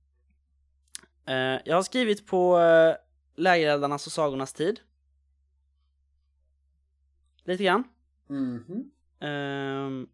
Uh, 1.30 1.36
jag 1.66 1.76
har 1.76 1.84
skrivit 1.84 2.28
på 2.28 2.58
uh, 2.60 2.96
Lägereldarnas 3.36 4.06
och 4.08 4.12
Sagornas 4.14 4.54
tid. 4.54 4.80
Lite 7.44 7.64
grann. 7.64 7.84
Mm 8.30 8.64
-hmm. 8.68 10.02
uh, 10.02 10.08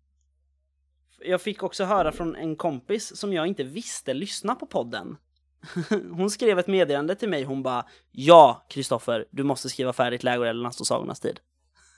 jag 1.27 1.41
fick 1.41 1.63
också 1.63 1.83
höra 1.83 2.11
från 2.11 2.35
en 2.35 2.55
kompis 2.55 3.17
som 3.17 3.33
jag 3.33 3.47
inte 3.47 3.63
visste 3.63 4.13
lyssna 4.13 4.55
på 4.55 4.65
podden. 4.65 5.17
hon 6.11 6.29
skrev 6.29 6.59
ett 6.59 6.67
meddelande 6.67 7.15
till 7.15 7.29
mig, 7.29 7.43
hon 7.43 7.63
bara 7.63 7.85
Ja, 8.11 8.65
Kristoffer, 8.69 9.25
du 9.31 9.43
måste 9.43 9.69
skriva 9.69 9.93
färdigt 9.93 10.23
Lägereldarnas 10.23 10.79
och 10.79 10.87
Sagornas 10.87 11.19
tid. 11.19 11.39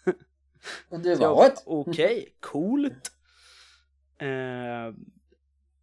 Och 0.90 1.00
du 1.00 1.16
bara 1.16 1.34
what? 1.34 1.64
Okej, 1.66 1.94
okay, 1.94 2.26
coolt. 2.40 3.12
Uh, 4.22 4.96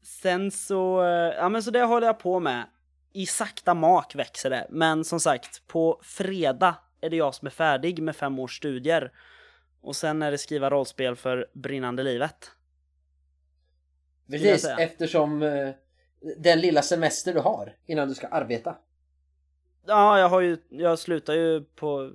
sen 0.02 0.50
så, 0.50 1.02
eh, 1.02 1.34
ja 1.36 1.48
men 1.48 1.62
så 1.62 1.70
det 1.70 1.82
håller 1.82 2.06
jag 2.06 2.18
på 2.18 2.40
med. 2.40 2.66
I 3.12 3.26
sakta 3.26 3.74
mak 3.74 4.14
växer 4.14 4.50
det, 4.50 4.66
men 4.70 5.04
som 5.04 5.20
sagt 5.20 5.66
på 5.66 6.00
fredag 6.02 6.74
är 7.00 7.10
det 7.10 7.16
jag 7.16 7.34
som 7.34 7.46
är 7.46 7.50
färdig 7.50 8.02
med 8.02 8.16
fem 8.16 8.38
års 8.38 8.56
studier. 8.56 9.12
Och 9.80 9.96
sen 9.96 10.22
är 10.22 10.30
det 10.30 10.38
skriva 10.38 10.70
rollspel 10.70 11.16
för 11.16 11.46
brinnande 11.52 12.02
livet. 12.02 12.50
Precis, 14.30 14.64
eftersom 14.78 15.42
uh, 15.42 15.70
den 16.36 16.60
lilla 16.60 16.82
semester 16.82 17.34
du 17.34 17.40
har 17.40 17.76
innan 17.86 18.08
du 18.08 18.14
ska 18.14 18.26
arbeta. 18.26 18.76
Ja, 19.86 20.18
jag 20.18 20.28
har 20.28 20.40
ju, 20.40 20.58
jag 20.68 20.98
slutar 20.98 21.34
ju 21.34 21.64
på, 21.64 22.10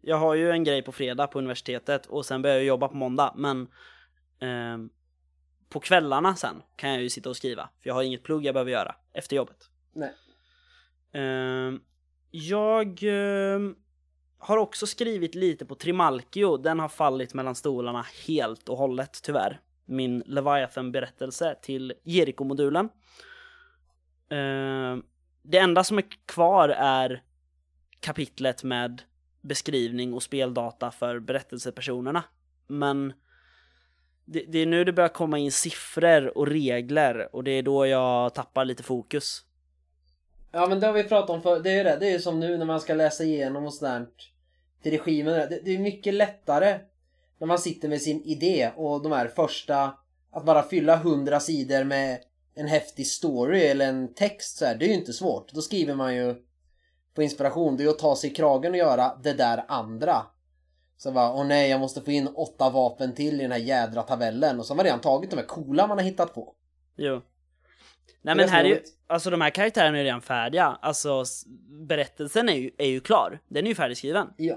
jag 0.00 0.16
har 0.16 0.34
ju 0.34 0.50
en 0.50 0.64
grej 0.64 0.82
på 0.82 0.92
fredag 0.92 1.26
på 1.26 1.38
universitetet 1.38 2.06
och 2.06 2.26
sen 2.26 2.42
börjar 2.42 2.56
jag 2.56 2.64
jobba 2.64 2.88
på 2.88 2.96
måndag, 2.96 3.32
men 3.36 3.62
eh, 4.40 4.78
på 5.68 5.80
kvällarna 5.80 6.36
sen 6.36 6.62
kan 6.76 6.90
jag 6.90 7.02
ju 7.02 7.10
sitta 7.10 7.30
och 7.30 7.36
skriva, 7.36 7.68
för 7.82 7.88
jag 7.88 7.94
har 7.94 8.02
inget 8.02 8.22
plugg 8.22 8.44
jag 8.44 8.54
behöver 8.54 8.70
göra 8.70 8.94
efter 9.12 9.36
jobbet. 9.36 9.70
Nej. 9.92 10.12
Eh, 11.12 11.72
jag 12.30 13.02
eh, 13.02 13.60
har 14.38 14.56
också 14.56 14.86
skrivit 14.86 15.34
lite 15.34 15.64
på 15.64 15.74
Trimalchio, 15.74 16.56
den 16.56 16.80
har 16.80 16.88
fallit 16.88 17.34
mellan 17.34 17.54
stolarna 17.54 18.06
helt 18.26 18.68
och 18.68 18.76
hållet 18.76 19.20
tyvärr. 19.22 19.60
Min 19.84 20.22
Leviathan-berättelse 20.26 21.54
till 21.62 21.92
Jericho-modulen. 22.02 22.88
Eh, 24.28 24.96
det 25.42 25.58
enda 25.58 25.84
som 25.84 25.98
är 25.98 26.04
kvar 26.26 26.68
är 26.68 27.22
kapitlet 28.00 28.64
med 28.64 29.02
beskrivning 29.40 30.14
och 30.14 30.22
speldata 30.22 30.90
för 30.90 31.18
berättelsepersonerna. 31.18 32.24
Men 32.66 33.12
det, 34.24 34.44
det, 34.48 34.58
är 34.58 34.66
nu 34.66 34.84
det 34.84 34.92
börjar 34.92 35.08
komma 35.08 35.38
in 35.38 35.52
siffror 35.52 36.38
och 36.38 36.46
regler 36.46 37.34
och 37.34 37.44
det 37.44 37.50
är 37.50 37.62
då 37.62 37.86
jag 37.86 38.34
tappar 38.34 38.64
lite 38.64 38.82
fokus. 38.82 39.44
Ja 40.52 40.66
men 40.66 40.80
det 40.80 40.86
har 40.86 40.94
vi 40.94 41.04
pratat 41.04 41.30
om 41.30 41.42
för 41.42 41.60
det 41.60 41.70
är 41.70 41.76
ju 41.76 41.84
det, 41.84 41.96
det 42.00 42.06
är 42.06 42.12
ju 42.12 42.18
som 42.18 42.40
nu 42.40 42.58
när 42.58 42.66
man 42.66 42.80
ska 42.80 42.94
läsa 42.94 43.24
igenom 43.24 43.66
och 43.66 43.74
sådär 43.74 44.06
till 44.82 44.92
regimen. 44.92 45.34
Det, 45.34 45.60
det 45.64 45.70
är 45.74 45.78
mycket 45.78 46.14
lättare 46.14 46.78
när 47.42 47.46
man 47.46 47.58
sitter 47.58 47.88
med 47.88 48.02
sin 48.02 48.22
idé 48.22 48.70
och 48.76 49.02
de 49.02 49.12
här 49.12 49.28
första 49.28 49.94
att 50.30 50.44
bara 50.44 50.62
fylla 50.62 50.96
hundra 50.96 51.40
sidor 51.40 51.84
med 51.84 52.18
en 52.54 52.68
häftig 52.68 53.06
story 53.06 53.60
eller 53.60 53.88
en 53.88 54.14
text 54.14 54.58
så 54.58 54.64
här, 54.64 54.74
det 54.74 54.84
är 54.84 54.88
ju 54.88 54.94
inte 54.94 55.12
svårt. 55.12 55.52
Då 55.52 55.60
skriver 55.60 55.94
man 55.94 56.16
ju 56.16 56.34
på 57.14 57.22
inspiration. 57.22 57.76
Det 57.76 57.82
är 57.82 57.84
ju 57.84 57.90
att 57.90 57.98
ta 57.98 58.16
sig 58.16 58.30
i 58.30 58.34
kragen 58.34 58.72
och 58.72 58.78
göra 58.78 59.18
det 59.22 59.32
där 59.32 59.64
andra. 59.68 60.22
Så 60.96 61.12
bara, 61.12 61.32
åh 61.32 61.46
nej, 61.46 61.70
jag 61.70 61.80
måste 61.80 62.00
få 62.00 62.10
in 62.10 62.26
åtta 62.26 62.70
vapen 62.70 63.14
till 63.14 63.40
i 63.40 63.42
den 63.42 63.52
här 63.52 63.58
jädra 63.58 64.02
tabellen. 64.02 64.58
Och 64.58 64.66
så 64.66 64.72
har 64.72 64.76
man 64.76 64.84
redan 64.84 65.00
tagit 65.00 65.30
de 65.30 65.36
här 65.36 65.46
coola 65.46 65.86
man 65.86 65.98
har 65.98 66.04
hittat 66.04 66.34
på. 66.34 66.54
Jo. 66.96 67.22
Nej 68.22 68.34
men 68.34 68.48
här 68.48 68.64
är 68.64 68.68
ju, 68.68 68.80
alltså 69.06 69.30
de 69.30 69.40
här 69.40 69.50
karaktärerna 69.50 69.98
är 69.98 70.04
redan 70.04 70.22
färdiga. 70.22 70.78
Alltså 70.82 71.24
berättelsen 71.88 72.48
är 72.48 72.56
ju, 72.56 72.70
är 72.78 72.88
ju 72.88 73.00
klar. 73.00 73.40
Den 73.48 73.64
är 73.64 73.68
ju 73.68 73.74
färdigskriven. 73.74 74.26
Ja. 74.36 74.56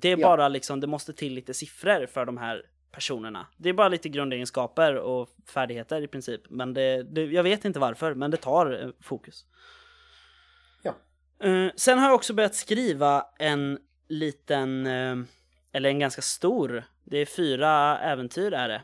Det 0.00 0.08
är 0.08 0.18
ja. 0.18 0.28
bara 0.28 0.48
liksom, 0.48 0.80
det 0.80 0.86
måste 0.86 1.12
till 1.12 1.34
lite 1.34 1.54
siffror 1.54 2.06
för 2.06 2.24
de 2.24 2.36
här 2.36 2.62
personerna. 2.92 3.46
Det 3.56 3.68
är 3.68 3.72
bara 3.72 3.88
lite 3.88 4.08
grundegenskaper 4.08 4.94
och 4.96 5.28
färdigheter 5.46 6.02
i 6.02 6.08
princip. 6.08 6.40
Men 6.50 6.74
det, 6.74 7.02
det 7.02 7.24
jag 7.24 7.42
vet 7.42 7.64
inte 7.64 7.78
varför, 7.78 8.14
men 8.14 8.30
det 8.30 8.36
tar 8.36 8.82
eh, 8.82 8.90
fokus. 9.00 9.46
Ja. 10.82 10.94
Uh, 11.44 11.70
sen 11.76 11.98
har 11.98 12.06
jag 12.06 12.14
också 12.14 12.34
börjat 12.34 12.54
skriva 12.54 13.26
en 13.38 13.78
liten, 14.08 14.86
uh, 14.86 15.24
eller 15.72 15.88
en 15.88 15.98
ganska 15.98 16.22
stor, 16.22 16.84
det 17.04 17.18
är 17.18 17.26
fyra 17.26 17.98
äventyr 17.98 18.52
är 18.52 18.68
det, 18.68 18.82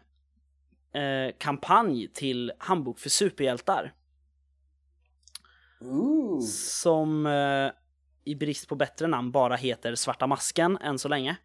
uh, 1.00 1.34
kampanj 1.38 2.08
till 2.08 2.52
Handbok 2.58 2.98
för 2.98 3.10
superhjältar. 3.10 3.94
Ooh. 5.80 6.40
Som 6.40 7.26
i 8.24 8.34
brist 8.34 8.68
på 8.68 8.74
bättre 8.74 9.06
namn 9.06 9.30
bara 9.32 9.56
heter 9.56 9.94
Svarta 9.94 10.26
Masken 10.26 10.78
än 10.78 10.98
så 10.98 11.08
länge. 11.08 11.36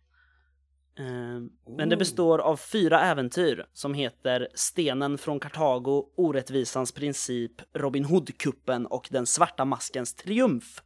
Ehm, 1.00 1.50
men 1.78 1.90
det 1.90 1.98
består 1.98 2.40
av 2.40 2.58
fyra 2.58 3.02
äventyr 3.02 3.66
som 3.74 3.94
heter 3.94 4.48
Stenen 4.54 5.18
från 5.18 5.40
Kartago, 5.40 6.10
Orättvisans 6.16 6.92
princip, 6.92 7.52
Robin 7.74 8.06
Hood-kuppen 8.06 8.86
och 8.86 9.08
Den 9.12 9.26
svarta 9.26 9.66
maskens 9.66 10.14
triumf. 10.14 10.82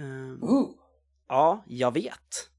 Uh. 0.00 0.68
Ja, 1.28 1.64
jag 1.66 1.94
vet. 1.94 2.50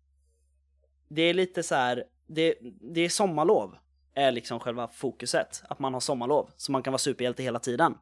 Det 1.08 1.22
är 1.22 1.34
lite 1.34 1.64
så 1.64 1.76
här, 1.76 2.04
det, 2.28 2.56
det 2.94 3.02
är 3.02 3.10
sommarlov 3.10 3.78
är 4.18 4.32
liksom 4.32 4.60
själva 4.60 4.88
fokuset. 4.88 5.64
Att 5.70 5.80
man 5.80 5.94
har 5.94 6.00
sommarlov, 6.00 6.52
så 6.58 6.72
man 6.72 6.84
kan 6.84 6.92
vara 6.92 6.98
superhjälte 7.00 7.44
hela 7.44 7.60
tiden. 7.60 7.98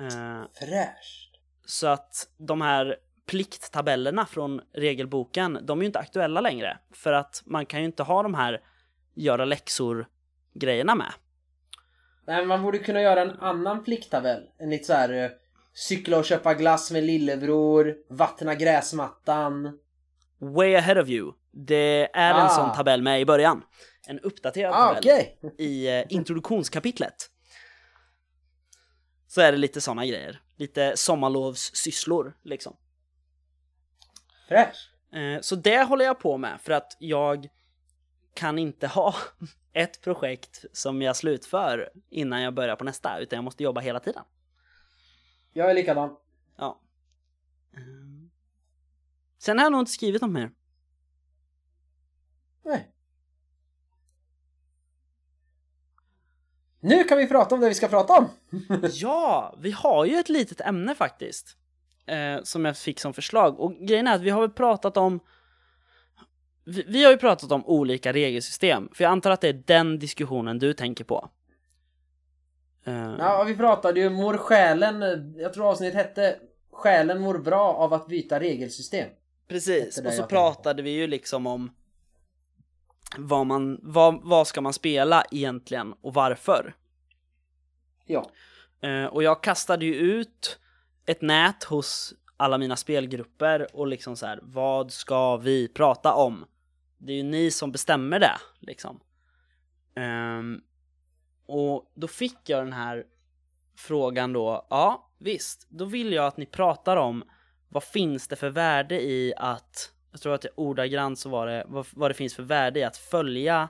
Uh, 0.00 0.44
Fräscht! 0.52 1.25
Så 1.66 1.86
att 1.86 2.28
de 2.38 2.60
här 2.60 2.96
plikttabellerna 3.26 4.26
från 4.26 4.60
regelboken, 4.74 5.58
de 5.62 5.78
är 5.78 5.82
ju 5.82 5.86
inte 5.86 5.98
aktuella 5.98 6.40
längre. 6.40 6.78
För 6.92 7.12
att 7.12 7.42
man 7.46 7.66
kan 7.66 7.80
ju 7.80 7.86
inte 7.86 8.02
ha 8.02 8.22
de 8.22 8.34
här 8.34 8.60
göra 9.14 9.44
läxor-grejerna 9.44 10.94
med. 10.94 11.12
Nej, 12.26 12.36
men 12.36 12.48
man 12.48 12.62
borde 12.62 12.78
kunna 12.78 13.02
göra 13.02 13.22
en 13.22 13.30
annan 13.30 13.84
plikttabell. 13.84 14.42
En 14.58 14.70
lite 14.70 14.84
så 14.84 14.92
här 14.92 15.12
uh, 15.12 15.30
cykla 15.72 16.18
och 16.18 16.24
köpa 16.24 16.54
glass 16.54 16.90
med 16.90 17.04
lillebror, 17.04 17.96
vattna 18.10 18.54
gräsmattan. 18.54 19.78
Way 20.38 20.74
ahead 20.74 21.02
of 21.02 21.08
you. 21.08 21.32
Det 21.50 22.08
är 22.12 22.34
ah. 22.34 22.42
en 22.42 22.50
sån 22.50 22.72
tabell 22.72 23.02
med 23.02 23.20
i 23.20 23.24
början. 23.24 23.62
En 24.08 24.20
uppdaterad 24.20 24.74
ah, 24.74 24.94
tabell 24.94 25.26
okay. 25.42 25.66
i 25.66 26.00
uh, 26.00 26.04
introduktionskapitlet. 26.08 27.30
Så 29.26 29.40
är 29.40 29.52
det 29.52 29.58
lite 29.58 29.80
såna 29.80 30.06
grejer. 30.06 30.40
Lite 30.56 30.96
sommarlovssysslor 30.96 32.36
liksom. 32.42 32.76
Fräsch! 34.48 34.90
Eh, 35.12 35.40
så 35.40 35.56
det 35.56 35.82
håller 35.82 36.04
jag 36.04 36.18
på 36.18 36.36
med 36.36 36.60
för 36.60 36.72
att 36.72 36.96
jag 36.98 37.48
kan 38.34 38.58
inte 38.58 38.86
ha 38.86 39.14
ett 39.72 40.00
projekt 40.00 40.64
som 40.72 41.02
jag 41.02 41.16
slutför 41.16 41.90
innan 42.08 42.42
jag 42.42 42.54
börjar 42.54 42.76
på 42.76 42.84
nästa, 42.84 43.18
utan 43.18 43.36
jag 43.36 43.44
måste 43.44 43.62
jobba 43.62 43.80
hela 43.80 44.00
tiden. 44.00 44.24
Jag 45.52 45.70
är 45.70 45.74
likadan. 45.74 46.16
Ja. 46.56 46.80
Ehm. 47.76 48.30
Sen 49.38 49.58
har 49.58 49.64
jag 49.64 49.72
nog 49.72 49.80
inte 49.80 49.92
skrivit 49.92 50.22
något 50.22 50.30
mer. 50.30 50.50
Nej. 52.64 52.95
Nu 56.86 57.04
kan 57.04 57.18
vi 57.18 57.26
prata 57.26 57.54
om 57.54 57.60
det 57.60 57.68
vi 57.68 57.74
ska 57.74 57.88
prata 57.88 58.12
om! 58.12 58.28
ja, 58.92 59.54
vi 59.58 59.70
har 59.70 60.04
ju 60.04 60.16
ett 60.16 60.28
litet 60.28 60.60
ämne 60.60 60.94
faktiskt 60.94 61.56
eh, 62.06 62.42
som 62.42 62.64
jag 62.64 62.76
fick 62.76 63.00
som 63.00 63.14
förslag. 63.14 63.60
Och 63.60 63.74
grejen 63.74 64.06
är 64.06 64.14
att 64.14 64.20
vi 64.20 64.30
har 64.30 64.40
väl 64.40 64.50
pratat 64.50 64.96
om 64.96 65.20
vi, 66.64 66.84
vi, 66.88 67.04
har 67.04 67.10
ju 67.10 67.18
pratat 67.18 67.52
om 67.52 67.66
olika 67.66 68.12
regelsystem, 68.12 68.88
för 68.94 69.04
jag 69.04 69.10
antar 69.10 69.30
att 69.30 69.40
det 69.40 69.48
är 69.48 69.62
den 69.66 69.98
diskussionen 69.98 70.58
du 70.58 70.72
tänker 70.72 71.04
på. 71.04 71.28
Uh, 72.88 73.14
ja, 73.18 73.44
vi 73.46 73.56
pratade 73.56 74.00
ju 74.00 74.10
mår 74.10 74.36
själen, 74.36 75.02
jag 75.36 75.52
tror 75.52 75.70
avsnittet 75.70 75.94
hette 75.94 76.36
Själen 76.76 77.20
mår 77.20 77.38
bra 77.38 77.74
av 77.74 77.92
att 77.92 78.06
byta 78.06 78.40
regelsystem. 78.40 79.08
Precis, 79.48 79.98
och 79.98 80.12
så 80.12 80.22
pratade 80.22 80.82
vi 80.82 80.90
ju 80.90 81.06
liksom 81.06 81.46
om 81.46 81.70
vad 83.16 83.46
man, 83.46 83.78
vad, 83.82 84.20
vad 84.22 84.46
ska 84.46 84.60
man 84.60 84.72
spela 84.72 85.24
egentligen 85.30 85.94
och 86.00 86.14
varför? 86.14 86.74
Ja. 88.04 88.30
Uh, 88.84 89.04
och 89.04 89.22
jag 89.22 89.42
kastade 89.42 89.84
ju 89.84 89.94
ut 89.94 90.58
ett 91.06 91.22
nät 91.22 91.64
hos 91.64 92.14
alla 92.36 92.58
mina 92.58 92.76
spelgrupper 92.76 93.76
och 93.76 93.86
liksom 93.86 94.16
så 94.16 94.26
här, 94.26 94.40
vad 94.42 94.92
ska 94.92 95.36
vi 95.36 95.68
prata 95.68 96.14
om? 96.14 96.44
Det 96.98 97.12
är 97.12 97.16
ju 97.16 97.22
ni 97.22 97.50
som 97.50 97.72
bestämmer 97.72 98.20
det, 98.20 98.36
liksom. 98.60 99.00
Um, 99.94 100.62
och 101.46 101.92
då 101.94 102.08
fick 102.08 102.48
jag 102.48 102.64
den 102.64 102.72
här 102.72 103.04
frågan 103.76 104.32
då, 104.32 104.66
ja 104.70 105.10
visst, 105.18 105.66
då 105.68 105.84
vill 105.84 106.12
jag 106.12 106.26
att 106.26 106.36
ni 106.36 106.46
pratar 106.46 106.96
om 106.96 107.24
vad 107.68 107.84
finns 107.84 108.28
det 108.28 108.36
för 108.36 108.50
värde 108.50 109.02
i 109.02 109.34
att, 109.36 109.92
jag 110.16 110.20
tror 110.20 110.34
att 110.34 110.42
det 110.42 110.48
ordagrant 110.54 111.18
så 111.18 111.28
var 111.28 111.46
det, 111.46 111.64
vad, 111.68 111.86
vad 111.92 112.10
det 112.10 112.14
finns 112.14 112.34
för 112.34 112.42
värde 112.42 112.80
i 112.80 112.84
att 112.84 112.96
följa 112.96 113.68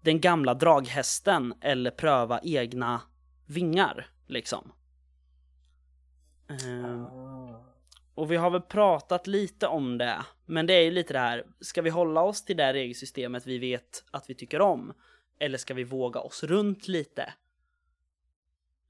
den 0.00 0.20
gamla 0.20 0.54
draghästen 0.54 1.54
eller 1.60 1.90
pröva 1.90 2.40
egna 2.42 3.00
vingar, 3.46 4.06
liksom. 4.26 4.72
Uh, 6.50 7.06
och 8.14 8.30
vi 8.30 8.36
har 8.36 8.50
väl 8.50 8.60
pratat 8.60 9.26
lite 9.26 9.66
om 9.66 9.98
det, 9.98 10.24
men 10.46 10.66
det 10.66 10.74
är 10.74 10.82
ju 10.82 10.90
lite 10.90 11.12
det 11.12 11.18
här, 11.18 11.46
ska 11.60 11.82
vi 11.82 11.90
hålla 11.90 12.22
oss 12.22 12.44
till 12.44 12.56
det 12.56 12.72
regelsystemet 12.72 13.46
vi 13.46 13.58
vet 13.58 14.04
att 14.10 14.30
vi 14.30 14.34
tycker 14.34 14.60
om? 14.60 14.92
Eller 15.38 15.58
ska 15.58 15.74
vi 15.74 15.84
våga 15.84 16.20
oss 16.20 16.44
runt 16.44 16.88
lite? 16.88 17.32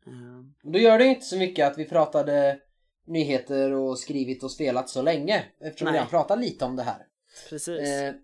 Uh. 0.06 0.44
Då 0.62 0.78
gör 0.78 0.98
det 0.98 1.04
inte 1.04 1.24
så 1.24 1.36
mycket 1.36 1.72
att 1.72 1.78
vi 1.78 1.84
pratade 1.84 2.60
nyheter 3.06 3.72
och 3.72 3.98
skrivit 3.98 4.42
och 4.42 4.50
spelat 4.50 4.88
så 4.88 5.02
länge, 5.02 5.44
eftersom 5.60 5.84
Nej. 5.84 5.92
vi 5.92 5.98
har 5.98 6.06
pratat 6.06 6.38
lite 6.38 6.64
om 6.64 6.76
det 6.76 6.82
här. 6.82 7.06
Precis. 7.48 7.68
Uh, 7.68 8.14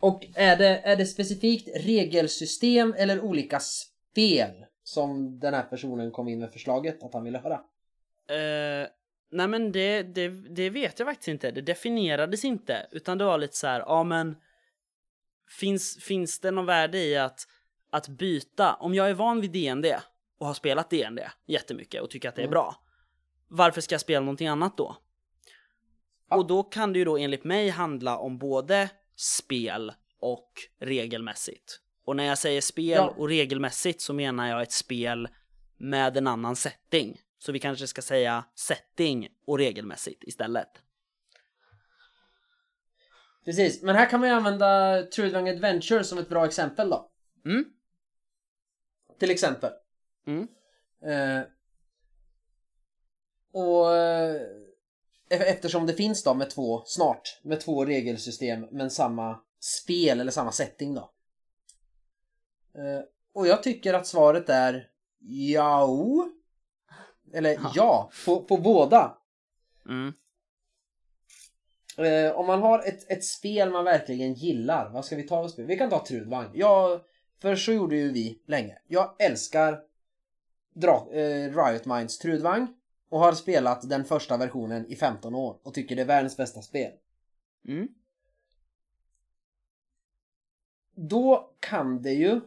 och 0.00 0.26
är 0.34 0.56
det, 0.56 0.78
är 0.78 0.96
det 0.96 1.06
specifikt 1.06 1.68
regelsystem 1.74 2.94
eller 2.98 3.20
olika 3.20 3.60
spel 3.60 4.64
som 4.84 5.38
den 5.38 5.54
här 5.54 5.62
personen 5.62 6.10
kom 6.10 6.28
in 6.28 6.38
med 6.38 6.52
förslaget 6.52 7.02
att 7.02 7.14
han 7.14 7.24
ville 7.24 7.38
höra? 7.38 7.54
Uh, 7.54 8.88
nej 9.30 9.48
men 9.48 9.72
det, 9.72 10.02
det, 10.02 10.28
det 10.28 10.70
vet 10.70 10.98
jag 10.98 11.08
faktiskt 11.08 11.28
inte. 11.28 11.50
Det 11.50 11.60
definierades 11.60 12.44
inte, 12.44 12.86
utan 12.90 13.18
det 13.18 13.24
var 13.24 13.38
lite 13.38 13.56
så 13.56 13.66
här, 13.66 13.80
ja 13.80 14.04
men 14.04 14.36
finns, 15.60 15.98
finns 16.04 16.40
det 16.40 16.50
någon 16.50 16.66
värde 16.66 16.98
i 16.98 17.16
att, 17.16 17.48
att 17.90 18.08
byta? 18.08 18.74
Om 18.74 18.94
jag 18.94 19.10
är 19.10 19.14
van 19.14 19.40
vid 19.40 19.50
DND 19.50 19.86
och 20.38 20.46
har 20.46 20.54
spelat 20.54 20.90
DND 20.90 21.20
jättemycket 21.46 22.02
och 22.02 22.10
tycker 22.10 22.28
att 22.28 22.34
det 22.34 22.42
är 22.42 22.46
mm. 22.46 22.50
bra, 22.50 22.81
varför 23.52 23.80
ska 23.80 23.94
jag 23.94 24.00
spela 24.00 24.20
någonting 24.20 24.48
annat 24.48 24.76
då? 24.76 24.96
Ja. 26.30 26.36
Och 26.36 26.46
då 26.46 26.62
kan 26.62 26.92
det 26.92 26.98
ju 26.98 27.04
då 27.04 27.16
enligt 27.16 27.44
mig 27.44 27.68
handla 27.68 28.18
om 28.18 28.38
både 28.38 28.90
spel 29.16 29.92
och 30.18 30.52
regelmässigt. 30.78 31.80
Och 32.04 32.16
när 32.16 32.24
jag 32.24 32.38
säger 32.38 32.60
spel 32.60 32.96
ja. 32.96 33.14
och 33.16 33.28
regelmässigt 33.28 34.00
så 34.00 34.12
menar 34.12 34.48
jag 34.48 34.62
ett 34.62 34.72
spel 34.72 35.28
med 35.76 36.16
en 36.16 36.26
annan 36.26 36.56
setting. 36.56 37.20
Så 37.38 37.52
vi 37.52 37.58
kanske 37.58 37.86
ska 37.86 38.02
säga 38.02 38.44
setting 38.54 39.28
och 39.46 39.58
regelmässigt 39.58 40.24
istället. 40.24 40.68
Precis, 43.44 43.82
men 43.82 43.96
här 43.96 44.10
kan 44.10 44.20
man 44.20 44.28
ju 44.28 44.34
använda 44.34 45.02
Trudvang 45.02 45.48
Adventure 45.48 46.04
som 46.04 46.18
ett 46.18 46.28
bra 46.28 46.46
exempel 46.46 46.90
då. 46.90 47.10
Mm. 47.44 47.64
Till 49.18 49.30
exempel. 49.30 49.70
Mm. 50.26 50.48
Eh, 51.02 51.42
och 53.52 53.96
eh, 53.96 54.42
eftersom 55.28 55.86
det 55.86 55.92
finns 55.92 56.22
då 56.22 56.34
med 56.34 56.50
två, 56.50 56.82
snart, 56.86 57.40
med 57.42 57.60
två 57.60 57.84
regelsystem 57.84 58.66
men 58.70 58.90
samma 58.90 59.40
spel 59.60 60.20
eller 60.20 60.32
samma 60.32 60.52
setting 60.52 60.94
då. 60.94 61.10
Eh, 62.74 63.04
och 63.32 63.46
jag 63.46 63.62
tycker 63.62 63.94
att 63.94 64.06
svaret 64.06 64.48
är 64.48 64.88
ja. 65.28 65.88
Eller 67.32 67.50
ja, 67.52 67.72
ja 67.74 68.10
på, 68.26 68.44
på 68.44 68.56
båda. 68.56 69.18
Mm. 69.88 70.12
Eh, 71.98 72.32
om 72.32 72.46
man 72.46 72.62
har 72.62 72.78
ett, 72.78 73.10
ett 73.10 73.24
spel 73.24 73.70
man 73.70 73.84
verkligen 73.84 74.34
gillar, 74.34 74.90
vad 74.90 75.04
ska 75.04 75.16
vi 75.16 75.22
ta 75.22 75.42
för 75.42 75.48
spel? 75.48 75.66
Vi 75.66 75.78
kan 75.78 75.90
ta 75.90 76.06
Trudvagn. 76.06 76.50
Jag, 76.54 77.00
för 77.40 77.56
så 77.56 77.72
gjorde 77.72 77.96
ju 77.96 78.12
vi 78.12 78.42
länge. 78.46 78.78
Jag 78.86 79.16
älskar 79.18 79.80
Dra, 80.74 81.08
eh, 81.12 81.56
Riot 81.56 81.86
Minds 81.86 82.18
Trudvagn 82.18 82.66
och 83.12 83.18
har 83.18 83.32
spelat 83.32 83.88
den 83.88 84.04
första 84.04 84.36
versionen 84.36 84.86
i 84.86 84.96
15 84.96 85.34
år 85.34 85.58
och 85.62 85.74
tycker 85.74 85.96
det 85.96 86.02
är 86.02 86.06
världens 86.06 86.36
bästa 86.36 86.62
spel. 86.62 86.92
Mm. 87.68 87.88
Då 90.94 91.54
kan 91.60 92.02
det 92.02 92.12
ju 92.12 92.40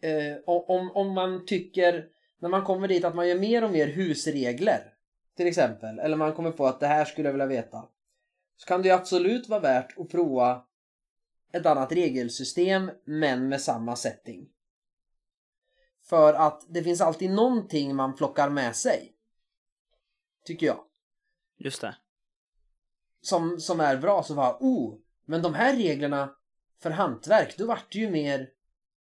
eh, 0.00 0.36
om, 0.46 0.90
om 0.90 1.12
man 1.12 1.46
tycker 1.46 2.08
när 2.38 2.48
man 2.48 2.64
kommer 2.64 2.88
dit 2.88 3.04
att 3.04 3.14
man 3.14 3.28
gör 3.28 3.38
mer 3.38 3.64
och 3.64 3.70
mer 3.70 3.86
husregler 3.86 4.94
till 5.36 5.46
exempel, 5.46 5.98
eller 5.98 6.16
man 6.16 6.32
kommer 6.32 6.50
på 6.50 6.66
att 6.66 6.80
det 6.80 6.86
här 6.86 7.04
skulle 7.04 7.28
jag 7.28 7.32
vilja 7.32 7.46
veta 7.46 7.88
så 8.56 8.66
kan 8.66 8.82
det 8.82 8.88
ju 8.88 8.94
absolut 8.94 9.48
vara 9.48 9.60
värt 9.60 9.98
att 9.98 10.08
prova 10.08 10.64
ett 11.52 11.66
annat 11.66 11.92
regelsystem 11.92 12.90
men 13.04 13.48
med 13.48 13.60
samma 13.60 13.96
setting. 13.96 14.48
För 16.02 16.34
att 16.34 16.64
det 16.68 16.82
finns 16.82 17.00
alltid 17.00 17.30
någonting 17.30 17.96
man 17.96 18.14
plockar 18.14 18.50
med 18.50 18.76
sig. 18.76 19.13
Tycker 20.44 20.66
jag. 20.66 20.84
Just 21.56 21.80
det. 21.80 21.96
Som, 23.20 23.60
som 23.60 23.80
är 23.80 23.96
bra, 23.96 24.22
så 24.22 24.34
var 24.34 24.56
oh, 24.60 24.98
men 25.24 25.42
de 25.42 25.54
här 25.54 25.76
reglerna 25.76 26.36
för 26.78 26.90
hantverk, 26.90 27.54
då 27.58 27.66
vart 27.66 27.92
det 27.92 27.98
ju 27.98 28.10
mer... 28.10 28.50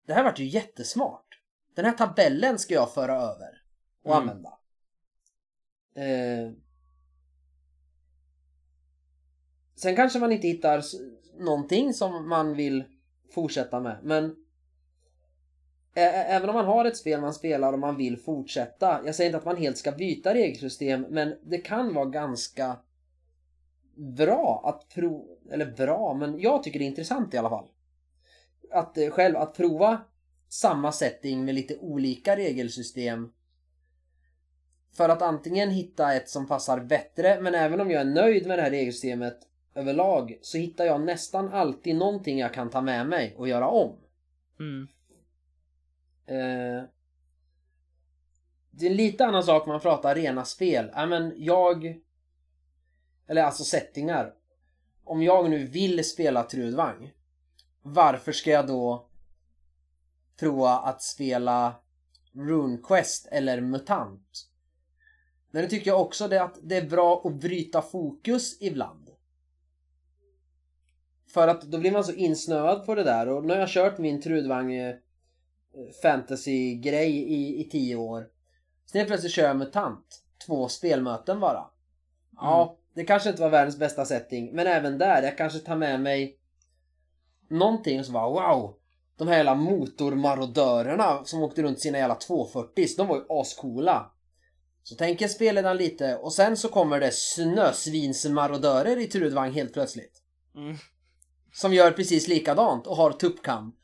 Det 0.05 0.13
här 0.13 0.23
vart 0.23 0.39
ju 0.39 0.45
jättesmart. 0.45 1.41
Den 1.73 1.85
här 1.85 1.91
tabellen 1.91 2.59
ska 2.59 2.73
jag 2.73 2.93
föra 2.93 3.15
över 3.15 3.63
och 4.03 4.15
mm. 4.15 4.29
använda. 4.29 4.59
Eh, 5.95 6.51
Sen 9.75 9.95
kanske 9.95 10.19
man 10.19 10.31
inte 10.31 10.47
hittar 10.47 10.83
någonting 11.37 11.93
som 11.93 12.29
man 12.29 12.55
vill 12.55 12.83
fortsätta 13.31 13.79
med, 13.79 13.99
men 14.03 14.35
Även 15.97 16.49
om 16.49 16.55
man 16.55 16.65
har 16.65 16.85
ett 16.85 16.97
spel 16.97 17.21
man 17.21 17.33
spelar 17.33 17.73
och 17.73 17.79
man 17.79 17.97
vill 17.97 18.17
fortsätta. 18.17 19.01
Jag 19.05 19.15
säger 19.15 19.29
inte 19.29 19.37
att 19.37 19.45
man 19.45 19.57
helt 19.57 19.77
ska 19.77 19.91
byta 19.91 20.33
regelsystem, 20.33 21.05
men 21.09 21.35
det 21.43 21.57
kan 21.57 21.93
vara 21.93 22.05
ganska 22.05 22.77
bra 23.95 24.61
att 24.65 24.95
prova, 24.95 25.23
eller 25.51 25.65
bra, 25.65 26.13
men 26.13 26.39
jag 26.39 26.63
tycker 26.63 26.79
det 26.79 26.85
är 26.85 26.87
intressant 26.87 27.33
i 27.33 27.37
alla 27.37 27.49
fall. 27.49 27.67
Att 28.71 28.97
eh, 28.97 29.09
själv, 29.09 29.37
att 29.37 29.57
prova 29.57 30.01
samma 30.49 30.91
setting 30.91 31.45
med 31.45 31.55
lite 31.55 31.77
olika 31.77 32.35
regelsystem. 32.35 33.31
För 34.93 35.09
att 35.09 35.21
antingen 35.21 35.69
hitta 35.69 36.13
ett 36.13 36.29
som 36.29 36.47
passar 36.47 36.79
bättre, 36.79 37.41
men 37.41 37.55
även 37.55 37.81
om 37.81 37.91
jag 37.91 38.01
är 38.01 38.05
nöjd 38.05 38.47
med 38.47 38.59
det 38.59 38.61
här 38.61 38.71
regelsystemet 38.71 39.37
överlag 39.75 40.39
så 40.41 40.57
hittar 40.57 40.85
jag 40.85 41.01
nästan 41.01 41.49
alltid 41.49 41.95
någonting 41.95 42.39
jag 42.39 42.53
kan 42.53 42.69
ta 42.69 42.81
med 42.81 43.07
mig 43.07 43.35
och 43.37 43.47
göra 43.47 43.67
om. 43.67 43.97
Mm. 44.59 44.87
Eh, 46.27 46.83
det 48.71 48.85
är 48.85 48.89
en 48.89 48.95
lite 48.95 49.25
annan 49.25 49.43
sak 49.43 49.67
man 49.67 49.79
pratar 49.79 50.15
rena 50.15 50.45
spel. 50.45 50.91
Ja, 50.93 51.05
men 51.05 51.33
jag... 51.37 52.01
Eller 53.27 53.43
alltså 53.43 53.63
settingar. 53.63 54.33
Om 55.03 55.21
jag 55.21 55.49
nu 55.49 55.65
vill 55.65 56.05
spela 56.05 56.43
Trudvang. 56.43 57.11
Varför 57.81 58.31
ska 58.31 58.51
jag 58.51 58.67
då 58.67 59.09
prova 60.39 60.79
att 60.79 61.01
spela 61.01 61.75
RuneQuest 62.33 63.27
eller 63.31 63.61
MUTANT? 63.61 64.47
Men 65.51 65.61
nu 65.61 65.69
tycker 65.69 65.91
jag 65.91 66.01
också 66.01 66.27
det 66.27 66.43
att 66.43 66.57
det 66.63 66.77
är 66.77 66.89
bra 66.89 67.21
att 67.25 67.33
bryta 67.33 67.81
fokus 67.81 68.61
ibland. 68.61 69.09
För 71.33 71.47
att 71.47 71.61
då 71.61 71.77
blir 71.77 71.91
man 71.91 72.03
så 72.03 72.13
insnöad 72.13 72.85
på 72.85 72.95
det 72.95 73.03
där 73.03 73.29
och 73.29 73.45
nu 73.45 73.53
har 73.53 73.59
jag 73.59 73.69
kört 73.69 73.97
min 73.97 74.21
Trudvang 74.21 74.73
eh, 74.73 74.95
fantasy-grej 76.01 77.11
i, 77.11 77.61
i 77.61 77.69
tio 77.69 77.95
år. 77.95 78.27
Sen 78.91 79.05
plötsligt 79.05 79.31
kör 79.31 79.47
jag 79.47 79.55
MUTANT. 79.55 80.21
Två 80.45 80.67
spelmöten 80.67 81.39
bara. 81.39 81.65
Ja, 82.35 82.63
mm. 82.63 82.75
det 82.93 83.03
kanske 83.03 83.29
inte 83.29 83.41
var 83.41 83.49
världens 83.49 83.77
bästa 83.77 84.05
setting, 84.05 84.55
men 84.55 84.67
även 84.67 84.97
där, 84.97 85.23
jag 85.23 85.37
kanske 85.37 85.59
tar 85.59 85.75
med 85.75 86.01
mig 86.01 86.39
någonting 87.49 88.03
som 88.03 88.13
var 88.13 88.29
wow! 88.29 88.75
De 89.17 89.27
här 89.27 89.35
jävla 89.35 89.55
motormarodörerna 89.55 91.25
som 91.25 91.43
åkte 91.43 91.63
runt 91.63 91.79
sina 91.79 91.97
jävla 91.97 92.15
240 92.15 92.87
de 92.97 93.07
var 93.07 93.15
ju 93.15 93.23
ascoola. 93.29 94.11
Så 94.83 94.95
tänker 94.95 95.27
spelledaren 95.27 95.77
lite 95.77 96.15
och 96.15 96.33
sen 96.33 96.57
så 96.57 96.69
kommer 96.69 96.99
det 96.99 97.13
snösvinsmarodörer 97.13 98.97
i 98.97 99.07
Trudvang 99.07 99.51
helt 99.51 99.73
plötsligt. 99.73 100.21
Mm. 100.55 100.75
Som 101.53 101.73
gör 101.73 101.91
precis 101.91 102.27
likadant 102.27 102.87
och 102.87 102.95
har 102.95 103.11
tuppkam. 103.11 103.75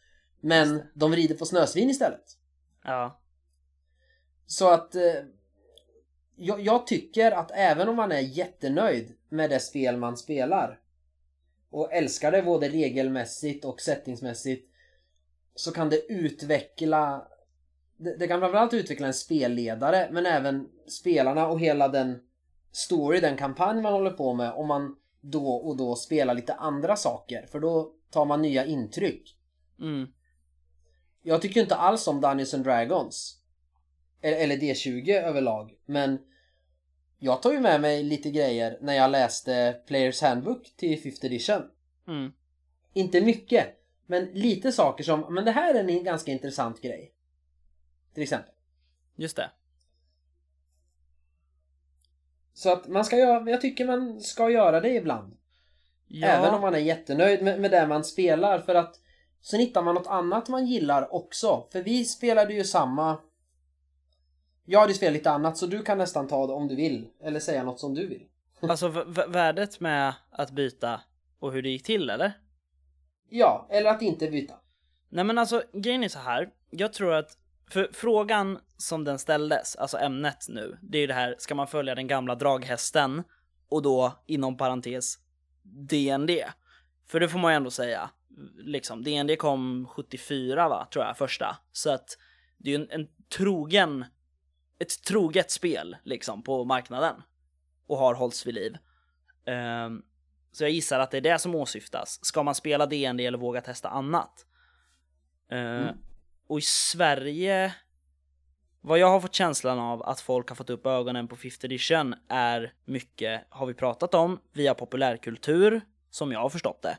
Men 0.41 0.81
de 0.93 1.15
rider 1.15 1.35
på 1.35 1.45
snösvin 1.45 1.89
istället. 1.89 2.37
Ja. 2.83 3.21
Så 4.45 4.69
att 4.69 4.95
eh, 4.95 5.01
jag, 6.35 6.61
jag, 6.61 6.87
tycker 6.87 7.31
att 7.31 7.51
även 7.53 7.89
om 7.89 7.95
man 7.95 8.11
är 8.11 8.19
jättenöjd 8.19 9.13
med 9.29 9.49
det 9.49 9.59
spel 9.59 9.97
man 9.97 10.17
spelar 10.17 10.79
och 11.69 11.93
älskar 11.93 12.31
det 12.31 12.43
både 12.43 12.69
regelmässigt 12.69 13.65
och 13.65 13.81
settingsmässigt 13.81 14.69
så 15.55 15.71
kan 15.71 15.89
det 15.89 16.11
utveckla 16.11 17.27
det, 17.97 18.17
det 18.17 18.27
kan 18.27 18.39
framförallt 18.39 18.73
utveckla 18.73 19.07
en 19.07 19.13
spelledare 19.13 20.09
men 20.11 20.25
även 20.25 20.69
spelarna 20.87 21.47
och 21.47 21.59
hela 21.59 21.87
den 21.87 22.19
story, 22.71 23.19
den 23.19 23.37
kampanj 23.37 23.81
man 23.81 23.93
håller 23.93 24.11
på 24.11 24.33
med 24.33 24.51
om 24.51 24.67
man 24.67 24.95
då 25.21 25.47
och 25.47 25.77
då 25.77 25.95
spela 25.95 26.33
lite 26.33 26.53
andra 26.53 26.95
saker 26.95 27.45
för 27.51 27.59
då 27.59 27.93
tar 28.09 28.25
man 28.25 28.41
nya 28.41 28.65
intryck. 28.65 29.37
Mm. 29.79 30.07
Jag 31.21 31.41
tycker 31.41 31.61
inte 31.61 31.75
alls 31.75 32.07
om 32.07 32.21
Dungeons 32.21 32.53
and 32.53 32.63
Dragons 32.63 33.37
eller 34.21 34.55
D20 34.55 35.11
överlag 35.11 35.73
men 35.85 36.19
jag 37.23 37.41
tar 37.41 37.51
ju 37.51 37.59
med 37.59 37.81
mig 37.81 38.03
lite 38.03 38.31
grejer 38.31 38.77
när 38.81 38.93
jag 38.93 39.11
läste 39.11 39.81
Players 39.87 40.21
Handbook 40.21 40.73
till 40.75 40.99
5th 40.99 41.25
edition. 41.25 41.61
Mm. 42.07 42.31
Inte 42.93 43.21
mycket, 43.21 43.67
men 44.05 44.25
lite 44.25 44.71
saker 44.71 45.03
som, 45.03 45.33
men 45.33 45.45
det 45.45 45.51
här 45.51 45.73
är 45.73 45.89
en 45.89 46.03
ganska 46.03 46.31
intressant 46.31 46.81
grej. 46.81 47.13
Till 48.13 48.23
exempel. 48.23 48.53
Just 49.15 49.35
det. 49.35 49.51
Så 52.53 52.73
att 52.73 52.87
man 52.87 53.05
ska 53.05 53.17
göra, 53.17 53.49
jag 53.49 53.61
tycker 53.61 53.85
man 53.85 54.21
ska 54.21 54.49
göra 54.49 54.79
det 54.79 54.95
ibland. 54.95 55.37
Ja. 56.07 56.27
Även 56.27 56.53
om 56.53 56.61
man 56.61 56.75
är 56.75 56.79
jättenöjd 56.79 57.43
med, 57.43 57.61
med 57.61 57.71
det 57.71 57.87
man 57.87 58.03
spelar 58.03 58.59
för 58.59 58.75
att 58.75 59.00
sen 59.41 59.59
hittar 59.59 59.81
man 59.81 59.95
något 59.95 60.07
annat 60.07 60.49
man 60.49 60.67
gillar 60.67 61.13
också. 61.13 61.67
För 61.71 61.83
vi 61.83 62.05
spelade 62.05 62.53
ju 62.53 62.63
samma... 62.63 63.17
Jag 64.65 64.79
hade 64.79 64.93
spelat 64.93 65.13
lite 65.13 65.31
annat 65.31 65.57
så 65.57 65.65
du 65.65 65.83
kan 65.83 65.97
nästan 65.97 66.27
ta 66.27 66.47
det 66.47 66.53
om 66.53 66.67
du 66.67 66.75
vill. 66.75 67.07
Eller 67.23 67.39
säga 67.39 67.63
något 67.63 67.79
som 67.79 67.93
du 67.93 68.07
vill. 68.07 68.27
Alltså 68.69 68.87
värdet 69.27 69.79
med 69.79 70.13
att 70.29 70.51
byta 70.51 71.01
och 71.39 71.51
hur 71.51 71.61
det 71.61 71.69
gick 71.69 71.83
till 71.83 72.09
eller? 72.09 72.33
Ja, 73.29 73.67
eller 73.69 73.89
att 73.89 74.01
inte 74.01 74.31
byta. 74.31 74.53
Nej 75.09 75.23
men 75.23 75.37
alltså 75.37 75.63
grejen 75.73 76.03
är 76.03 76.07
så 76.07 76.19
här. 76.19 76.49
Jag 76.69 76.93
tror 76.93 77.13
att 77.13 77.37
för 77.69 77.89
frågan 77.93 78.59
som 78.77 79.03
den 79.03 79.19
ställdes, 79.19 79.75
alltså 79.75 79.97
ämnet 79.97 80.45
nu, 80.49 80.77
det 80.81 80.97
är 80.97 81.01
ju 81.01 81.07
det 81.07 81.13
här, 81.13 81.35
ska 81.37 81.55
man 81.55 81.67
följa 81.67 81.95
den 81.95 82.07
gamla 82.07 82.35
draghästen 82.35 83.23
och 83.69 83.81
då 83.81 84.23
inom 84.25 84.57
parentes 84.57 85.17
DND? 85.63 86.31
För 87.07 87.19
det 87.19 87.29
får 87.29 87.39
man 87.39 87.51
ju 87.51 87.55
ändå 87.55 87.71
säga, 87.71 88.09
liksom 88.57 89.03
DND 89.03 89.37
kom 89.37 89.87
74 89.87 90.69
va, 90.69 90.87
tror 90.93 91.05
jag, 91.05 91.17
första. 91.17 91.57
Så 91.71 91.89
att 91.89 92.17
det 92.57 92.73
är 92.73 92.77
ju 92.77 92.83
en, 92.83 93.01
en 93.01 93.07
trogen, 93.37 94.05
ett 94.79 95.03
troget 95.03 95.51
spel 95.51 95.95
liksom 96.03 96.43
på 96.43 96.65
marknaden 96.65 97.15
och 97.87 97.97
har 97.97 98.13
hållits 98.13 98.47
vid 98.47 98.53
liv. 98.53 98.77
Um, 99.85 100.03
så 100.51 100.63
jag 100.63 100.71
gissar 100.71 100.99
att 100.99 101.11
det 101.11 101.17
är 101.17 101.21
det 101.21 101.39
som 101.39 101.55
åsyftas. 101.55 102.25
Ska 102.25 102.43
man 102.43 102.55
spela 102.55 102.85
DND 102.85 103.21
eller 103.21 103.37
våga 103.37 103.61
testa 103.61 103.89
annat? 103.89 104.45
Uh, 105.51 105.59
mm. 105.59 105.95
Och 106.47 106.59
i 106.59 106.61
Sverige, 106.61 107.75
vad 108.81 108.99
jag 108.99 109.09
har 109.09 109.19
fått 109.19 109.35
känslan 109.35 109.79
av 109.79 110.03
att 110.03 110.21
folk 110.21 110.49
har 110.49 110.55
fått 110.55 110.69
upp 110.69 110.85
ögonen 110.85 111.27
på 111.27 111.35
5th 111.35 111.65
edition 111.65 112.15
är 112.27 112.73
mycket, 112.85 113.45
har 113.49 113.65
vi 113.65 113.73
pratat 113.73 114.13
om, 114.13 114.39
via 114.53 114.73
populärkultur, 114.73 115.81
som 116.09 116.31
jag 116.31 116.39
har 116.39 116.49
förstått 116.49 116.81
det. 116.81 116.97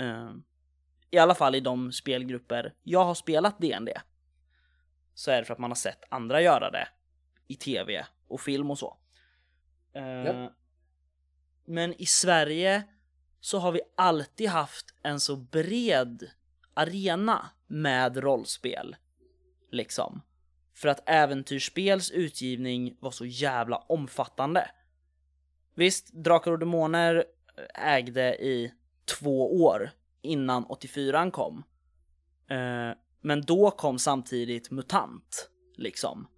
Uh, 0.00 0.34
I 1.10 1.18
alla 1.18 1.34
fall 1.34 1.54
i 1.54 1.60
de 1.60 1.92
spelgrupper 1.92 2.74
jag 2.82 3.04
har 3.04 3.14
spelat 3.14 3.58
DND. 3.58 3.88
Så 5.14 5.30
är 5.30 5.38
det 5.38 5.44
för 5.44 5.52
att 5.52 5.60
man 5.60 5.70
har 5.70 5.76
sett 5.76 6.04
andra 6.08 6.42
göra 6.42 6.70
det 6.70 6.88
i 7.46 7.54
tv 7.54 8.06
och 8.28 8.40
film 8.40 8.70
och 8.70 8.78
så. 8.78 8.98
Uh, 9.96 10.02
ja. 10.02 10.52
Men 11.64 11.94
i 11.94 12.06
Sverige 12.06 12.82
så 13.40 13.58
har 13.58 13.72
vi 13.72 13.80
alltid 13.96 14.48
haft 14.48 14.94
en 15.02 15.20
så 15.20 15.36
bred 15.36 16.30
arena 16.74 17.50
med 17.66 18.16
rollspel. 18.16 18.96
Liksom. 19.70 20.22
För 20.74 20.88
att 20.88 21.08
äventyrsspels 21.08 22.10
utgivning 22.10 22.96
var 23.00 23.10
så 23.10 23.26
jävla 23.26 23.76
omfattande. 23.76 24.70
Visst, 25.74 26.12
Drakar 26.12 26.52
och 26.52 26.58
Demoner 26.58 27.24
ägde 27.74 28.44
i 28.44 28.74
två 29.08 29.62
år 29.64 29.90
innan 30.22 30.64
84 30.64 31.30
kom. 31.30 31.64
Eh, 32.50 32.96
men 33.20 33.42
då 33.42 33.70
kom 33.70 33.98
samtidigt 33.98 34.70
MUTANT, 34.70 35.50
liksom. 35.76 36.28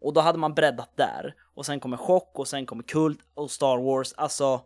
Och 0.00 0.12
då 0.12 0.20
hade 0.20 0.38
man 0.38 0.54
breddat 0.54 0.96
där. 0.96 1.34
Och 1.54 1.66
sen 1.66 1.80
kommer 1.80 1.96
Chock 1.96 2.38
och 2.38 2.48
sen 2.48 2.66
kommer 2.66 2.82
Kult 2.82 3.18
och 3.34 3.50
Star 3.50 3.78
Wars. 3.78 4.12
Alltså, 4.12 4.60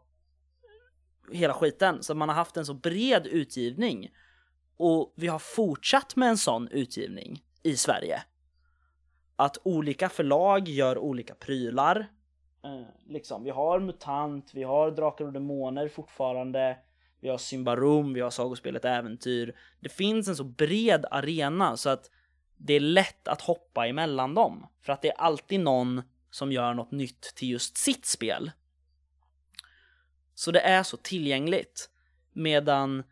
hela 1.33 1.55
skiten. 1.55 2.03
Så 2.03 2.15
man 2.15 2.29
har 2.29 2.37
haft 2.37 2.57
en 2.57 2.67
så 2.67 2.75
bred 2.75 3.27
utgivning. 3.27 4.11
Och 4.77 5.13
vi 5.17 5.27
har 5.27 5.39
fortsatt 5.39 6.17
med 6.17 6.29
en 6.29 6.39
sån 6.39 6.69
utgivning 6.69 7.43
i 7.63 7.77
Sverige. 7.77 8.23
Att 9.37 9.59
olika 9.63 10.09
förlag 10.09 10.69
gör 10.69 10.99
olika 10.99 11.35
prylar. 11.35 12.07
Eh, 12.65 12.87
liksom, 13.07 13.45
vi 13.45 13.51
har 13.51 13.81
MUTANT, 13.81 14.51
vi 14.55 14.63
har 14.63 14.91
Drakar 14.91 15.25
och 15.25 15.33
Demoner 15.33 15.89
fortfarande. 15.89 16.79
Vi 17.27 17.31
har 17.31 17.39
Symbarom, 17.39 18.13
vi 18.13 18.21
har 18.21 18.31
Sagospelet 18.31 18.85
Äventyr. 18.85 19.57
Det 19.81 19.89
finns 19.89 20.29
en 20.29 20.37
så 20.37 20.45
bred 20.45 21.07
arena 21.11 21.77
så 21.77 21.91
att 21.91 22.11
det 22.57 22.75
är 22.75 22.81
lätt 22.81 23.29
att 23.29 23.41
hoppa 23.41 23.87
emellan 23.87 24.35
dem. 24.35 24.67
För 24.83 24.93
att 24.93 25.03
det 25.03 25.09
är 25.09 25.21
alltid 25.21 25.61
någon 25.61 26.03
som 26.31 26.53
gör 26.53 26.75
något 26.75 26.91
nytt 26.91 27.21
till 27.21 27.51
just 27.51 27.77
sitt 27.77 28.07
spel. 28.07 28.51
Så 30.35 30.51
det 30.51 30.61
är 30.61 30.83
så 30.83 30.97
tillgängligt. 30.97 31.91
Medan 32.33 33.03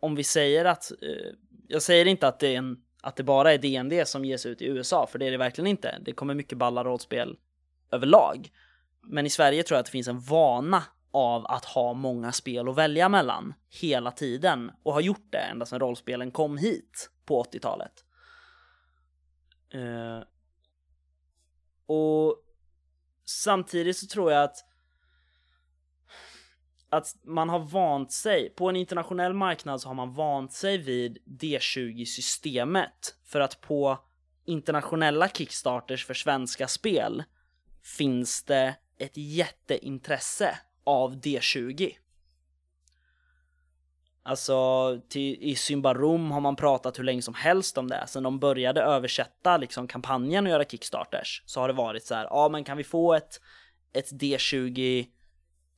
om 0.00 0.14
vi 0.14 0.24
säger 0.24 0.64
att, 0.64 0.92
eh, 1.02 1.32
jag 1.68 1.82
säger 1.82 2.06
inte 2.06 2.28
att 2.28 2.40
det, 2.40 2.48
är 2.48 2.58
en, 2.58 2.82
att 3.02 3.16
det 3.16 3.22
bara 3.22 3.52
är 3.52 3.58
DND 3.58 4.08
som 4.08 4.24
ges 4.24 4.46
ut 4.46 4.62
i 4.62 4.66
USA, 4.66 5.06
för 5.06 5.18
det 5.18 5.26
är 5.26 5.30
det 5.30 5.36
verkligen 5.36 5.66
inte. 5.66 5.98
Det 6.00 6.12
kommer 6.12 6.34
mycket 6.34 6.58
balla 6.58 6.84
rollspel 6.84 7.36
överlag. 7.90 8.50
Men 9.02 9.26
i 9.26 9.30
Sverige 9.30 9.62
tror 9.62 9.76
jag 9.76 9.80
att 9.80 9.86
det 9.86 9.92
finns 9.92 10.08
en 10.08 10.20
vana 10.20 10.82
av 11.12 11.46
att 11.46 11.64
ha 11.64 11.94
många 11.94 12.32
spel 12.32 12.68
att 12.68 12.76
välja 12.76 13.08
mellan 13.08 13.54
hela 13.80 14.10
tiden 14.10 14.72
och 14.82 14.92
har 14.92 15.00
gjort 15.00 15.26
det 15.30 15.38
ända 15.38 15.66
sedan 15.66 15.80
rollspelen 15.80 16.30
kom 16.30 16.56
hit 16.56 17.10
på 17.24 17.42
80-talet. 17.42 18.04
Uh, 19.74 19.82
eh, 19.82 20.22
och 21.86 22.36
samtidigt 23.24 23.96
så 23.96 24.06
tror 24.06 24.32
jag 24.32 24.44
att 24.44 24.56
att 26.92 27.16
man 27.24 27.48
har 27.48 27.58
vant 27.58 28.12
sig, 28.12 28.50
på 28.50 28.68
en 28.68 28.76
internationell 28.76 29.34
marknad 29.34 29.80
så 29.80 29.88
har 29.88 29.94
man 29.94 30.14
vant 30.14 30.52
sig 30.52 30.78
vid 30.78 31.18
D20-systemet 31.24 33.14
för 33.24 33.40
att 33.40 33.60
på 33.60 33.98
internationella 34.44 35.28
kickstarters 35.28 36.06
för 36.06 36.14
svenska 36.14 36.68
spel 36.68 37.24
finns 37.98 38.44
det 38.44 38.74
ett 38.98 39.16
jätteintresse 39.16 40.58
av 40.84 41.14
D20. 41.14 41.92
Alltså 44.24 45.00
till, 45.08 45.42
i 45.42 45.54
Symbarom 45.54 46.30
har 46.30 46.40
man 46.40 46.56
pratat 46.56 46.98
hur 46.98 47.04
länge 47.04 47.22
som 47.22 47.34
helst 47.34 47.78
om 47.78 47.88
det. 47.88 48.04
Sen 48.06 48.22
de 48.22 48.38
började 48.38 48.82
översätta 48.82 49.56
liksom 49.56 49.88
kampanjen 49.88 50.46
och 50.46 50.50
göra 50.50 50.64
kickstarters 50.64 51.42
så 51.46 51.60
har 51.60 51.68
det 51.68 51.74
varit 51.74 52.04
så 52.04 52.14
här, 52.14 52.24
ja 52.24 52.48
men 52.48 52.64
kan 52.64 52.76
vi 52.76 52.84
få 52.84 53.14
ett, 53.14 53.40
ett 53.92 54.12
D20 54.12 55.06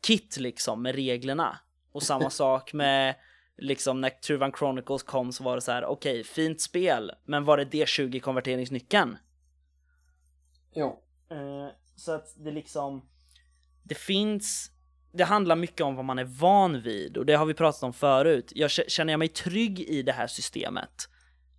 kit 0.06 0.36
liksom 0.36 0.82
med 0.82 0.94
reglerna. 0.94 1.58
Och 1.92 2.02
samma 2.02 2.30
sak 2.30 2.72
med 2.72 3.14
liksom 3.56 4.00
när 4.00 4.10
Truvan 4.10 4.52
Chronicles 4.52 5.02
kom 5.02 5.32
så 5.32 5.44
var 5.44 5.54
det 5.54 5.60
så 5.60 5.72
här: 5.72 5.84
okej, 5.84 6.20
okay, 6.20 6.24
fint 6.24 6.60
spel, 6.60 7.12
men 7.24 7.44
var 7.44 7.56
det 7.56 7.64
D20 7.64 8.20
konverteringsnyckeln? 8.20 9.16
Ja. 10.72 11.00
Uh, 11.32 11.68
så 11.96 12.12
att 12.12 12.44
det 12.44 12.50
liksom, 12.50 13.08
det 13.82 13.94
finns, 13.94 14.70
det 15.14 15.24
handlar 15.24 15.56
mycket 15.56 15.80
om 15.80 15.96
vad 15.96 16.04
man 16.04 16.18
är 16.18 16.24
van 16.24 16.80
vid 16.80 17.16
och 17.16 17.26
det 17.26 17.34
har 17.34 17.46
vi 17.46 17.54
pratat 17.54 17.82
om 17.82 17.92
förut. 17.92 18.52
Jag 18.54 18.70
känner 18.70 19.12
jag 19.12 19.18
mig 19.18 19.28
trygg 19.28 19.80
i 19.80 20.02
det 20.02 20.12
här 20.12 20.26
systemet. 20.26 21.08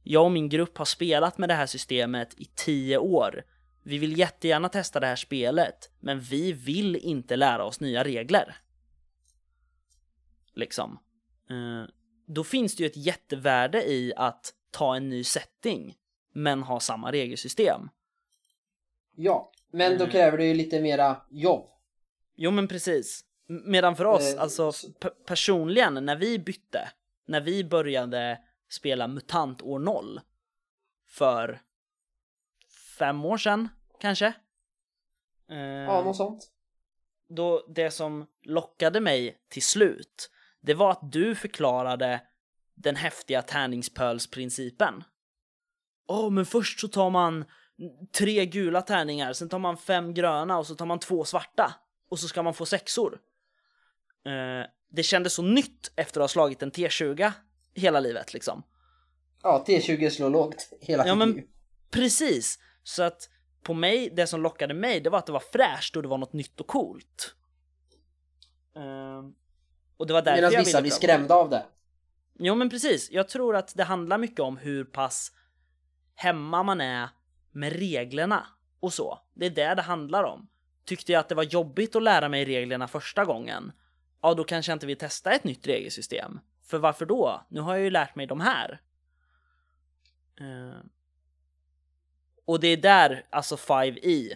Jag 0.03 0.23
och 0.23 0.31
min 0.31 0.49
grupp 0.49 0.77
har 0.77 0.85
spelat 0.85 1.37
med 1.37 1.49
det 1.49 1.53
här 1.53 1.65
systemet 1.65 2.33
i 2.37 2.45
tio 2.55 2.97
år 2.97 3.43
vi 3.87 3.97
vill 3.97 4.19
jättegärna 4.19 4.69
testa 4.69 4.99
det 4.99 5.07
här 5.07 5.15
spelet, 5.15 5.91
men 5.99 6.19
vi 6.19 6.53
vill 6.53 6.95
inte 6.95 7.35
lära 7.35 7.65
oss 7.65 7.79
nya 7.79 8.03
regler. 8.03 8.55
Liksom. 10.53 10.99
Uh, 11.51 11.85
då 12.25 12.43
finns 12.43 12.75
det 12.75 12.83
ju 12.83 12.87
ett 12.87 12.97
jättevärde 12.97 13.83
i 13.83 14.13
att 14.15 14.53
ta 14.71 14.95
en 14.95 15.09
ny 15.09 15.23
setting, 15.23 15.95
men 16.33 16.63
ha 16.63 16.79
samma 16.79 17.11
regelsystem. 17.11 17.89
Ja, 19.15 19.51
men 19.71 19.91
då 19.91 20.03
mm. 20.03 20.11
kräver 20.11 20.37
det 20.37 20.45
ju 20.45 20.53
lite 20.53 20.81
mera 20.81 21.21
jobb. 21.29 21.69
Jo, 22.35 22.51
men 22.51 22.67
precis. 22.67 23.25
Medan 23.47 23.95
för 23.95 24.05
oss, 24.05 24.33
uh, 24.33 24.41
alltså 24.41 24.71
personligen, 25.25 26.05
när 26.05 26.15
vi 26.15 26.39
bytte, 26.39 26.89
när 27.27 27.41
vi 27.41 27.63
började 27.63 28.39
spela 28.69 29.07
MUTANT 29.07 29.61
år 29.61 29.79
0 29.79 30.19
för 31.07 31.61
fem 32.97 33.25
år 33.25 33.37
sedan 33.37 33.69
kanske. 33.99 34.33
ja, 35.47 36.03
något 36.03 36.17
sånt. 36.17 36.51
Då 37.29 37.65
det 37.67 37.91
som 37.91 38.27
lockade 38.43 38.99
mig 38.99 39.37
till 39.49 39.63
slut, 39.63 40.31
det 40.61 40.73
var 40.73 40.91
att 40.91 41.11
du 41.11 41.35
förklarade 41.35 42.21
den 42.75 42.95
häftiga 42.95 43.41
tärningspölsprincipen. 43.41 45.03
Åh, 46.07 46.27
oh, 46.27 46.31
men 46.31 46.45
först 46.45 46.79
så 46.79 46.87
tar 46.87 47.09
man 47.09 47.45
tre 48.17 48.45
gula 48.45 48.81
tärningar, 48.81 49.33
sen 49.33 49.49
tar 49.49 49.59
man 49.59 49.77
fem 49.77 50.13
gröna 50.13 50.57
och 50.57 50.67
så 50.67 50.75
tar 50.75 50.85
man 50.85 50.99
två 50.99 51.23
svarta. 51.23 51.75
Och 52.09 52.19
så 52.19 52.27
ska 52.27 52.43
man 52.43 52.53
få 52.53 52.65
sexor. 52.65 53.19
Uh, 54.27 54.65
det 54.91 55.03
kändes 55.03 55.33
så 55.33 55.41
nytt 55.41 55.91
efter 55.95 56.21
att 56.21 56.23
ha 56.23 56.27
slagit 56.27 56.63
en 56.63 56.71
T20 56.71 57.31
hela 57.73 57.99
livet 57.99 58.33
liksom. 58.33 58.63
Ja, 59.43 59.63
T20 59.67 60.09
slår 60.09 60.29
lågt 60.29 60.69
hela 60.81 61.07
Ja, 61.07 61.15
men 61.15 61.43
precis. 61.91 62.59
Så 62.83 63.03
att 63.03 63.29
på 63.63 63.73
mig, 63.73 64.09
det 64.13 64.27
som 64.27 64.41
lockade 64.41 64.73
mig, 64.73 64.99
det 64.99 65.09
var 65.09 65.19
att 65.19 65.25
det 65.25 65.31
var 65.31 65.43
fräscht 65.53 65.95
och 65.95 66.01
det 66.01 66.07
var 66.07 66.17
något 66.17 66.33
nytt 66.33 66.59
och 66.59 66.67
coolt. 66.67 67.35
Uh, 68.77 69.29
och 69.97 70.07
det 70.07 70.13
var 70.13 70.21
därför 70.21 70.37
Medan 70.37 70.53
jag 70.53 70.59
vissa 70.59 70.81
blir 70.81 70.91
skrämda 70.91 71.35
av 71.35 71.49
det. 71.49 71.65
Jo 72.39 72.55
men 72.55 72.69
precis, 72.69 73.11
jag 73.11 73.29
tror 73.29 73.55
att 73.55 73.75
det 73.75 73.83
handlar 73.83 74.17
mycket 74.17 74.39
om 74.39 74.57
hur 74.57 74.83
pass 74.83 75.31
hemma 76.15 76.63
man 76.63 76.81
är 76.81 77.09
med 77.51 77.73
reglerna 77.73 78.47
och 78.79 78.93
så. 78.93 79.19
Det 79.33 79.45
är 79.45 79.49
det 79.49 79.75
det 79.75 79.81
handlar 79.81 80.23
om. 80.23 80.47
Tyckte 80.85 81.11
jag 81.11 81.19
att 81.19 81.29
det 81.29 81.35
var 81.35 81.43
jobbigt 81.43 81.95
att 81.95 82.03
lära 82.03 82.29
mig 82.29 82.45
reglerna 82.45 82.87
första 82.87 83.25
gången, 83.25 83.71
ja 84.25 84.33
då 84.33 84.43
kanske 84.43 84.71
jag 84.71 84.75
inte 84.75 84.85
vill 84.85 84.97
testa 84.97 85.31
ett 85.31 85.43
nytt 85.43 85.67
regelsystem. 85.67 86.39
För 86.63 86.77
varför 86.77 87.05
då? 87.05 87.45
Nu 87.49 87.59
har 87.61 87.75
jag 87.75 87.83
ju 87.83 87.89
lärt 87.89 88.15
mig 88.15 88.27
de 88.27 88.41
här. 88.41 88.81
Uh, 90.41 90.79
och 92.45 92.59
det 92.59 92.67
är 92.67 92.77
där 92.77 93.25
alltså 93.29 93.55
5e, 93.55 94.33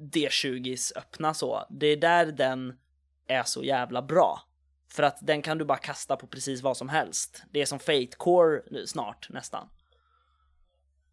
D20s 0.00 0.92
öppna 0.96 1.34
så, 1.34 1.66
det 1.70 1.86
är 1.86 1.96
där 1.96 2.26
den 2.26 2.78
är 3.26 3.42
så 3.42 3.64
jävla 3.64 4.02
bra. 4.02 4.42
För 4.88 5.02
att 5.02 5.18
den 5.20 5.42
kan 5.42 5.58
du 5.58 5.64
bara 5.64 5.78
kasta 5.78 6.16
på 6.16 6.26
precis 6.26 6.62
vad 6.62 6.76
som 6.76 6.88
helst. 6.88 7.42
Det 7.50 7.62
är 7.62 7.66
som 7.66 7.78
Fate 7.78 8.16
Core 8.16 8.86
snart 8.86 9.28
nästan. 9.30 9.68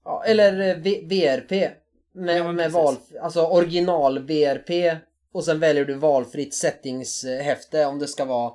Ja, 0.04 0.24
eller 0.24 0.70
eh, 0.70 0.76
v- 0.78 1.02
VRP. 1.06 1.72
Med, 2.14 2.38
Ja, 2.38 2.52
med 2.52 2.72
val, 2.72 2.96
alltså 3.22 3.46
original 3.46 4.20
VRP 4.20 4.98
och 5.32 5.44
sen 5.44 5.60
väljer 5.60 5.86
du 5.86 5.94
valfritt 5.94 6.54
settingshäfte 6.54 7.86
om 7.86 8.00
det 8.00 8.08
ska 8.08 8.26
vara 8.26 8.54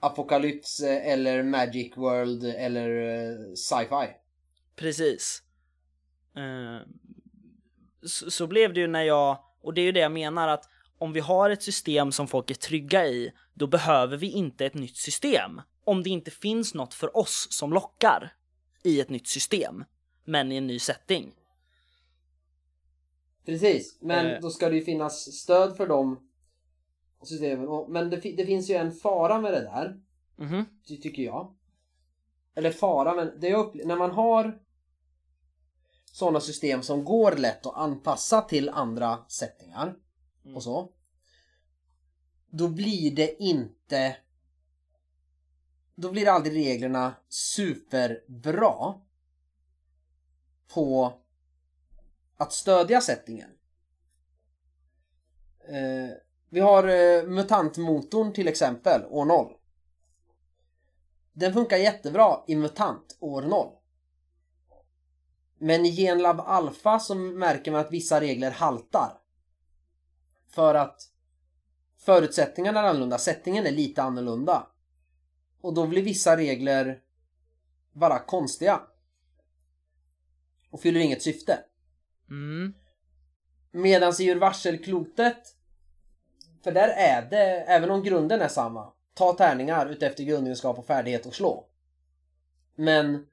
apokalyps, 0.00 0.80
eh, 0.80 1.12
eller 1.12 1.42
Magic 1.42 1.96
World 1.96 2.44
eller 2.44 2.88
eh, 2.88 3.54
sci-fi. 3.54 4.08
Precis. 4.76 5.42
Eh, 6.36 6.88
så, 8.02 8.30
så 8.30 8.46
blev 8.46 8.74
det 8.74 8.80
ju 8.80 8.86
när 8.86 9.02
jag, 9.02 9.38
och 9.62 9.74
det 9.74 9.80
är 9.80 9.84
ju 9.84 9.92
det 9.92 10.00
jag 10.00 10.12
menar 10.12 10.48
att 10.48 10.68
om 10.98 11.12
vi 11.12 11.20
har 11.20 11.50
ett 11.50 11.62
system 11.62 12.12
som 12.12 12.28
folk 12.28 12.50
är 12.50 12.54
trygga 12.54 13.06
i, 13.06 13.32
då 13.54 13.66
behöver 13.66 14.16
vi 14.16 14.30
inte 14.30 14.66
ett 14.66 14.74
nytt 14.74 14.96
system. 14.96 15.60
Om 15.84 16.02
det 16.02 16.10
inte 16.10 16.30
finns 16.30 16.74
något 16.74 16.94
för 16.94 17.16
oss 17.16 17.46
som 17.50 17.72
lockar 17.72 18.32
i 18.82 19.00
ett 19.00 19.10
nytt 19.10 19.28
system, 19.28 19.84
men 20.24 20.52
i 20.52 20.56
en 20.56 20.66
ny 20.66 20.78
setting. 20.78 21.32
Precis, 23.44 23.96
men 24.00 24.26
Eh. 24.26 24.40
då 24.40 24.50
ska 24.50 24.68
det 24.68 24.76
ju 24.76 24.84
finnas 24.84 25.32
stöd 25.32 25.76
för 25.76 25.86
de 25.86 26.28
systemen. 27.22 27.86
Men 27.92 28.10
det, 28.10 28.16
det 28.16 28.46
finns 28.46 28.70
ju 28.70 28.74
en 28.74 28.92
fara 28.92 29.40
med 29.40 29.52
det 29.52 29.60
där, 29.60 30.00
Mhm. 30.36 30.64
ty- 30.88 30.96
tycker 31.00 31.22
jag. 31.22 31.54
Eller 32.54 32.70
fara, 32.70 33.14
men 33.14 33.40
det 33.40 33.48
jag 33.48 33.80
när 33.86 33.96
man 33.96 34.10
har 34.10 34.58
sådana 36.12 36.40
system 36.40 36.82
som 36.82 37.04
går 37.04 37.36
lätt 37.36 37.66
att 37.66 37.76
anpassa 37.76 38.40
till 38.40 38.68
andra 38.68 39.18
settingar 39.28 39.94
Mm. 40.44 40.56
och 40.56 40.62
så. 40.62 40.88
Då 42.50 42.68
blir 42.68 43.10
det 43.16 43.42
inte... 43.42 44.16
Då 45.94 46.10
blir 46.12 46.28
aldrig 46.28 46.54
reglerna 46.56 47.14
superbra 47.28 48.94
på 50.74 51.12
att 52.42 52.52
stödja 52.52 53.00
settingen. 53.00 53.50
Eh, 55.68 56.16
vi 56.48 56.60
har 56.60 56.88
eh, 56.88 57.24
mutantmotorn 57.24 58.32
till 58.32 58.48
exempel, 58.48 59.04
år 59.10 59.24
0. 59.24 59.52
Den 61.32 61.52
funkar 61.52 61.76
jättebra 61.76 62.44
i 62.46 62.56
MUTANT 62.56 63.16
år 63.20 63.42
0. 63.42 63.68
Men 65.58 65.86
i 65.86 65.96
Genlab 65.96 66.40
Alpha 66.40 66.98
så 66.98 67.14
märker 67.14 67.72
man 67.72 67.80
att 67.80 67.92
vissa 67.92 68.20
regler 68.20 68.50
haltar. 68.50 69.18
För 70.48 70.74
att 70.74 71.02
förutsättningarna 71.98 72.80
är 72.80 72.84
annorlunda, 72.84 73.18
settingen 73.18 73.66
är 73.66 73.72
lite 73.72 74.02
annorlunda. 74.02 74.66
Och 75.60 75.74
då 75.74 75.86
blir 75.86 76.02
vissa 76.02 76.36
regler 76.36 77.00
bara 77.92 78.18
konstiga. 78.18 78.80
Och 80.70 80.80
fyller 80.80 81.00
inget 81.00 81.22
syfte. 81.22 81.64
Mm. 82.32 82.74
Medans 83.70 84.20
i 84.20 84.30
urvarselklotet 84.30 85.56
För 86.64 86.72
där 86.72 86.88
är 86.88 87.22
det, 87.30 87.60
även 87.60 87.90
om 87.90 88.02
grunden 88.02 88.40
är 88.40 88.48
samma 88.48 88.92
Ta 89.14 89.32
tärningar 89.32 89.86
utefter 89.86 90.24
grundkunskap 90.24 90.78
och 90.78 90.86
färdighet 90.86 91.26
och 91.26 91.34
slå. 91.34 91.66
Men 92.74 93.26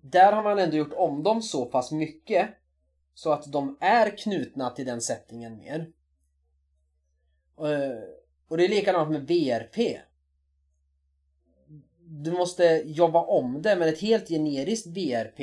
Där 0.00 0.32
har 0.32 0.42
man 0.42 0.58
ändå 0.58 0.76
gjort 0.76 0.92
om 0.92 1.22
dem 1.22 1.42
så 1.42 1.64
pass 1.64 1.92
mycket 1.92 2.48
Så 3.14 3.32
att 3.32 3.52
de 3.52 3.76
är 3.80 4.16
knutna 4.16 4.70
till 4.70 4.86
den 4.86 5.00
settingen 5.00 5.56
mer. 5.56 5.92
Eh, 7.58 8.02
och 8.48 8.56
det 8.56 8.64
är 8.64 8.68
likadant 8.68 9.10
med 9.10 9.26
BRP 9.26 10.00
Du 11.98 12.32
måste 12.32 12.82
jobba 12.84 13.22
om 13.22 13.62
det 13.62 13.76
men 13.76 13.88
ett 13.88 14.00
helt 14.00 14.28
generiskt 14.28 14.86
BRP 14.86 15.38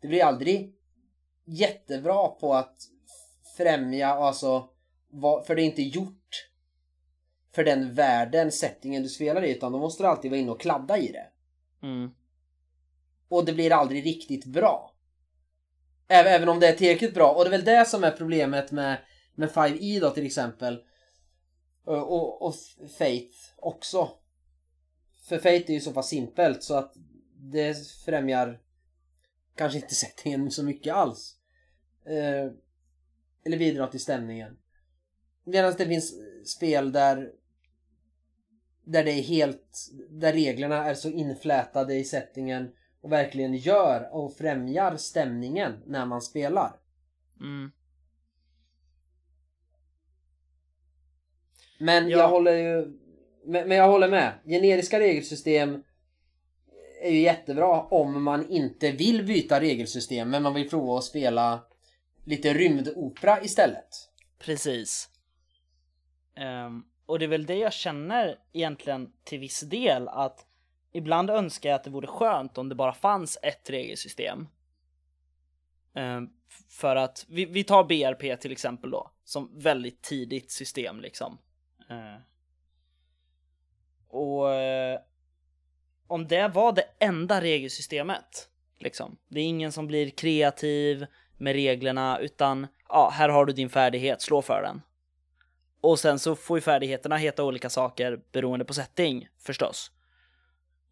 Det 0.00 0.08
blir 0.08 0.24
aldrig 0.24 0.74
jättebra 1.44 2.28
på 2.28 2.54
att 2.54 2.76
främja, 3.56 4.08
alltså, 4.08 4.68
vad, 5.08 5.46
för 5.46 5.54
det 5.54 5.62
är 5.62 5.64
inte 5.64 5.82
gjort 5.82 6.50
för 7.54 7.64
den 7.64 7.94
världen, 7.94 8.52
settingen 8.52 9.02
du 9.02 9.08
spelar 9.08 9.44
i, 9.44 9.50
utan 9.50 9.72
då 9.72 9.78
måste 9.78 10.02
du 10.02 10.06
alltid 10.06 10.30
vara 10.30 10.40
inne 10.40 10.50
och 10.50 10.60
kladda 10.60 10.98
i 10.98 11.12
det. 11.12 11.26
Mm. 11.86 12.10
Och 13.28 13.44
det 13.44 13.52
blir 13.52 13.72
aldrig 13.72 14.06
riktigt 14.06 14.44
bra. 14.44 14.94
Även, 16.08 16.32
även 16.32 16.48
om 16.48 16.60
det 16.60 16.68
är 16.68 16.76
tillräckligt 16.76 17.14
bra. 17.14 17.32
Och 17.32 17.44
det 17.44 17.48
är 17.48 17.50
väl 17.50 17.64
det 17.64 17.88
som 17.88 18.04
är 18.04 18.10
problemet 18.10 18.70
med, 18.70 18.98
med 19.34 19.50
5E 19.50 20.00
då 20.00 20.10
till 20.10 20.26
exempel. 20.26 20.82
Och, 21.84 22.12
och, 22.12 22.42
och 22.42 22.54
Fate 22.98 23.30
också. 23.56 24.10
För 25.28 25.36
Fate 25.36 25.72
är 25.72 25.74
ju 25.74 25.80
så 25.80 25.92
pass 25.92 26.08
simpelt 26.08 26.62
så 26.62 26.74
att 26.74 26.94
det 27.36 27.76
främjar 28.04 28.60
kanske 29.56 29.78
inte 29.78 29.94
settingen 29.94 30.50
så 30.50 30.62
mycket 30.64 30.94
alls. 30.94 31.36
Eh, 32.06 32.52
eller 33.46 33.58
bidrar 33.58 33.86
till 33.86 34.00
stämningen. 34.00 34.56
Medan 35.44 35.74
det 35.78 35.86
finns 35.86 36.14
spel 36.44 36.92
där 36.92 37.32
där 38.84 39.04
det 39.04 39.10
är 39.12 39.22
helt 39.22 39.90
där 40.10 40.32
reglerna 40.32 40.84
är 40.84 40.94
så 40.94 41.10
inflätade 41.10 41.94
i 41.94 42.04
settingen 42.04 42.72
och 43.00 43.12
verkligen 43.12 43.54
gör 43.54 44.08
och 44.12 44.36
främjar 44.36 44.96
stämningen 44.96 45.82
när 45.86 46.06
man 46.06 46.22
spelar. 46.22 46.80
Mm. 47.40 47.70
Men 51.78 52.08
Ja. 52.08 52.18
jag 52.18 52.28
håller 52.28 52.56
ju 52.56 52.98
men, 53.46 53.68
men 53.68 53.76
jag 53.76 53.88
håller 53.88 54.08
med. 54.08 54.32
Generiska 54.44 55.00
regelsystem 55.00 55.82
är 57.04 57.10
ju 57.10 57.20
jättebra 57.20 57.80
om 57.80 58.22
man 58.22 58.50
inte 58.50 58.92
vill 58.92 59.26
byta 59.26 59.60
regelsystem 59.60 60.30
men 60.30 60.42
man 60.42 60.54
vill 60.54 60.70
prova 60.70 60.98
att 60.98 61.04
spela 61.04 61.64
lite 62.24 62.54
rymdopera 62.54 63.42
istället. 63.42 63.88
Precis. 64.38 65.10
Um, 66.66 66.86
och 67.06 67.18
det 67.18 67.24
är 67.24 67.28
väl 67.28 67.46
det 67.46 67.56
jag 67.56 67.72
känner 67.72 68.38
egentligen 68.52 69.12
till 69.24 69.38
viss 69.38 69.60
del 69.60 70.08
att 70.08 70.46
ibland 70.92 71.30
önskar 71.30 71.70
jag 71.70 71.76
att 71.76 71.84
det 71.84 71.90
vore 71.90 72.06
skönt 72.06 72.58
om 72.58 72.68
det 72.68 72.74
bara 72.74 72.94
fanns 72.94 73.38
ett 73.42 73.70
regelsystem. 73.70 74.48
Um, 75.94 76.32
för 76.68 76.96
att 76.96 77.26
vi, 77.28 77.44
vi 77.44 77.64
tar 77.64 77.84
BRP 77.84 78.40
till 78.40 78.52
exempel 78.52 78.90
då 78.90 79.10
som 79.24 79.58
väldigt 79.58 80.02
tidigt 80.02 80.50
system 80.50 81.00
liksom. 81.00 81.38
Uh. 81.90 82.20
och 84.08 84.52
eh, 84.52 85.00
om 86.14 86.28
det 86.28 86.48
var 86.48 86.72
det 86.72 86.84
enda 86.98 87.40
regelsystemet 87.40 88.48
liksom. 88.78 89.16
Det 89.28 89.40
är 89.40 89.44
ingen 89.44 89.72
som 89.72 89.86
blir 89.86 90.10
kreativ 90.10 91.06
med 91.36 91.52
reglerna 91.52 92.18
utan 92.18 92.66
ja, 92.88 93.10
här 93.12 93.28
har 93.28 93.44
du 93.46 93.52
din 93.52 93.70
färdighet, 93.70 94.22
slå 94.22 94.42
för 94.42 94.62
den. 94.62 94.82
Och 95.80 95.98
sen 95.98 96.18
så 96.18 96.36
får 96.36 96.56
ju 96.56 96.60
färdigheterna 96.60 97.16
heta 97.16 97.44
olika 97.44 97.70
saker 97.70 98.20
beroende 98.32 98.64
på 98.64 98.74
setting 98.74 99.28
förstås. 99.38 99.90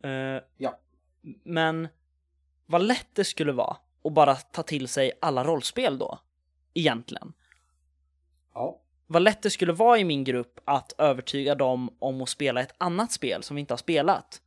Eh, 0.05 0.43
Ja. 0.57 0.79
Men 1.45 1.89
vad 2.66 2.83
lätt 2.83 3.09
det 3.12 3.25
skulle 3.25 3.53
vara 3.53 3.77
att 4.05 4.12
bara 4.12 4.35
ta 4.35 4.62
till 4.62 4.89
sig 4.89 5.12
alla 5.20 5.45
rollspel 5.45 5.99
då, 5.99 6.18
egentligen. 6.75 7.33
Ja. 8.55 8.81
Vad 9.07 9.23
lätt 9.23 9.43
det 9.43 9.51
skulle 9.51 9.73
vara 9.73 9.99
i 9.99 10.05
min 10.05 10.25
grupp 10.25 10.61
att 10.64 10.93
övertyga 10.99 11.55
dem 11.55 11.97
om 11.99 12.23
att 12.23 12.29
spela 12.29 12.61
ett 12.61 12.75
annat 12.79 13.12
spel 13.12 13.43
som 13.43 13.57
vi 13.57 13.61
inte 13.61 13.73
har 13.73 13.79
spelat. 13.79 14.43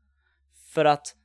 För 0.76 0.86
att 0.86 1.16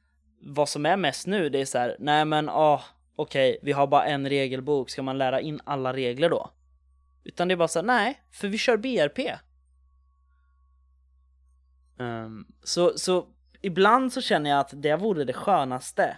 vad 0.40 0.68
som 0.68 0.86
är 0.86 0.96
mest 0.96 1.26
nu, 1.26 1.48
det 1.48 1.60
är 1.60 1.64
så 1.64 1.78
här, 1.78 1.96
nej 1.98 2.24
men 2.24 2.48
ah, 2.48 2.82
okej, 3.16 3.58
vi 3.62 3.72
har 3.72 3.86
bara 3.86 4.04
en 4.06 4.28
regelbok, 4.28 4.90
ska 4.90 5.02
man 5.02 5.18
lära 5.18 5.40
in 5.40 5.60
alla 5.64 5.92
regler 5.92 6.30
då? 6.30 6.50
Utan 7.24 7.48
det 7.48 7.54
är 7.54 7.56
bara 7.56 7.68
så 7.68 7.78
här, 7.78 7.86
nej, 7.86 8.22
för 8.32 8.48
vi 8.48 8.58
kör 8.58 8.76
BRP. 8.76 9.18
Um, 11.98 12.06
ehm, 12.06 12.46
så, 12.62 12.98
så 12.98 13.26
ibland 13.60 14.12
så 14.12 14.20
känner 14.20 14.50
jag 14.50 14.60
att 14.60 14.82
det 14.82 14.96
vore 14.96 15.24
det 15.24 15.32
skönaste. 15.32 16.16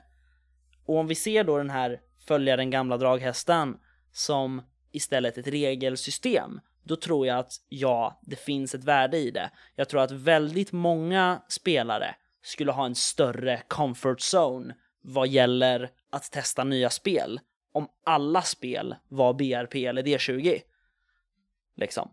Och 0.84 0.96
om 0.96 1.06
vi 1.06 1.14
ser 1.14 1.44
då 1.44 1.58
den 1.58 1.70
här 1.70 2.00
följa 2.26 2.56
den 2.56 2.70
gamla 2.70 2.96
draghästen 2.96 3.78
som 4.12 4.62
istället 4.90 5.38
ett 5.38 5.46
regelsystem, 5.46 6.60
då 6.82 6.96
tror 6.96 7.26
jag 7.26 7.38
att 7.38 7.52
ja, 7.68 8.20
det 8.22 8.36
finns 8.36 8.74
ett 8.74 8.84
värde 8.84 9.18
i 9.18 9.30
det. 9.30 9.50
Jag 9.74 9.88
tror 9.88 10.00
att 10.00 10.10
väldigt 10.10 10.72
många 10.72 11.42
spelare 11.48 12.14
skulle 12.42 12.72
ha 12.72 12.86
en 12.86 12.94
större 12.94 13.62
comfort 13.68 14.18
zone 14.34 14.74
vad 15.02 15.28
gäller 15.28 15.90
att 16.10 16.30
testa 16.32 16.64
nya 16.64 16.90
spel 16.90 17.40
om 17.72 17.88
alla 18.04 18.42
spel 18.42 18.94
var 19.08 19.34
BRP 19.34 19.74
eller 19.86 20.02
D20. 20.02 20.62
Liksom. 21.76 22.08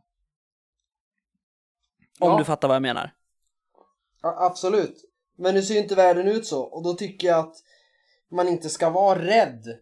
Om 2.20 2.32
Ja. 2.32 2.38
du 2.38 2.44
fattar 2.44 2.68
vad 2.68 2.76
jag 2.76 2.82
menar. 2.82 3.14
Ja, 4.22 4.36
absolut. 4.46 5.06
Men 5.36 5.54
nu 5.56 5.62
ser 5.62 5.74
ju 5.74 5.80
inte 5.80 5.96
världen 5.96 6.28
ut 6.28 6.46
så 6.48 6.62
och 6.64 6.84
då 6.84 6.94
tycker 6.94 7.28
jag 7.28 7.40
att 7.40 7.56
man 8.30 8.48
inte 8.48 8.70
ska 8.70 8.90
vara 8.90 9.20
rädd 9.26 9.80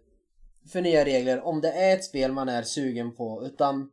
för 0.71 0.81
nya 0.81 1.05
regler 1.05 1.41
om 1.41 1.61
det 1.61 1.71
är 1.71 1.95
ett 1.95 2.03
spel 2.05 2.31
man 2.31 2.49
är 2.49 2.63
sugen 2.63 3.15
på 3.15 3.45
utan 3.45 3.91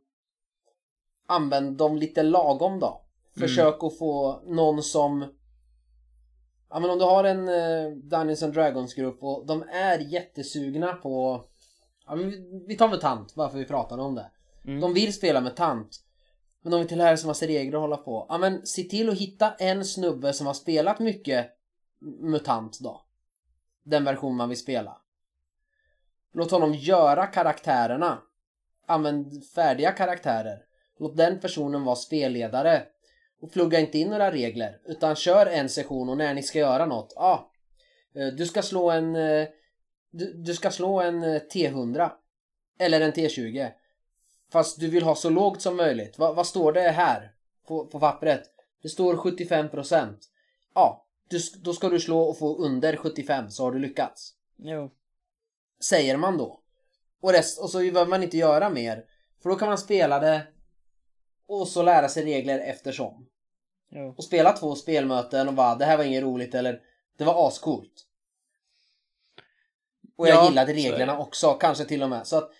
använd 1.27 1.77
dem 1.77 1.97
lite 1.97 2.23
lagom 2.23 2.79
då. 2.79 3.01
Försök 3.39 3.83
att 3.83 3.97
få 3.97 4.41
någon 4.45 4.83
som 4.83 5.33
Ja 6.69 6.79
men 6.79 6.89
om 6.89 6.99
du 6.99 7.05
har 7.05 7.23
en 7.23 7.49
uh, 7.49 7.97
Dungeons 7.97 8.43
and 8.43 8.53
Dragons 8.53 8.93
grupp 8.93 9.23
och 9.23 9.45
de 9.45 9.63
är 9.71 9.99
jättesugna 9.99 10.93
på 10.93 11.45
ja, 12.07 12.15
men 12.15 12.29
vi, 12.29 12.63
vi 12.67 12.77
tar 12.77 12.89
MUTANT 12.89 13.35
varför 13.35 13.57
vi 13.57 13.65
pratar 13.65 13.97
om 13.97 14.15
det. 14.15 14.31
Mm. 14.65 14.81
De 14.81 14.93
vill 14.93 15.13
spela 15.13 15.41
MUTANT. 15.41 16.01
Men 16.61 16.71
de 16.71 16.83
vill 16.83 16.97
lära 16.97 17.17
sig 17.17 17.27
massa 17.27 17.47
regler 17.47 17.75
och 17.75 17.81
hålla 17.81 17.97
på. 17.97 18.25
Ja 18.29 18.37
men 18.37 18.65
se 18.65 18.83
till 18.83 19.09
att 19.09 19.17
hitta 19.17 19.53
en 19.53 19.85
snubbe 19.85 20.33
som 20.33 20.47
har 20.47 20.53
spelat 20.53 20.99
mycket 20.99 21.47
MUTANT 22.19 22.79
då. 22.79 23.01
Den 23.83 24.03
version 24.03 24.35
man 24.35 24.49
vill 24.49 24.57
spela. 24.57 24.97
Låt 26.33 26.51
honom 26.51 26.73
göra 26.73 27.27
karaktärerna. 27.27 28.21
Använd 28.85 29.45
färdiga 29.45 29.91
karaktärer. 29.91 30.65
Låt 30.99 31.17
den 31.17 31.39
personen 31.39 31.83
vara 31.83 31.95
spelledare. 31.95 32.83
Och 33.45 33.51
plugga 33.51 33.79
inte 33.79 33.97
in 33.97 34.09
några 34.09 34.31
regler. 34.31 34.79
Utan 34.85 35.15
kör 35.15 35.45
en 35.45 35.69
session 35.69 36.09
och 36.09 36.17
när 36.17 36.33
ni 36.33 36.43
ska 36.43 36.59
göra 36.59 36.85
något. 36.85 37.13
Ja. 37.15 37.51
Ah, 38.13 38.31
du 38.37 38.45
ska 38.45 38.61
slå 38.61 38.91
en... 38.91 39.15
eh, 39.15 39.47
Du, 40.11 40.33
du 40.33 40.53
ska 40.53 40.71
slå 40.71 41.01
en 41.01 41.23
eh, 41.23 41.41
T100. 41.53 42.11
Eller 42.79 43.01
en 43.01 43.11
T20. 43.13 43.71
Fast 44.51 44.79
du 44.79 44.87
vill 44.87 45.03
ha 45.03 45.15
så 45.15 45.29
lågt 45.29 45.61
som 45.61 45.75
möjligt. 45.77 46.17
Va, 46.17 46.33
vad 46.33 46.47
står 46.47 46.73
det 46.73 46.81
här? 46.89 47.31
På, 47.67 47.87
på 47.87 47.99
pappret? 47.99 48.43
Det 48.81 48.89
står 48.89 49.15
75%. 49.15 50.13
Ja. 50.75 51.05
Du, 51.29 51.39
då 51.63 51.73
ska 51.73 51.89
du 51.89 51.99
slå 51.99 52.19
och 52.21 52.37
få 52.37 52.57
under 52.57 52.95
75 52.95 53.49
så 53.51 53.63
har 53.63 53.71
du 53.71 53.79
lyckats. 53.79 54.33
Jo. 54.57 54.91
Säger 55.83 56.17
man 56.17 56.37
då. 56.37 56.59
Och, 57.21 57.31
rest, 57.31 57.59
och 57.61 57.69
så 57.69 57.77
behöver 57.77 58.05
man 58.05 58.23
inte 58.23 58.37
göra 58.37 58.69
mer. 58.69 59.05
För 59.41 59.49
då 59.49 59.55
kan 59.55 59.67
man 59.67 59.77
spela 59.77 60.19
det 60.19 60.47
och 61.47 61.67
så 61.67 61.83
lära 61.83 62.09
sig 62.09 62.25
regler 62.25 62.59
eftersom. 62.59 63.27
Jo. 63.95 64.13
Och 64.17 64.23
spela 64.23 64.51
två 64.53 64.75
spelmöten 64.75 65.47
och 65.47 65.53
bara 65.53 65.75
det 65.75 65.85
här 65.85 65.97
var 65.97 66.03
inget 66.03 66.23
roligt 66.23 66.55
eller 66.55 66.81
det 67.17 67.23
var 67.23 67.47
ascoolt. 67.47 68.05
Och 70.17 70.27
jag 70.27 70.35
Ja, 70.35 70.47
gillade 70.49 70.73
reglerna 70.73 71.13
det. 71.13 71.19
också, 71.19 71.53
kanske 71.53 71.85
till 71.85 72.03
och 72.03 72.09
med. 72.09 72.27
Så 72.27 72.37
att, 72.37 72.51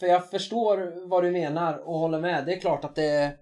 för 0.00 0.06
jag 0.06 0.30
förstår 0.30 1.06
vad 1.08 1.24
du 1.24 1.30
menar 1.30 1.78
och 1.78 1.98
håller 1.98 2.20
med. 2.20 2.46
Det 2.46 2.52
är 2.52 2.60
klart 2.60 2.84
att 2.84 2.94
det 2.94 3.38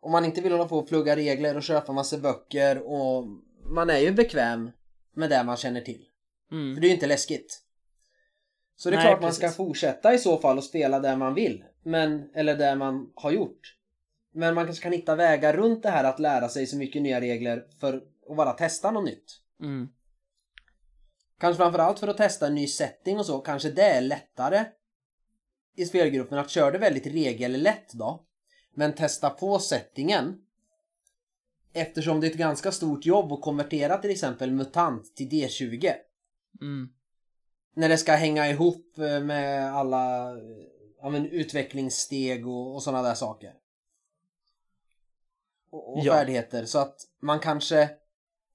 om 0.00 0.12
man 0.12 0.24
inte 0.24 0.40
vill 0.40 0.52
hålla 0.52 0.68
på 0.68 0.78
och 0.78 0.88
plugga 0.88 1.16
regler 1.16 1.56
och 1.56 1.62
köpa 1.62 1.92
massa 1.92 2.18
böcker 2.18 2.78
och 2.78 3.24
man 3.64 3.90
är 3.90 3.98
ju 3.98 4.12
bekväm 4.12 4.70
med 5.14 5.30
det 5.30 5.44
man 5.44 5.56
känner 5.56 5.80
till. 5.80 6.04
För 6.48 6.54
Mm. 6.56 6.80
det 6.80 6.86
är 6.86 6.88
ju 6.88 6.94
inte 6.94 7.06
läskigt. 7.06 7.62
Så 8.76 8.90
det 8.90 8.96
är 8.96 8.98
Nej, 8.98 9.06
klart 9.06 9.22
man 9.22 9.32
ska 9.32 9.46
precis. 9.46 9.56
fortsätta 9.56 10.14
i 10.14 10.18
så 10.18 10.38
fall 10.38 10.58
och 10.58 10.64
spela 10.64 11.00
där 11.00 11.16
man 11.16 11.34
vill. 11.34 11.64
Men, 11.82 12.30
eller 12.34 12.56
där 12.56 12.76
man 12.76 13.12
har 13.14 13.30
gjort. 13.30 13.74
Men 14.38 14.54
man 14.54 14.64
kanske 14.64 14.82
kan 14.82 14.92
hitta 14.92 15.16
vägar 15.16 15.52
runt 15.52 15.82
det 15.82 15.90
här 15.90 16.04
att 16.04 16.18
lära 16.18 16.48
sig 16.48 16.66
så 16.66 16.76
mycket 16.76 17.02
nya 17.02 17.20
regler 17.20 17.66
för 17.80 18.02
att 18.30 18.36
bara 18.36 18.52
testa 18.52 18.90
något 18.90 19.04
nytt. 19.04 19.40
Mm. 19.62 19.88
Kanske 21.38 21.62
framförallt 21.62 21.98
för 21.98 22.08
att 22.08 22.16
testa 22.16 22.46
en 22.46 22.54
ny 22.54 22.66
setting 22.66 23.18
och 23.18 23.26
så. 23.26 23.38
Kanske 23.38 23.70
det 23.70 23.82
är 23.82 24.00
lättare 24.00 24.64
i 25.76 25.86
spelgruppen 25.86 26.38
att 26.38 26.50
köra 26.50 26.70
det 26.70 26.78
väldigt 26.78 27.06
regellätt 27.06 27.92
då. 27.92 28.26
Men 28.74 28.94
testa 28.94 29.30
på 29.30 29.58
settingen. 29.58 30.40
Eftersom 31.72 32.20
det 32.20 32.26
är 32.26 32.30
ett 32.30 32.36
ganska 32.36 32.72
stort 32.72 33.06
jobb 33.06 33.32
att 33.32 33.42
konvertera 33.42 33.98
till 33.98 34.10
exempel 34.10 34.50
MUTANT 34.50 35.16
till 35.16 35.28
D20. 35.28 35.92
Mm. 36.60 36.88
när 37.74 37.88
det 37.88 37.98
ska 37.98 38.12
hänga 38.12 38.48
ihop 38.50 38.98
eh, 38.98 39.20
med 39.20 39.74
alla 39.74 40.30
eh, 40.30 40.38
ja, 41.00 41.10
men, 41.10 41.26
utvecklingssteg 41.26 42.48
och, 42.48 42.74
och 42.74 42.82
sådana 42.82 43.08
där 43.08 43.14
saker. 43.14 43.54
Och, 45.70 45.92
och 45.92 46.04
Ja. 46.04 46.12
färdigheter. 46.12 46.64
Så 46.64 46.78
att 46.78 46.96
man 47.20 47.40
kanske 47.40 47.90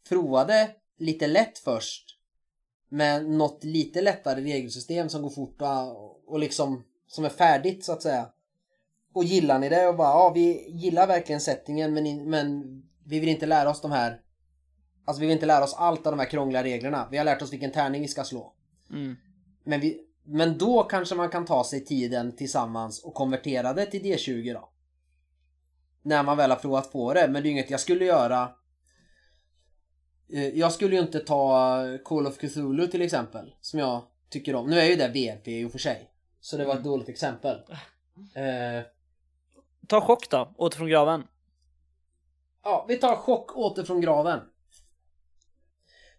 provade 0.09 0.69
lite 0.97 1.27
lätt 1.27 1.59
först. 1.59 2.19
Med 2.89 3.29
något 3.29 3.63
lite 3.63 4.01
lättare 4.01 4.41
regelsystem 4.41 5.09
som 5.09 5.21
går 5.21 5.29
fort 5.29 5.61
och, 5.61 6.33
och 6.33 6.39
liksom 6.39 6.83
som 7.07 7.25
är 7.25 7.29
färdigt 7.29 7.85
så 7.85 7.91
att 7.91 8.01
säga. 8.01 8.29
Och 9.13 9.23
gillar 9.23 9.59
ni 9.59 9.69
det 9.69 9.87
och 9.87 9.95
bara 9.95 10.09
ja 10.09 10.31
vi 10.35 10.69
gillar 10.69 11.07
verkligen 11.07 11.41
settingen 11.41 11.93
men, 11.93 12.29
men 12.29 12.63
vi 13.05 13.19
vill 13.19 13.29
inte 13.29 13.45
lära 13.45 13.69
oss 13.69 13.81
de 13.81 13.91
här 13.91 14.19
Alltså 15.05 15.21
vi 15.21 15.27
vill 15.27 15.33
inte 15.33 15.45
lära 15.45 15.63
oss 15.63 15.73
allt 15.73 16.07
av 16.07 16.13
de 16.13 16.19
här 16.19 16.29
krångliga 16.29 16.63
reglerna. 16.63 17.07
Vi 17.11 17.17
har 17.17 17.25
lärt 17.25 17.41
oss 17.41 17.53
vilken 17.53 17.71
tärning 17.71 18.01
vi 18.01 18.07
ska 18.07 18.23
slå. 18.23 18.53
Mm. 18.89 19.15
Men, 19.63 19.79
vi, 19.79 19.99
men 20.23 20.57
då 20.57 20.83
kanske 20.83 21.15
man 21.15 21.29
kan 21.29 21.45
ta 21.45 21.63
sig 21.63 21.85
tiden 21.85 22.35
tillsammans 22.35 23.03
och 23.03 23.13
konvertera 23.13 23.73
det 23.73 23.85
till 23.85 24.01
D20 24.01 24.53
då. 24.53 24.69
När 26.03 26.23
man 26.23 26.37
väl 26.37 26.49
har 26.49 26.57
provat 26.57 26.91
på 26.91 27.13
det. 27.13 27.27
Men 27.27 27.43
det 27.43 27.49
är 27.49 27.51
inget 27.51 27.69
jag 27.69 27.79
skulle 27.79 28.05
göra. 28.05 28.51
Eh, 30.33 30.47
Jag 30.47 30.71
skulle 30.71 30.95
ju 30.95 31.01
inte 31.01 31.19
ta 31.19 31.77
Call 32.05 32.27
of 32.27 32.37
Cthulhu 32.37 32.87
till 32.87 33.01
exempel. 33.01 33.55
Som 33.61 33.79
jag 33.79 34.01
tycker 34.29 34.55
om. 34.55 34.69
Nu 34.69 34.79
är 34.79 34.85
ju 34.85 34.95
det 34.95 35.07
VRP 35.07 35.47
i 35.47 35.65
och 35.65 35.71
för 35.71 35.79
sig. 35.79 36.09
Så 36.41 36.57
det 36.57 36.65
var 36.65 36.75
ett 36.75 36.83
dåligt 36.83 37.09
exempel. 37.09 37.57
Eh, 38.35 38.83
Ta 39.87 40.01
chock 40.01 40.29
då, 40.29 40.53
åter 40.57 40.77
från 40.77 40.87
graven. 40.87 41.23
Ja, 42.63 42.85
vi 42.87 42.97
tar 42.97 43.15
chock 43.15 43.57
åter 43.57 43.83
från 43.83 44.01
graven. 44.01 44.39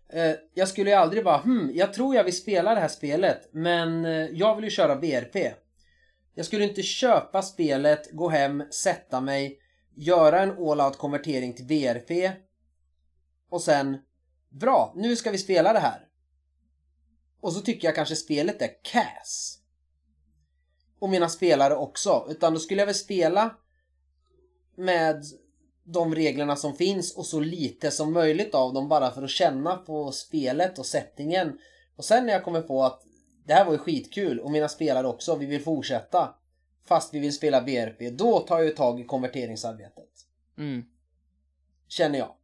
Eh, 0.09 0.33
jag 0.55 0.69
skulle 0.69 0.91
ju 0.91 0.97
aldrig 0.97 1.25
bara 1.25 1.39
hmm, 1.39 1.71
jag 1.75 1.93
tror 1.93 2.15
jag 2.15 2.25
vill 2.25 2.37
spela 2.37 2.75
det 2.75 2.81
här 2.81 2.89
spelet 2.89 3.49
men 3.53 4.05
eh, 4.05 4.13
jag 4.13 4.55
vill 4.55 4.65
ju 4.65 4.71
köra 4.71 4.97
BRP. 4.97 5.37
Jag 6.35 6.47
skulle 6.47 6.65
inte 6.65 6.83
köpa 6.83 7.43
spelet, 7.43 8.13
gå 8.13 8.29
hem, 8.29 8.65
sätta 8.71 9.21
mig, 9.21 9.59
göra 9.97 10.41
en 10.41 10.51
all-out 10.51 10.99
konvertering 10.99 11.55
till 11.55 11.67
VRP 11.67 12.33
och 13.51 13.63
sen 13.63 13.99
bra, 14.49 14.93
nu 14.97 15.17
ska 15.17 15.31
vi 15.31 15.39
spela 15.39 15.73
det 15.73 15.79
här. 15.79 16.09
Och 17.41 17.53
så 17.53 17.61
tycker 17.61 17.89
jag 17.89 17.95
kanske 17.95 18.17
spelet 18.17 18.63
är 18.63 18.71
cass. 18.83 19.59
Och 20.99 21.11
mina 21.11 21.29
spelare 21.29 21.75
också, 21.77 22.27
utan 22.31 22.55
då 22.55 22.61
skulle 22.61 22.81
jag 22.81 22.87
väl 22.87 22.95
spela 22.95 23.57
med 24.77 25.25
de 25.85 26.15
reglerna 26.15 26.57
som 26.57 26.75
finns 26.75 27.17
och 27.17 27.27
så 27.27 27.41
lite 27.41 27.91
som 27.91 28.13
möjligt 28.13 28.55
av 28.55 28.73
dem 28.73 28.89
bara 28.89 29.11
för 29.11 29.23
att 29.23 29.31
känna 29.31 29.77
på 29.77 30.13
spelet 30.13 30.79
och 30.79 30.87
settingen. 30.87 31.59
Och 31.97 32.05
sen 32.05 32.27
när 32.27 32.33
jag 32.33 32.45
kommer 32.45 32.63
på 32.63 32.85
att 32.85 33.03
det 33.47 33.55
här 33.55 33.65
var 33.65 33.73
ju 33.73 33.79
skitkul 33.79 34.41
och 34.41 34.51
mina 34.51 34.69
spelare 34.69 35.07
också, 35.07 35.37
vi 35.37 35.47
vill 35.47 35.63
fortsätta. 35.63 36.35
Fast 36.87 37.15
vi 37.15 37.19
vill 37.19 37.33
spela 37.35 37.61
BRP, 37.61 38.11
då 38.11 38.41
tar 38.41 38.61
jag 38.61 38.77
tag 38.77 39.01
i 39.01 39.05
konverteringsarbetet. 39.05 40.09
Mm. 40.59 40.85
Känner 41.89 42.19
jag. 42.19 42.35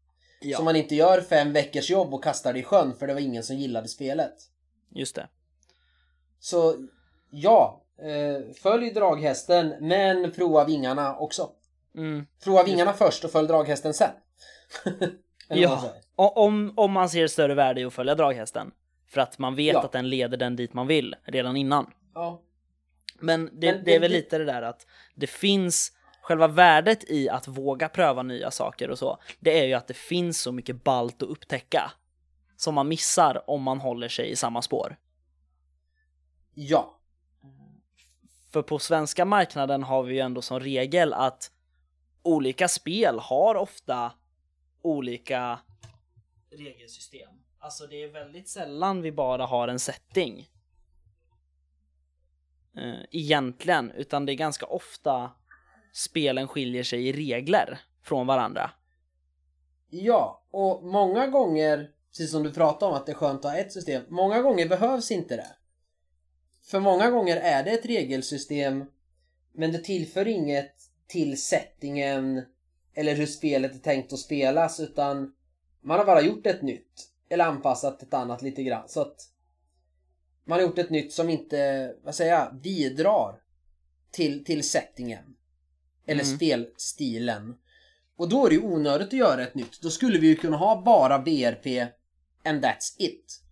Ja, 0.40 0.58
Så 0.58 0.64
man 0.64 0.76
inte 0.76 0.94
gör 0.94 1.20
fem 1.20 1.52
veckors 1.52 1.90
jobb 1.90 2.14
och 2.14 2.24
kastar 2.24 2.52
det 2.52 2.58
i 2.58 2.62
sjön 2.62 2.94
för 2.98 3.06
det 3.06 3.14
var 3.14 3.20
ingen 3.20 3.42
som 3.42 3.56
gillade 3.56 3.88
spelet. 3.88 4.34
just 4.90 5.14
det. 5.14 5.28
Så 6.38 6.74
ja, 7.30 7.84
eh, 7.98 8.52
följ 8.54 8.90
draghästen 8.90 9.74
men 9.80 10.32
prova 10.32 10.64
vingarna 10.64 11.16
också. 11.16 11.50
Mm. 11.96 12.26
Prova 12.44 12.62
vingarna 12.64 12.92
först 12.92 13.24
och 13.24 13.30
följ 13.30 13.48
draghästen 13.48 13.94
sen. 13.94 14.10
Ja, 15.52 15.92
om, 16.16 16.72
om 16.76 16.92
man 16.92 17.08
ser 17.08 17.26
större 17.26 17.54
värde 17.54 17.80
i 17.80 17.84
att 17.84 17.92
följa 17.94 18.14
draghästen. 18.14 18.70
För 19.06 19.20
att 19.20 19.38
man 19.38 19.54
vet 19.54 19.74
Ja. 19.74 19.84
att 19.84 19.92
den 19.92 20.08
leder 20.08 20.36
den 20.36 20.56
dit 20.56 20.72
man 20.74 20.86
vill 20.86 21.16
redan 21.24 21.56
innan. 21.56 21.90
ja. 22.14 22.40
Men 23.20 23.50
det, 23.60 23.72
Men 23.72 23.84
det 23.84 23.94
är 23.94 24.00
väl 24.00 24.12
lite 24.12 24.38
det 24.38 24.44
där 24.44 24.62
att 24.62 24.86
det 25.14 25.26
finns 25.26 25.92
själva 26.22 26.46
värdet 26.46 27.10
i 27.10 27.28
att 27.28 27.48
våga 27.48 27.88
pröva 27.88 28.22
nya 28.22 28.50
saker 28.50 28.90
och 28.90 28.98
så. 28.98 29.18
Det 29.40 29.60
är 29.60 29.66
ju 29.66 29.74
att 29.74 29.88
det 29.88 29.94
finns 29.94 30.40
så 30.40 30.52
mycket 30.52 30.84
balt 30.84 31.22
att 31.22 31.28
upptäcka 31.28 31.92
som 32.56 32.74
man 32.74 32.88
missar 32.88 33.50
om 33.50 33.62
man 33.62 33.80
håller 33.80 34.08
sig 34.08 34.30
i 34.30 34.36
samma 34.36 34.62
spår. 34.62 34.96
Ja. 36.54 36.96
För 38.52 38.62
på 38.62 38.78
svenska 38.78 39.24
marknaden 39.24 39.82
har 39.82 40.02
vi 40.02 40.14
ju 40.14 40.20
ändå 40.20 40.42
som 40.42 40.60
regel 40.60 41.12
att 41.12 41.50
olika 42.22 42.68
spel 42.68 43.18
har 43.18 43.54
ofta 43.54 44.12
olika 44.82 45.58
regelsystem. 46.50 47.30
Alltså 47.58 47.86
det 47.86 48.02
är 48.02 48.08
väldigt 48.08 48.48
sällan 48.48 49.02
vi 49.02 49.12
bara 49.12 49.46
har 49.46 49.68
en 49.68 49.78
setting. 49.78 50.48
Eh, 52.76 53.00
egentligen, 53.10 53.90
utan 53.90 54.26
det 54.26 54.32
är 54.32 54.36
ganska 54.36 54.66
ofta 54.66 55.30
spelen 55.92 56.48
skiljer 56.48 56.82
sig 56.82 57.08
i 57.08 57.12
regler 57.12 57.80
från 58.02 58.26
varandra. 58.26 58.70
Ja, 59.90 60.44
och 60.50 60.84
många 60.84 61.26
gånger, 61.26 61.90
precis 62.10 62.30
som 62.30 62.42
du 62.42 62.52
pratade 62.52 62.92
om 62.92 62.96
att 62.96 63.06
det 63.06 63.12
är 63.12 63.16
skönt 63.16 63.44
att 63.44 63.50
ha 63.50 63.58
ett 63.58 63.72
system, 63.72 64.02
många 64.08 64.42
gånger 64.42 64.68
behövs 64.68 65.10
inte 65.10 65.36
det. 65.36 65.56
För 66.62 66.80
många 66.80 67.10
gånger 67.10 67.36
är 67.36 67.64
det 67.64 67.70
ett 67.70 67.86
regelsystem, 67.86 68.84
men 69.52 69.72
det 69.72 69.78
tillför 69.78 70.28
inget 70.28 70.74
till 71.06 71.42
settingen 71.42 72.42
eller 72.94 73.14
hur 73.14 73.26
spelet 73.26 73.74
är 73.74 73.78
tänkt 73.78 74.12
att 74.12 74.18
spelas, 74.18 74.80
utan 74.80 75.34
man 75.80 75.98
har 75.98 76.06
bara 76.06 76.20
gjort 76.20 76.46
ett 76.46 76.62
nytt. 76.62 77.06
Eller 77.28 77.44
anpassat 77.44 78.02
ett 78.02 78.14
annat 78.14 78.42
lite 78.42 78.62
grann. 78.62 78.88
Så 78.88 79.00
att 79.00 79.16
man 80.50 80.58
har 80.58 80.66
gjort 80.66 80.78
ett 80.78 80.90
nytt 80.90 81.12
som 81.12 81.28
inte, 81.30 81.94
vad 82.02 82.14
säger 82.14 82.32
jag, 82.32 82.54
bidrar 82.54 83.42
till, 84.10 84.44
till 84.44 84.68
settingen. 84.68 85.36
Eller 86.06 86.24
Mm. 86.24 86.36
spelstilen. 86.36 87.56
Och 88.16 88.28
då 88.28 88.46
är 88.46 88.50
det 88.50 88.54
ju 88.54 88.62
onödigt 88.62 89.06
att 89.08 89.12
göra 89.12 89.42
ett 89.42 89.54
nytt. 89.54 89.80
Då 89.82 89.90
skulle 89.90 90.18
vi 90.18 90.26
ju 90.26 90.36
kunna 90.36 90.56
ha 90.56 90.82
bara 90.82 91.18
BRP 91.18 91.80
and 92.44 92.64
that's 92.64 92.94
it. 92.98 93.42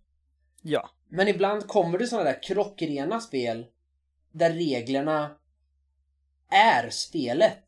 Ja. 0.63 0.91
Men 1.09 1.29
ibland 1.29 1.67
kommer 1.69 1.99
det 1.99 2.07
sådana 2.07 2.31
där 2.31 2.43
klockrena 2.43 3.21
spel 3.21 3.67
där 4.33 4.51
reglerna 4.53 5.37
är 6.51 6.91
spelet. 6.91 7.65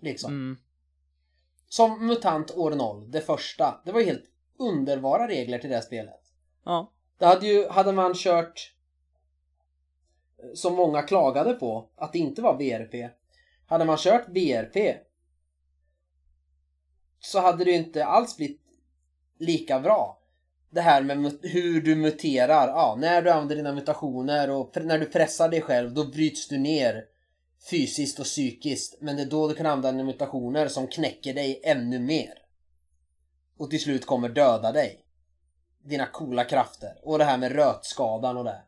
Liksom. 0.00 0.32
Mm. 0.32 0.58
Som 1.68 2.06
MUTANT 2.06 2.50
år 2.50 2.70
0, 2.70 3.10
det 3.10 3.20
första. 3.20 3.80
Det 3.84 3.92
var 3.92 4.00
ju 4.00 4.06
helt 4.06 4.30
underbara 4.58 5.28
regler 5.28 5.58
till 5.58 5.68
det 5.70 5.76
här 5.76 5.82
spelet. 5.82 6.20
Ja. 6.64 6.92
Det 7.18 7.26
hade 7.26 7.46
ju, 7.46 7.68
hade 7.68 7.92
man 7.92 8.14
kört 8.14 8.72
eh, 10.38 10.54
som 10.54 10.74
många 10.74 11.02
klagade 11.02 11.52
på, 11.52 11.88
att 11.96 12.12
det 12.12 12.18
inte 12.18 12.42
var 12.42 12.56
BRP. 12.56 13.10
Hade 13.66 13.84
man 13.84 13.96
kört 13.98 14.26
BRP 14.26 14.96
så 17.20 17.40
hade 17.40 17.64
det 17.64 17.70
ju 17.70 17.76
inte 17.76 18.04
alls 18.04 18.36
blivit 18.36 18.60
lika 19.38 19.80
bra. 19.80 20.22
Det 20.70 20.80
här 20.80 21.02
med 21.02 21.38
hur 21.42 21.80
du 21.80 21.96
muterar, 21.96 22.68
ja, 22.68 22.96
när 23.00 23.22
du 23.22 23.30
använder 23.30 23.56
dina 23.56 23.72
mutationer 23.72 24.50
och 24.50 24.76
när 24.84 24.98
du 24.98 25.06
pressar 25.06 25.48
dig 25.48 25.60
själv, 25.60 25.94
då 25.94 26.04
bryts 26.04 26.48
du 26.48 26.58
ner 26.58 27.04
fysiskt 27.70 28.18
och 28.18 28.24
psykiskt. 28.24 28.96
Men 29.00 29.16
det 29.16 29.22
är 29.22 29.26
då 29.26 29.48
du 29.48 29.54
kan 29.54 29.66
använda 29.66 30.04
mutationer 30.04 30.68
som 30.68 30.86
knäcker 30.86 31.34
dig 31.34 31.60
ännu 31.64 31.98
mer. 31.98 32.34
Och 33.58 33.70
till 33.70 33.80
slut 33.80 34.06
kommer 34.06 34.28
döda 34.28 34.72
dig. 34.72 35.05
Dina 35.86 36.06
coola 36.06 36.44
krafter. 36.44 36.98
Och 37.02 37.18
det 37.18 37.24
här 37.24 37.38
med 37.38 37.52
rötskadan 37.52 38.36
och 38.36 38.44
det. 38.44 38.62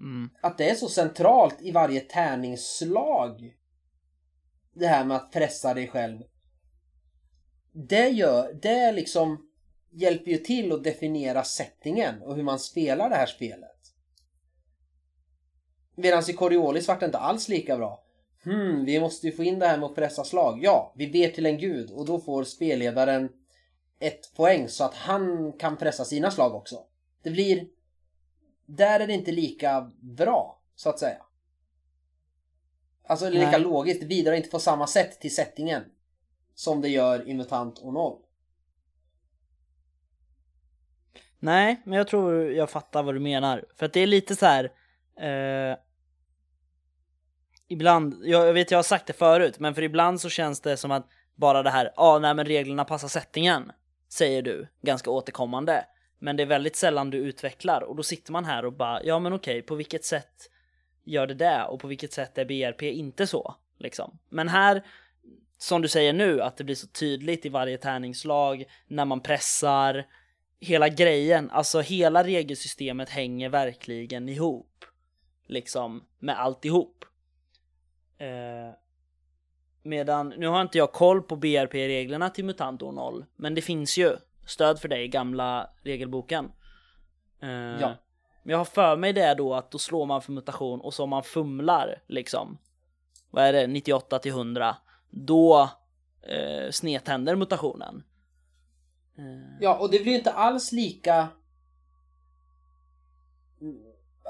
Mm. 0.00 0.30
Att 0.40 0.58
det 0.58 0.70
är 0.70 0.74
så 0.74 0.88
centralt 0.88 1.62
i 1.62 1.70
varje 1.70 2.00
tärningsslag. 2.00 3.56
Det 4.74 4.86
här 4.86 5.04
med 5.04 5.16
att 5.16 5.32
pressa 5.32 5.74
dig 5.74 5.88
själv. 5.88 6.22
Det 7.72 8.08
gör, 8.08 8.52
det 8.62 8.92
liksom 8.92 9.48
hjälper 9.90 10.30
ju 10.30 10.38
till 10.38 10.72
att 10.72 10.84
definiera 10.84 11.44
settingen 11.44 12.22
och 12.22 12.36
hur 12.36 12.42
man 12.42 12.58
spelar 12.58 13.08
det 13.08 13.16
här 13.16 13.26
spelet. 13.26 13.70
Medan 15.94 16.22
i 16.30 16.32
Coriolis 16.32 16.88
vart 16.88 17.00
det 17.00 17.06
inte 17.06 17.18
alls 17.18 17.48
lika 17.48 17.76
bra. 17.76 18.04
Hmm, 18.44 18.84
vi 18.84 19.00
måste 19.00 19.26
ju 19.26 19.32
få 19.32 19.44
in 19.44 19.58
det 19.58 19.66
här 19.66 19.78
med 19.78 19.86
att 19.86 19.94
pressa 19.94 20.24
slag. 20.24 20.60
Ja, 20.62 20.92
vi 20.96 21.08
ber 21.08 21.28
till 21.28 21.46
en 21.46 21.58
gud 21.58 21.90
och 21.90 22.06
då 22.06 22.20
får 22.20 22.44
spelledaren 22.44 23.28
ett 24.02 24.34
poäng 24.34 24.68
så 24.68 24.84
att 24.84 24.94
han 24.94 25.52
kan 25.52 25.76
pressa 25.76 26.04
sina 26.04 26.30
slag 26.30 26.54
också. 26.54 26.84
Det 27.22 27.30
blir... 27.30 27.66
Där 28.66 29.00
är 29.00 29.06
det 29.06 29.12
inte 29.12 29.32
lika 29.32 29.90
bra, 30.00 30.60
så 30.74 30.88
att 30.88 30.98
säga. 30.98 31.22
Alltså 33.04 33.28
lika 33.28 33.50
Nej. 33.50 33.60
logiskt, 33.60 34.00
det 34.00 34.06
bidrar 34.06 34.32
inte 34.32 34.48
på 34.48 34.58
samma 34.58 34.86
sätt 34.86 35.20
till 35.20 35.34
settingen. 35.34 35.84
Som 36.54 36.80
det 36.80 36.88
gör 36.88 37.28
i 37.28 37.34
MUTANT 37.34 37.78
och 37.78 37.92
0. 37.92 38.18
Nej, 41.38 41.82
men 41.84 41.98
jag 41.98 42.08
tror 42.08 42.52
jag 42.52 42.70
fattar 42.70 43.02
vad 43.02 43.14
du 43.14 43.20
menar. 43.20 43.64
För 43.76 43.86
att 43.86 43.92
det 43.92 44.00
är 44.00 44.06
lite 44.06 44.36
så 44.36 44.46
här. 44.46 44.72
Eh, 45.20 45.76
ibland, 47.68 48.20
jag, 48.22 48.48
jag 48.48 48.52
vet 48.52 48.70
jag 48.70 48.78
har 48.78 48.82
sagt 48.82 49.06
det 49.06 49.12
förut, 49.12 49.58
men 49.58 49.74
för 49.74 49.82
ibland 49.82 50.20
så 50.20 50.28
känns 50.28 50.60
det 50.60 50.76
som 50.76 50.90
att 50.90 51.06
bara 51.34 51.62
det 51.62 51.70
här, 51.70 51.92
ja 51.96 52.02
ah, 52.02 52.18
nej 52.18 52.34
men 52.34 52.46
reglerna 52.46 52.84
passar 52.84 53.08
settingen, 53.08 53.72
säger 54.12 54.42
du 54.42 54.68
ganska 54.82 55.10
återkommande. 55.10 55.84
Men 56.18 56.36
det 56.36 56.42
är 56.42 56.46
väldigt 56.46 56.76
sällan 56.76 57.10
du 57.10 57.18
utvecklar 57.18 57.82
och 57.82 57.96
då 57.96 58.02
sitter 58.02 58.32
man 58.32 58.44
här 58.44 58.64
och 58.64 58.72
bara, 58.72 59.04
ja 59.04 59.18
men 59.18 59.32
okej, 59.32 59.62
på 59.62 59.74
vilket 59.74 60.04
sätt 60.04 60.50
gör 61.04 61.26
det 61.26 61.34
det 61.34 61.64
och 61.64 61.80
på 61.80 61.88
vilket 61.88 62.12
sätt 62.12 62.38
är 62.38 62.44
BRP 62.44 62.82
inte 62.82 63.26
så? 63.26 63.54
Liksom. 63.78 64.18
Men 64.28 64.48
här, 64.48 64.86
som 65.58 65.82
du 65.82 65.88
säger 65.88 66.12
nu, 66.12 66.42
att 66.42 66.56
det 66.56 66.64
blir 66.64 66.74
så 66.74 66.86
tydligt 66.86 67.46
i 67.46 67.48
varje 67.48 67.78
tärningslag, 67.78 68.64
när 68.86 69.04
man 69.04 69.20
pressar, 69.20 70.06
hela 70.60 70.88
grejen, 70.88 71.50
alltså 71.50 71.80
hela 71.80 72.24
regelsystemet 72.24 73.08
hänger 73.08 73.48
verkligen 73.48 74.28
ihop. 74.28 74.84
Liksom 75.46 76.04
med 76.18 76.40
alltihop. 76.40 77.04
Eh, 78.18 78.81
medan, 79.82 80.28
nu 80.28 80.46
har 80.46 80.62
inte 80.62 80.78
jag 80.78 80.92
koll 80.92 81.22
på 81.22 81.36
BRP-reglerna 81.36 82.30
till 82.30 82.44
MUTANT 82.44 82.82
år 82.82 82.92
0, 82.92 83.24
men 83.36 83.54
det 83.54 83.62
finns 83.62 83.98
ju 83.98 84.16
stöd 84.46 84.80
för 84.80 84.88
det 84.88 85.02
i 85.02 85.08
gamla 85.08 85.70
regelboken. 85.82 86.52
Eh, 87.42 87.50
Ja. 87.50 87.94
Men 88.44 88.50
jag 88.50 88.58
har 88.58 88.64
för 88.64 88.96
mig 88.96 89.12
det 89.12 89.34
då 89.34 89.54
att 89.54 89.70
då 89.70 89.78
slår 89.78 90.06
man 90.06 90.22
för 90.22 90.32
mutation 90.32 90.80
och 90.80 90.94
så 90.94 91.02
om 91.04 91.10
man 91.10 91.22
fumlar 91.22 92.02
liksom, 92.06 92.58
vad 93.30 93.44
är 93.44 93.52
det, 93.52 93.66
98 93.66 94.18
till 94.18 94.30
100, 94.32 94.76
då 95.10 95.70
eh, 96.22 96.70
snedtänder 96.70 97.36
mutationen. 97.36 98.04
Eh, 99.18 99.56
Ja, 99.60 99.78
och 99.78 99.90
det 99.90 99.98
blir 99.98 100.12
ju 100.12 100.18
inte 100.18 100.32
alls 100.32 100.72
lika... 100.72 101.28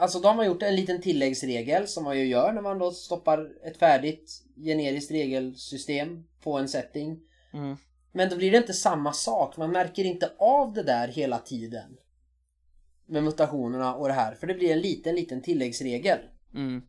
Alltså 0.02 0.20
då 0.20 0.28
har 0.28 0.44
gjort 0.44 0.62
en 0.62 0.76
liten 0.76 1.00
tilläggsregel 1.00 1.88
som 1.88 2.04
man 2.04 2.18
ju 2.18 2.26
gör 2.26 2.52
när 2.52 2.62
man 2.62 2.78
då 2.78 2.90
stoppar 2.90 3.50
ett 3.64 3.76
färdigt 3.76 4.42
generiskt 4.56 5.10
regelsystem 5.10 6.24
på 6.42 6.58
en 6.58 6.68
setting. 6.68 7.20
Mm. 7.52 7.76
Men 8.12 8.28
då 8.28 8.36
blir 8.36 8.50
det 8.50 8.58
inte 8.58 8.72
samma 8.72 9.12
sak. 9.12 9.56
Man 9.56 9.70
märker 9.70 10.04
inte 10.04 10.32
av 10.38 10.72
det 10.72 10.82
där 10.82 11.08
hela 11.08 11.38
tiden. 11.38 11.96
Med 13.06 13.24
mutationerna 13.24 13.94
och 13.94 14.08
det 14.08 14.14
här. 14.14 14.34
För 14.34 14.46
det 14.46 14.54
blir 14.54 14.72
en 14.72 14.80
liten, 14.80 15.14
liten 15.14 15.42
tilläggsregel. 15.42 16.18
Mm. 16.54 16.82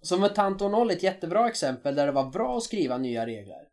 Så 0.00 0.18
MUTANT 0.18 0.62
år 0.62 0.68
0 0.68 0.90
är 0.90 0.94
ett 0.94 1.02
jättebra 1.02 1.48
exempel 1.48 1.94
där 1.94 2.06
det 2.06 2.12
var 2.12 2.30
bra 2.30 2.56
att 2.56 2.62
skriva 2.62 2.98
nya 2.98 3.26
regler. 3.26 3.68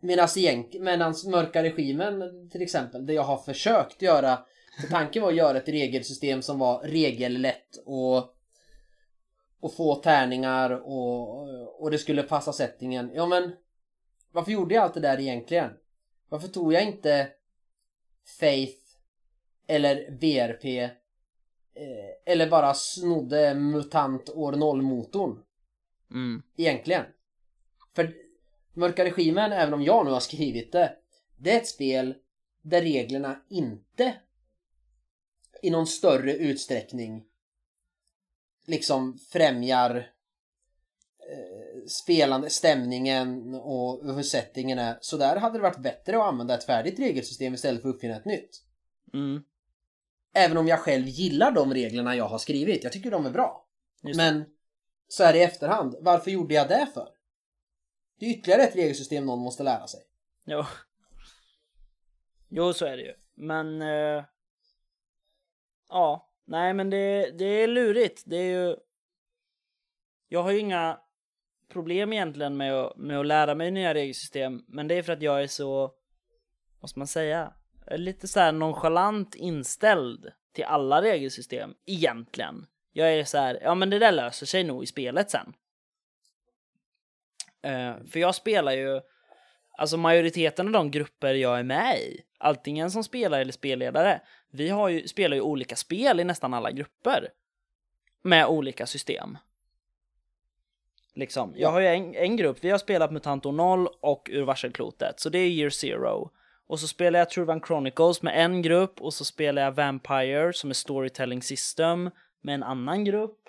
Medan 0.00 1.14
mörka 1.26 1.62
regimen 1.62 2.50
till 2.50 2.62
exempel, 2.62 3.06
det 3.06 3.12
jag 3.12 3.24
har 3.24 3.38
försökt 3.38 4.02
göra, 4.02 4.38
för 4.80 4.88
tanken 4.88 5.22
var 5.22 5.30
att 5.30 5.36
göra 5.36 5.58
ett 5.58 5.68
regelsystem 5.68 6.42
som 6.42 6.58
var 6.58 6.82
regellätt 6.82 7.76
och, 7.86 8.16
och 9.60 9.74
få 9.76 9.94
tärningar 9.94 10.70
och, 10.70 11.82
och 11.82 11.90
det 11.90 11.98
skulle 11.98 12.22
passa 12.22 12.52
settingen. 12.52 13.10
Ja 13.14 13.26
men, 13.26 13.52
varför 14.32 14.52
gjorde 14.52 14.74
jag 14.74 14.84
allt 14.84 14.94
det 14.94 15.00
där 15.00 15.20
egentligen? 15.20 15.70
Varför 16.28 16.48
tog 16.48 16.72
jag 16.72 16.82
inte 16.82 17.28
Faith 18.40 18.82
eller 19.66 20.10
VRP 20.10 20.64
eh, 21.74 22.32
eller 22.32 22.50
bara 22.50 22.74
snodde 22.74 23.54
MUTANT 23.54 24.30
år 24.30 24.52
0-motorn? 24.52 25.42
Mm. 26.10 26.42
Egentligen. 26.56 27.04
För 27.94 28.14
Mörka 28.74 29.04
Regimen, 29.04 29.52
även 29.52 29.74
om 29.74 29.82
jag 29.82 30.04
nu 30.06 30.10
har 30.12 30.20
skrivit 30.20 30.72
det, 30.72 30.96
det 31.36 31.52
är 31.52 31.56
ett 31.56 31.68
spel 31.68 32.14
där 32.62 32.82
reglerna 32.82 33.40
inte 33.48 34.14
i 35.62 35.70
någon 35.70 35.86
större 35.86 36.32
utsträckning 36.32 37.24
liksom 38.68 39.18
främjar 39.18 39.96
eh, 41.30 41.86
spelande, 41.86 42.50
stämningen 42.50 43.54
och 43.54 44.14
hur 44.14 44.22
settingen 44.22 44.78
är. 44.78 44.98
Så 45.00 45.16
där 45.16 45.36
hade 45.36 45.58
det 45.58 45.62
varit 45.62 45.82
bättre 45.82 46.16
att 46.16 46.24
använda 46.24 46.54
ett 46.54 46.64
färdigt 46.64 46.98
regelsystem 46.98 47.54
istället 47.54 47.82
för 47.82 47.88
att 47.88 47.94
uppfinna 47.94 48.16
ett 48.16 48.24
nytt. 48.24 48.62
Mm. 49.14 49.42
Även 50.34 50.56
om 50.56 50.68
jag 50.68 50.80
själv 50.80 51.06
gillar 51.06 51.52
de 51.52 51.74
reglerna 51.74 52.16
jag 52.16 52.28
har 52.28 52.38
skrivit. 52.38 52.84
Jag 52.84 52.92
tycker 52.92 53.10
de 53.10 53.26
är 53.26 53.30
bra. 53.30 53.66
Men 54.02 54.44
så 55.08 55.24
är 55.24 55.32
det 55.32 55.38
i 55.38 55.42
efterhand. 55.42 55.96
Varför 56.00 56.30
gjorde 56.30 56.54
jag 56.54 56.68
det 56.68 56.88
för? 56.94 57.08
Det 58.18 58.26
är 58.26 58.30
ytterligare 58.30 58.62
ett 58.62 58.76
regelsystem 58.76 59.26
någon 59.26 59.38
måste 59.38 59.62
lära 59.62 59.86
sig. 59.86 60.00
Jo. 60.44 60.64
Jo, 62.48 62.72
så 62.72 62.86
är 62.86 62.96
det 62.96 63.02
ju. 63.02 63.14
Men... 63.34 63.82
Eh, 63.82 64.24
ja, 65.88 66.28
nej 66.44 66.74
men 66.74 66.90
det, 66.90 67.30
det 67.38 67.44
är 67.44 67.68
lurigt. 67.68 68.22
Det 68.26 68.36
är 68.36 68.66
ju... 68.66 68.76
Jag 70.28 70.42
har 70.42 70.50
ju 70.50 70.58
inga 70.58 71.00
problem 71.68 72.12
egentligen 72.12 72.56
med 72.56 72.74
att, 72.74 72.96
med 72.96 73.20
att 73.20 73.26
lära 73.26 73.54
mig 73.54 73.70
nya 73.70 73.94
regelsystem. 73.94 74.64
Men 74.68 74.88
det 74.88 74.94
är 74.94 75.02
för 75.02 75.12
att 75.12 75.22
jag 75.22 75.42
är 75.42 75.46
så... 75.46 75.94
Vad 76.80 76.90
ska 76.90 77.00
man 77.00 77.06
säga? 77.06 77.52
Lite 77.90 78.28
så 78.28 78.40
här 78.40 78.52
nonchalant 78.52 79.34
inställd 79.34 80.32
till 80.52 80.64
alla 80.64 81.02
regelsystem, 81.02 81.74
egentligen. 81.86 82.66
Jag 82.92 83.12
är 83.14 83.24
så 83.24 83.38
här, 83.38 83.58
ja 83.62 83.74
men 83.74 83.90
det 83.90 83.98
där 83.98 84.12
löser 84.12 84.46
sig 84.46 84.64
nog 84.64 84.82
i 84.82 84.86
spelet 84.86 85.30
sen. 85.30 85.54
Uh, 87.66 88.06
för 88.06 88.18
jag 88.18 88.34
spelar 88.34 88.72
ju, 88.72 89.00
alltså 89.78 89.96
majoriteten 89.96 90.66
av 90.66 90.72
de 90.72 90.90
grupper 90.90 91.34
jag 91.34 91.58
är 91.58 91.62
med 91.62 91.98
i, 91.98 92.20
antingen 92.38 92.90
som 92.90 93.04
spelare 93.04 93.40
eller 93.40 93.52
spelledare, 93.52 94.20
vi 94.50 94.68
har 94.68 94.88
ju, 94.88 95.08
spelar 95.08 95.36
ju 95.36 95.40
olika 95.42 95.76
spel 95.76 96.20
i 96.20 96.24
nästan 96.24 96.54
alla 96.54 96.70
grupper. 96.70 97.28
Med 98.22 98.46
olika 98.46 98.86
system. 98.86 99.38
Liksom. 101.14 101.52
Jag 101.56 101.70
har 101.70 101.80
ju 101.80 101.86
en, 101.86 102.14
en 102.14 102.36
grupp, 102.36 102.58
vi 102.60 102.70
har 102.70 102.78
spelat 102.78 103.12
Mutantor 103.12 103.52
0 103.52 103.88
och 104.00 104.28
Ur 104.32 104.42
varselklotet, 104.42 105.20
så 105.20 105.28
det 105.28 105.38
är 105.38 105.48
year 105.48 105.70
zero. 105.70 106.30
Och 106.66 106.80
så 106.80 106.88
spelar 106.88 107.18
jag 107.18 107.30
Truvan 107.30 107.60
Chronicles 107.60 108.22
med 108.22 108.44
en 108.44 108.62
grupp 108.62 109.00
och 109.00 109.14
så 109.14 109.24
spelar 109.24 109.62
jag 109.62 109.72
Vampire 109.72 110.52
som 110.52 110.70
är 110.70 110.74
Storytelling 110.74 111.42
System 111.42 112.10
med 112.40 112.54
en 112.54 112.62
annan 112.62 113.04
grupp. 113.04 113.48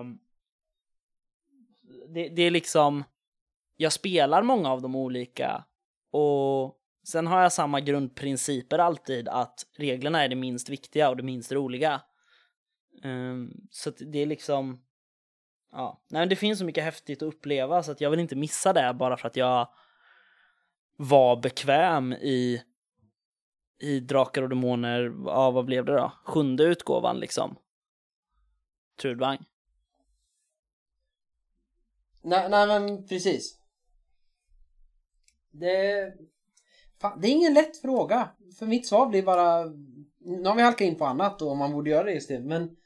Um, 0.00 0.18
det, 2.08 2.28
det 2.28 2.42
är 2.42 2.50
liksom 2.50 3.04
jag 3.76 3.92
spelar 3.92 4.42
många 4.42 4.70
av 4.70 4.82
de 4.82 4.96
olika 4.96 5.64
och 6.10 6.78
sen 7.08 7.26
har 7.26 7.42
jag 7.42 7.52
samma 7.52 7.80
grundprinciper 7.80 8.78
alltid 8.78 9.28
att 9.28 9.66
reglerna 9.76 10.24
är 10.24 10.28
det 10.28 10.36
minst 10.36 10.68
viktiga 10.68 11.08
och 11.08 11.16
det 11.16 11.22
minst 11.22 11.52
roliga. 11.52 12.02
Um, 13.04 13.68
så 13.70 13.90
det 13.90 14.18
är 14.18 14.26
liksom, 14.26 14.82
ja, 15.72 16.02
nej 16.10 16.20
men 16.20 16.28
det 16.28 16.36
finns 16.36 16.58
så 16.58 16.64
mycket 16.64 16.84
häftigt 16.84 17.22
att 17.22 17.34
uppleva 17.34 17.82
så 17.82 17.92
att 17.92 18.00
jag 18.00 18.10
vill 18.10 18.20
inte 18.20 18.36
missa 18.36 18.72
det 18.72 18.94
bara 18.94 19.16
för 19.16 19.28
att 19.28 19.36
jag 19.36 19.68
var 20.96 21.36
bekväm 21.36 22.12
i 22.12 22.62
i 23.78 24.00
Drakar 24.00 24.42
och 24.42 24.48
Demoner, 24.48 25.14
ja 25.24 25.50
vad 25.50 25.64
blev 25.64 25.84
det 25.84 25.92
då? 25.92 26.12
Sjunde 26.24 26.64
utgåvan 26.64 27.20
liksom. 27.20 27.58
Trudvang. 29.00 29.44
Nej, 32.22 32.50
nej 32.50 32.66
men 32.66 33.06
precis. 33.06 33.65
Det... 35.60 36.12
Fan, 37.00 37.20
det 37.20 37.28
är 37.28 37.32
ingen 37.32 37.54
lätt 37.54 37.76
fråga. 37.76 38.28
För 38.58 38.66
mitt 38.66 38.86
svar 38.86 39.06
blir 39.06 39.22
bara... 39.22 39.64
Nu 40.18 40.44
har 40.44 40.56
vi 40.56 40.62
halkat 40.62 40.80
in 40.80 40.94
på 40.94 41.04
annat 41.04 41.38
då, 41.38 41.50
om 41.50 41.58
man 41.58 41.72
borde 41.72 41.90
göra 41.90 42.04
det 42.04 42.14
istället. 42.14 42.46
Men... 42.46 42.76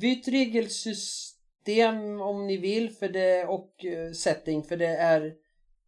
Byt 0.00 0.28
regelsystem 0.28 2.20
om 2.20 2.46
ni 2.46 2.56
vill 2.56 2.90
för 2.90 3.08
det 3.08 3.44
och 3.44 3.84
eh, 3.84 4.12
setting 4.12 4.62
för 4.62 4.76
det 4.76 4.96
är 4.96 5.34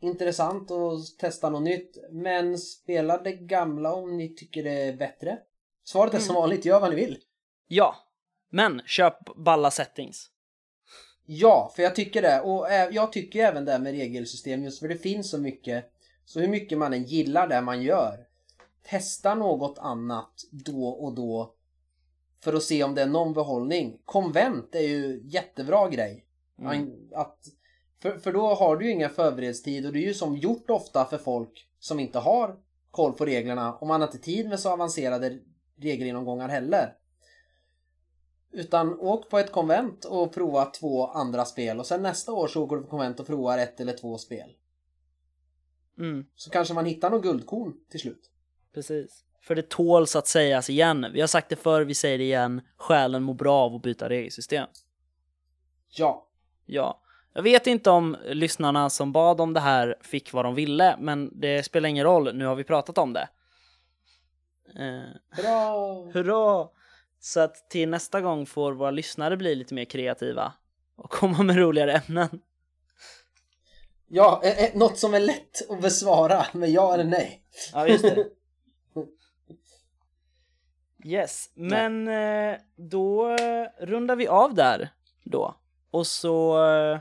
intressant 0.01 0.71
att 0.71 1.19
testa 1.19 1.51
något 1.51 1.63
nytt. 1.63 1.99
Men 2.11 2.59
spela 2.59 3.19
det 3.19 3.33
gamla 3.33 3.95
om 3.95 4.17
ni 4.17 4.35
tycker 4.35 4.65
det 4.65 4.83
är 4.83 4.97
bättre. 4.97 5.39
Svaret 5.85 6.15
är 6.15 6.19
som 6.19 6.37
mm. 6.37 6.41
vanligt, 6.41 6.65
gör 6.65 6.81
vad 6.81 6.91
ni 6.91 6.97
vill. 6.97 7.19
Ja, 7.67 7.97
men 8.51 8.83
köp 8.87 9.37
balla 9.37 9.71
settings. 9.71 10.31
Ja, 11.27 11.73
för 11.77 11.83
jag 11.83 11.95
tycker 11.95 12.23
det. 12.23 12.41
Och 12.41 12.67
jag 12.93 13.13
tycker 13.13 13.45
även 13.45 13.65
det 13.65 13.79
med 13.79 13.93
regelsystem 13.93 14.65
just 14.65 14.79
för 14.79 14.89
det 14.89 14.97
finns 14.97 15.31
så 15.31 15.39
mycket. 15.39 15.93
Så 16.25 16.41
hur 16.41 16.49
mycket 16.49 16.79
man 16.79 16.93
än 16.93 17.05
gillar 17.05 17.49
det 17.49 17.61
man 17.61 17.83
gör. 17.83 18.27
Testa 18.83 19.35
något 19.35 19.79
annat 19.79 20.33
då 20.51 20.89
och 20.89 21.15
då. 21.15 21.55
För 22.41 22.55
att 22.55 22.63
se 22.63 22.85
om 22.85 22.95
det 22.95 23.03
är 23.03 23.07
någon 23.07 23.33
behållning. 23.33 23.99
Konvent 24.05 24.75
är 24.75 24.81
ju 24.81 25.21
jättebra 25.25 25.89
grej. 25.89 26.25
Mm. 26.61 26.91
Att, 27.15 27.39
för, 28.03 28.19
för 28.19 28.33
då 28.33 28.55
har 28.55 28.77
du 28.77 28.85
ju 28.87 28.93
inga 28.93 29.09
förberedelsetid 29.09 29.87
och 29.87 29.93
det 29.93 29.99
är 29.99 30.07
ju 30.07 30.15
som 30.15 30.37
gjort 30.37 30.71
ofta 30.71 31.05
för 31.05 31.19
folk 31.19 31.69
som 31.79 32.01
inte 32.01 32.19
har 32.19 32.57
koll 32.91 33.13
på 33.13 33.27
reglerna 33.27 33.75
och 33.75 33.87
man 33.87 34.01
har 34.01 34.09
inte 34.09 34.19
tid 34.19 34.49
med 34.49 34.61
så 34.61 34.73
avancerade 34.73 35.39
regelgenomgångar 35.77 36.49
heller. 36.49 36.95
Utan 38.57 39.01
åk 39.01 39.31
på 39.31 39.39
ett 39.39 39.53
konvent 39.53 40.05
och 40.05 40.35
prova 40.35 40.65
två 40.65 41.07
andra 41.07 41.45
spel 41.45 41.79
och 41.79 41.87
sen 41.87 42.03
nästa 42.03 42.33
år 42.33 42.49
så 42.49 42.65
åker 42.65 42.77
du 42.77 42.83
på 42.83 42.89
konvent 42.89 43.21
och 43.21 43.27
provar 43.27 43.59
ett 43.59 43.81
eller 43.81 43.93
två 43.93 44.19
spel. 44.19 44.51
Mm. 45.99 46.27
Så 46.37 46.51
kanske 46.51 46.75
man 46.75 46.87
hittar 46.87 47.11
något 47.11 47.23
guldkorn 47.23 47.75
till 47.91 48.01
slut. 48.01 48.31
Precis. 48.75 49.25
För 49.41 49.55
det 49.55 49.69
tåls 49.69 50.17
att 50.17 50.27
sägas 50.27 50.71
igen. 50.71 51.07
Vi 51.13 51.21
har 51.21 51.29
sagt 51.29 51.49
det 51.49 51.57
förr, 51.57 51.83
vi 51.83 51.95
säger 51.95 52.19
det 52.19 52.25
igen. 52.25 52.61
Själen 52.77 53.23
mår 53.23 53.35
bra 53.35 53.65
av 53.65 53.75
att 53.75 53.83
byta 53.83 54.09
regelsystem. 54.09 54.69
Ja. 55.89 56.27
Ja. 56.67 57.01
Jag 57.33 57.43
vet 57.43 57.67
inte 57.67 57.91
om 57.91 58.17
lyssnarna 58.25 58.91
som 58.91 59.13
bad 59.13 59.41
om 59.41 59.53
det 59.53 59.61
här 59.61 59.97
fick 60.01 60.33
vad 60.33 60.45
de 60.45 60.55
ville, 60.55 60.97
men 61.01 61.41
det 61.41 61.63
spelar 61.63 61.89
ingen 61.89 62.05
roll. 62.05 62.37
Nu 62.37 62.47
har 62.47 62.55
vi 62.55 62.65
pratat 62.65 62.99
om 62.99 63.13
det. 63.13 63.29
Eh. 64.79 65.03
Hurra! 65.31 66.13
Hurra! 66.13 66.69
Så 67.21 67.41
att 67.41 67.71
till 67.71 67.89
nästa 67.89 68.21
gång 68.21 68.47
får 68.47 68.73
våra 68.73 68.91
lyssnare 68.91 69.37
bli 69.37 69.55
lite 69.55 69.75
mer 69.75 69.85
kreativa 69.85 70.53
och 70.97 71.11
komma 71.11 71.43
med 71.43 71.57
roligare 71.57 71.93
ämnen. 71.93 72.41
Ja, 74.09 74.41
eh, 74.45 74.65
eh, 74.65 74.71
något 74.75 74.99
som 74.99 75.15
är 75.15 75.21
lätt 75.21 75.71
att 75.71 75.81
besvara 75.81 76.47
med 76.53 76.71
ja 76.71 76.95
eller 76.95 77.05
nej. 77.05 77.43
Ja, 77.73 77.89
just 77.89 78.05
det. 78.05 78.27
Yes, 81.05 81.51
men 81.55 82.09
eh, 82.09 82.57
då 82.77 83.37
rundar 83.81 84.17
vi 84.17 84.29
av 84.29 84.55
där 84.55 84.89
då. 85.25 85.55
Och 85.91 86.07
så 86.07 86.65
eh, 86.67 86.99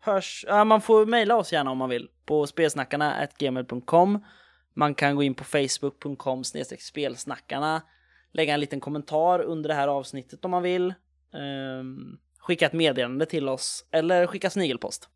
hörs, 0.00 0.44
ja, 0.48 0.64
man 0.64 0.80
får 0.80 1.06
mejla 1.06 1.36
oss 1.36 1.52
gärna 1.52 1.70
om 1.70 1.78
man 1.78 1.88
vill 1.88 2.08
på 2.24 2.46
spelsnackarna.gmail.com. 2.46 4.24
Man 4.74 4.94
kan 4.94 5.16
gå 5.16 5.22
in 5.22 5.34
på 5.34 5.44
facebook.com 5.44 6.44
spelsnackarna 6.78 7.82
lägga 8.32 8.54
en 8.54 8.60
liten 8.60 8.80
kommentar 8.80 9.40
under 9.40 9.68
det 9.68 9.74
här 9.74 9.88
avsnittet 9.88 10.44
om 10.44 10.50
man 10.50 10.62
vill. 10.62 10.94
Um, 11.32 12.18
skicka 12.38 12.66
ett 12.66 12.72
meddelande 12.72 13.26
till 13.26 13.48
oss 13.48 13.86
eller 13.90 14.26
skicka 14.26 14.50
snigelpost. 14.50 15.08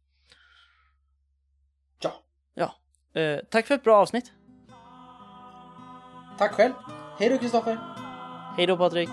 Ja. 2.02 2.12
Ja. 2.54 2.74
Uh, 3.20 3.38
tack 3.50 3.66
för 3.66 3.74
ett 3.74 3.84
bra 3.84 3.96
avsnitt. 3.96 4.32
Tack 6.38 6.52
själv. 6.52 6.72
Hej 7.18 7.28
då 7.28 7.38
Kristoffer. 7.38 7.78
Hej 8.56 8.66
då 8.66 8.76
Patrik. 8.76 9.10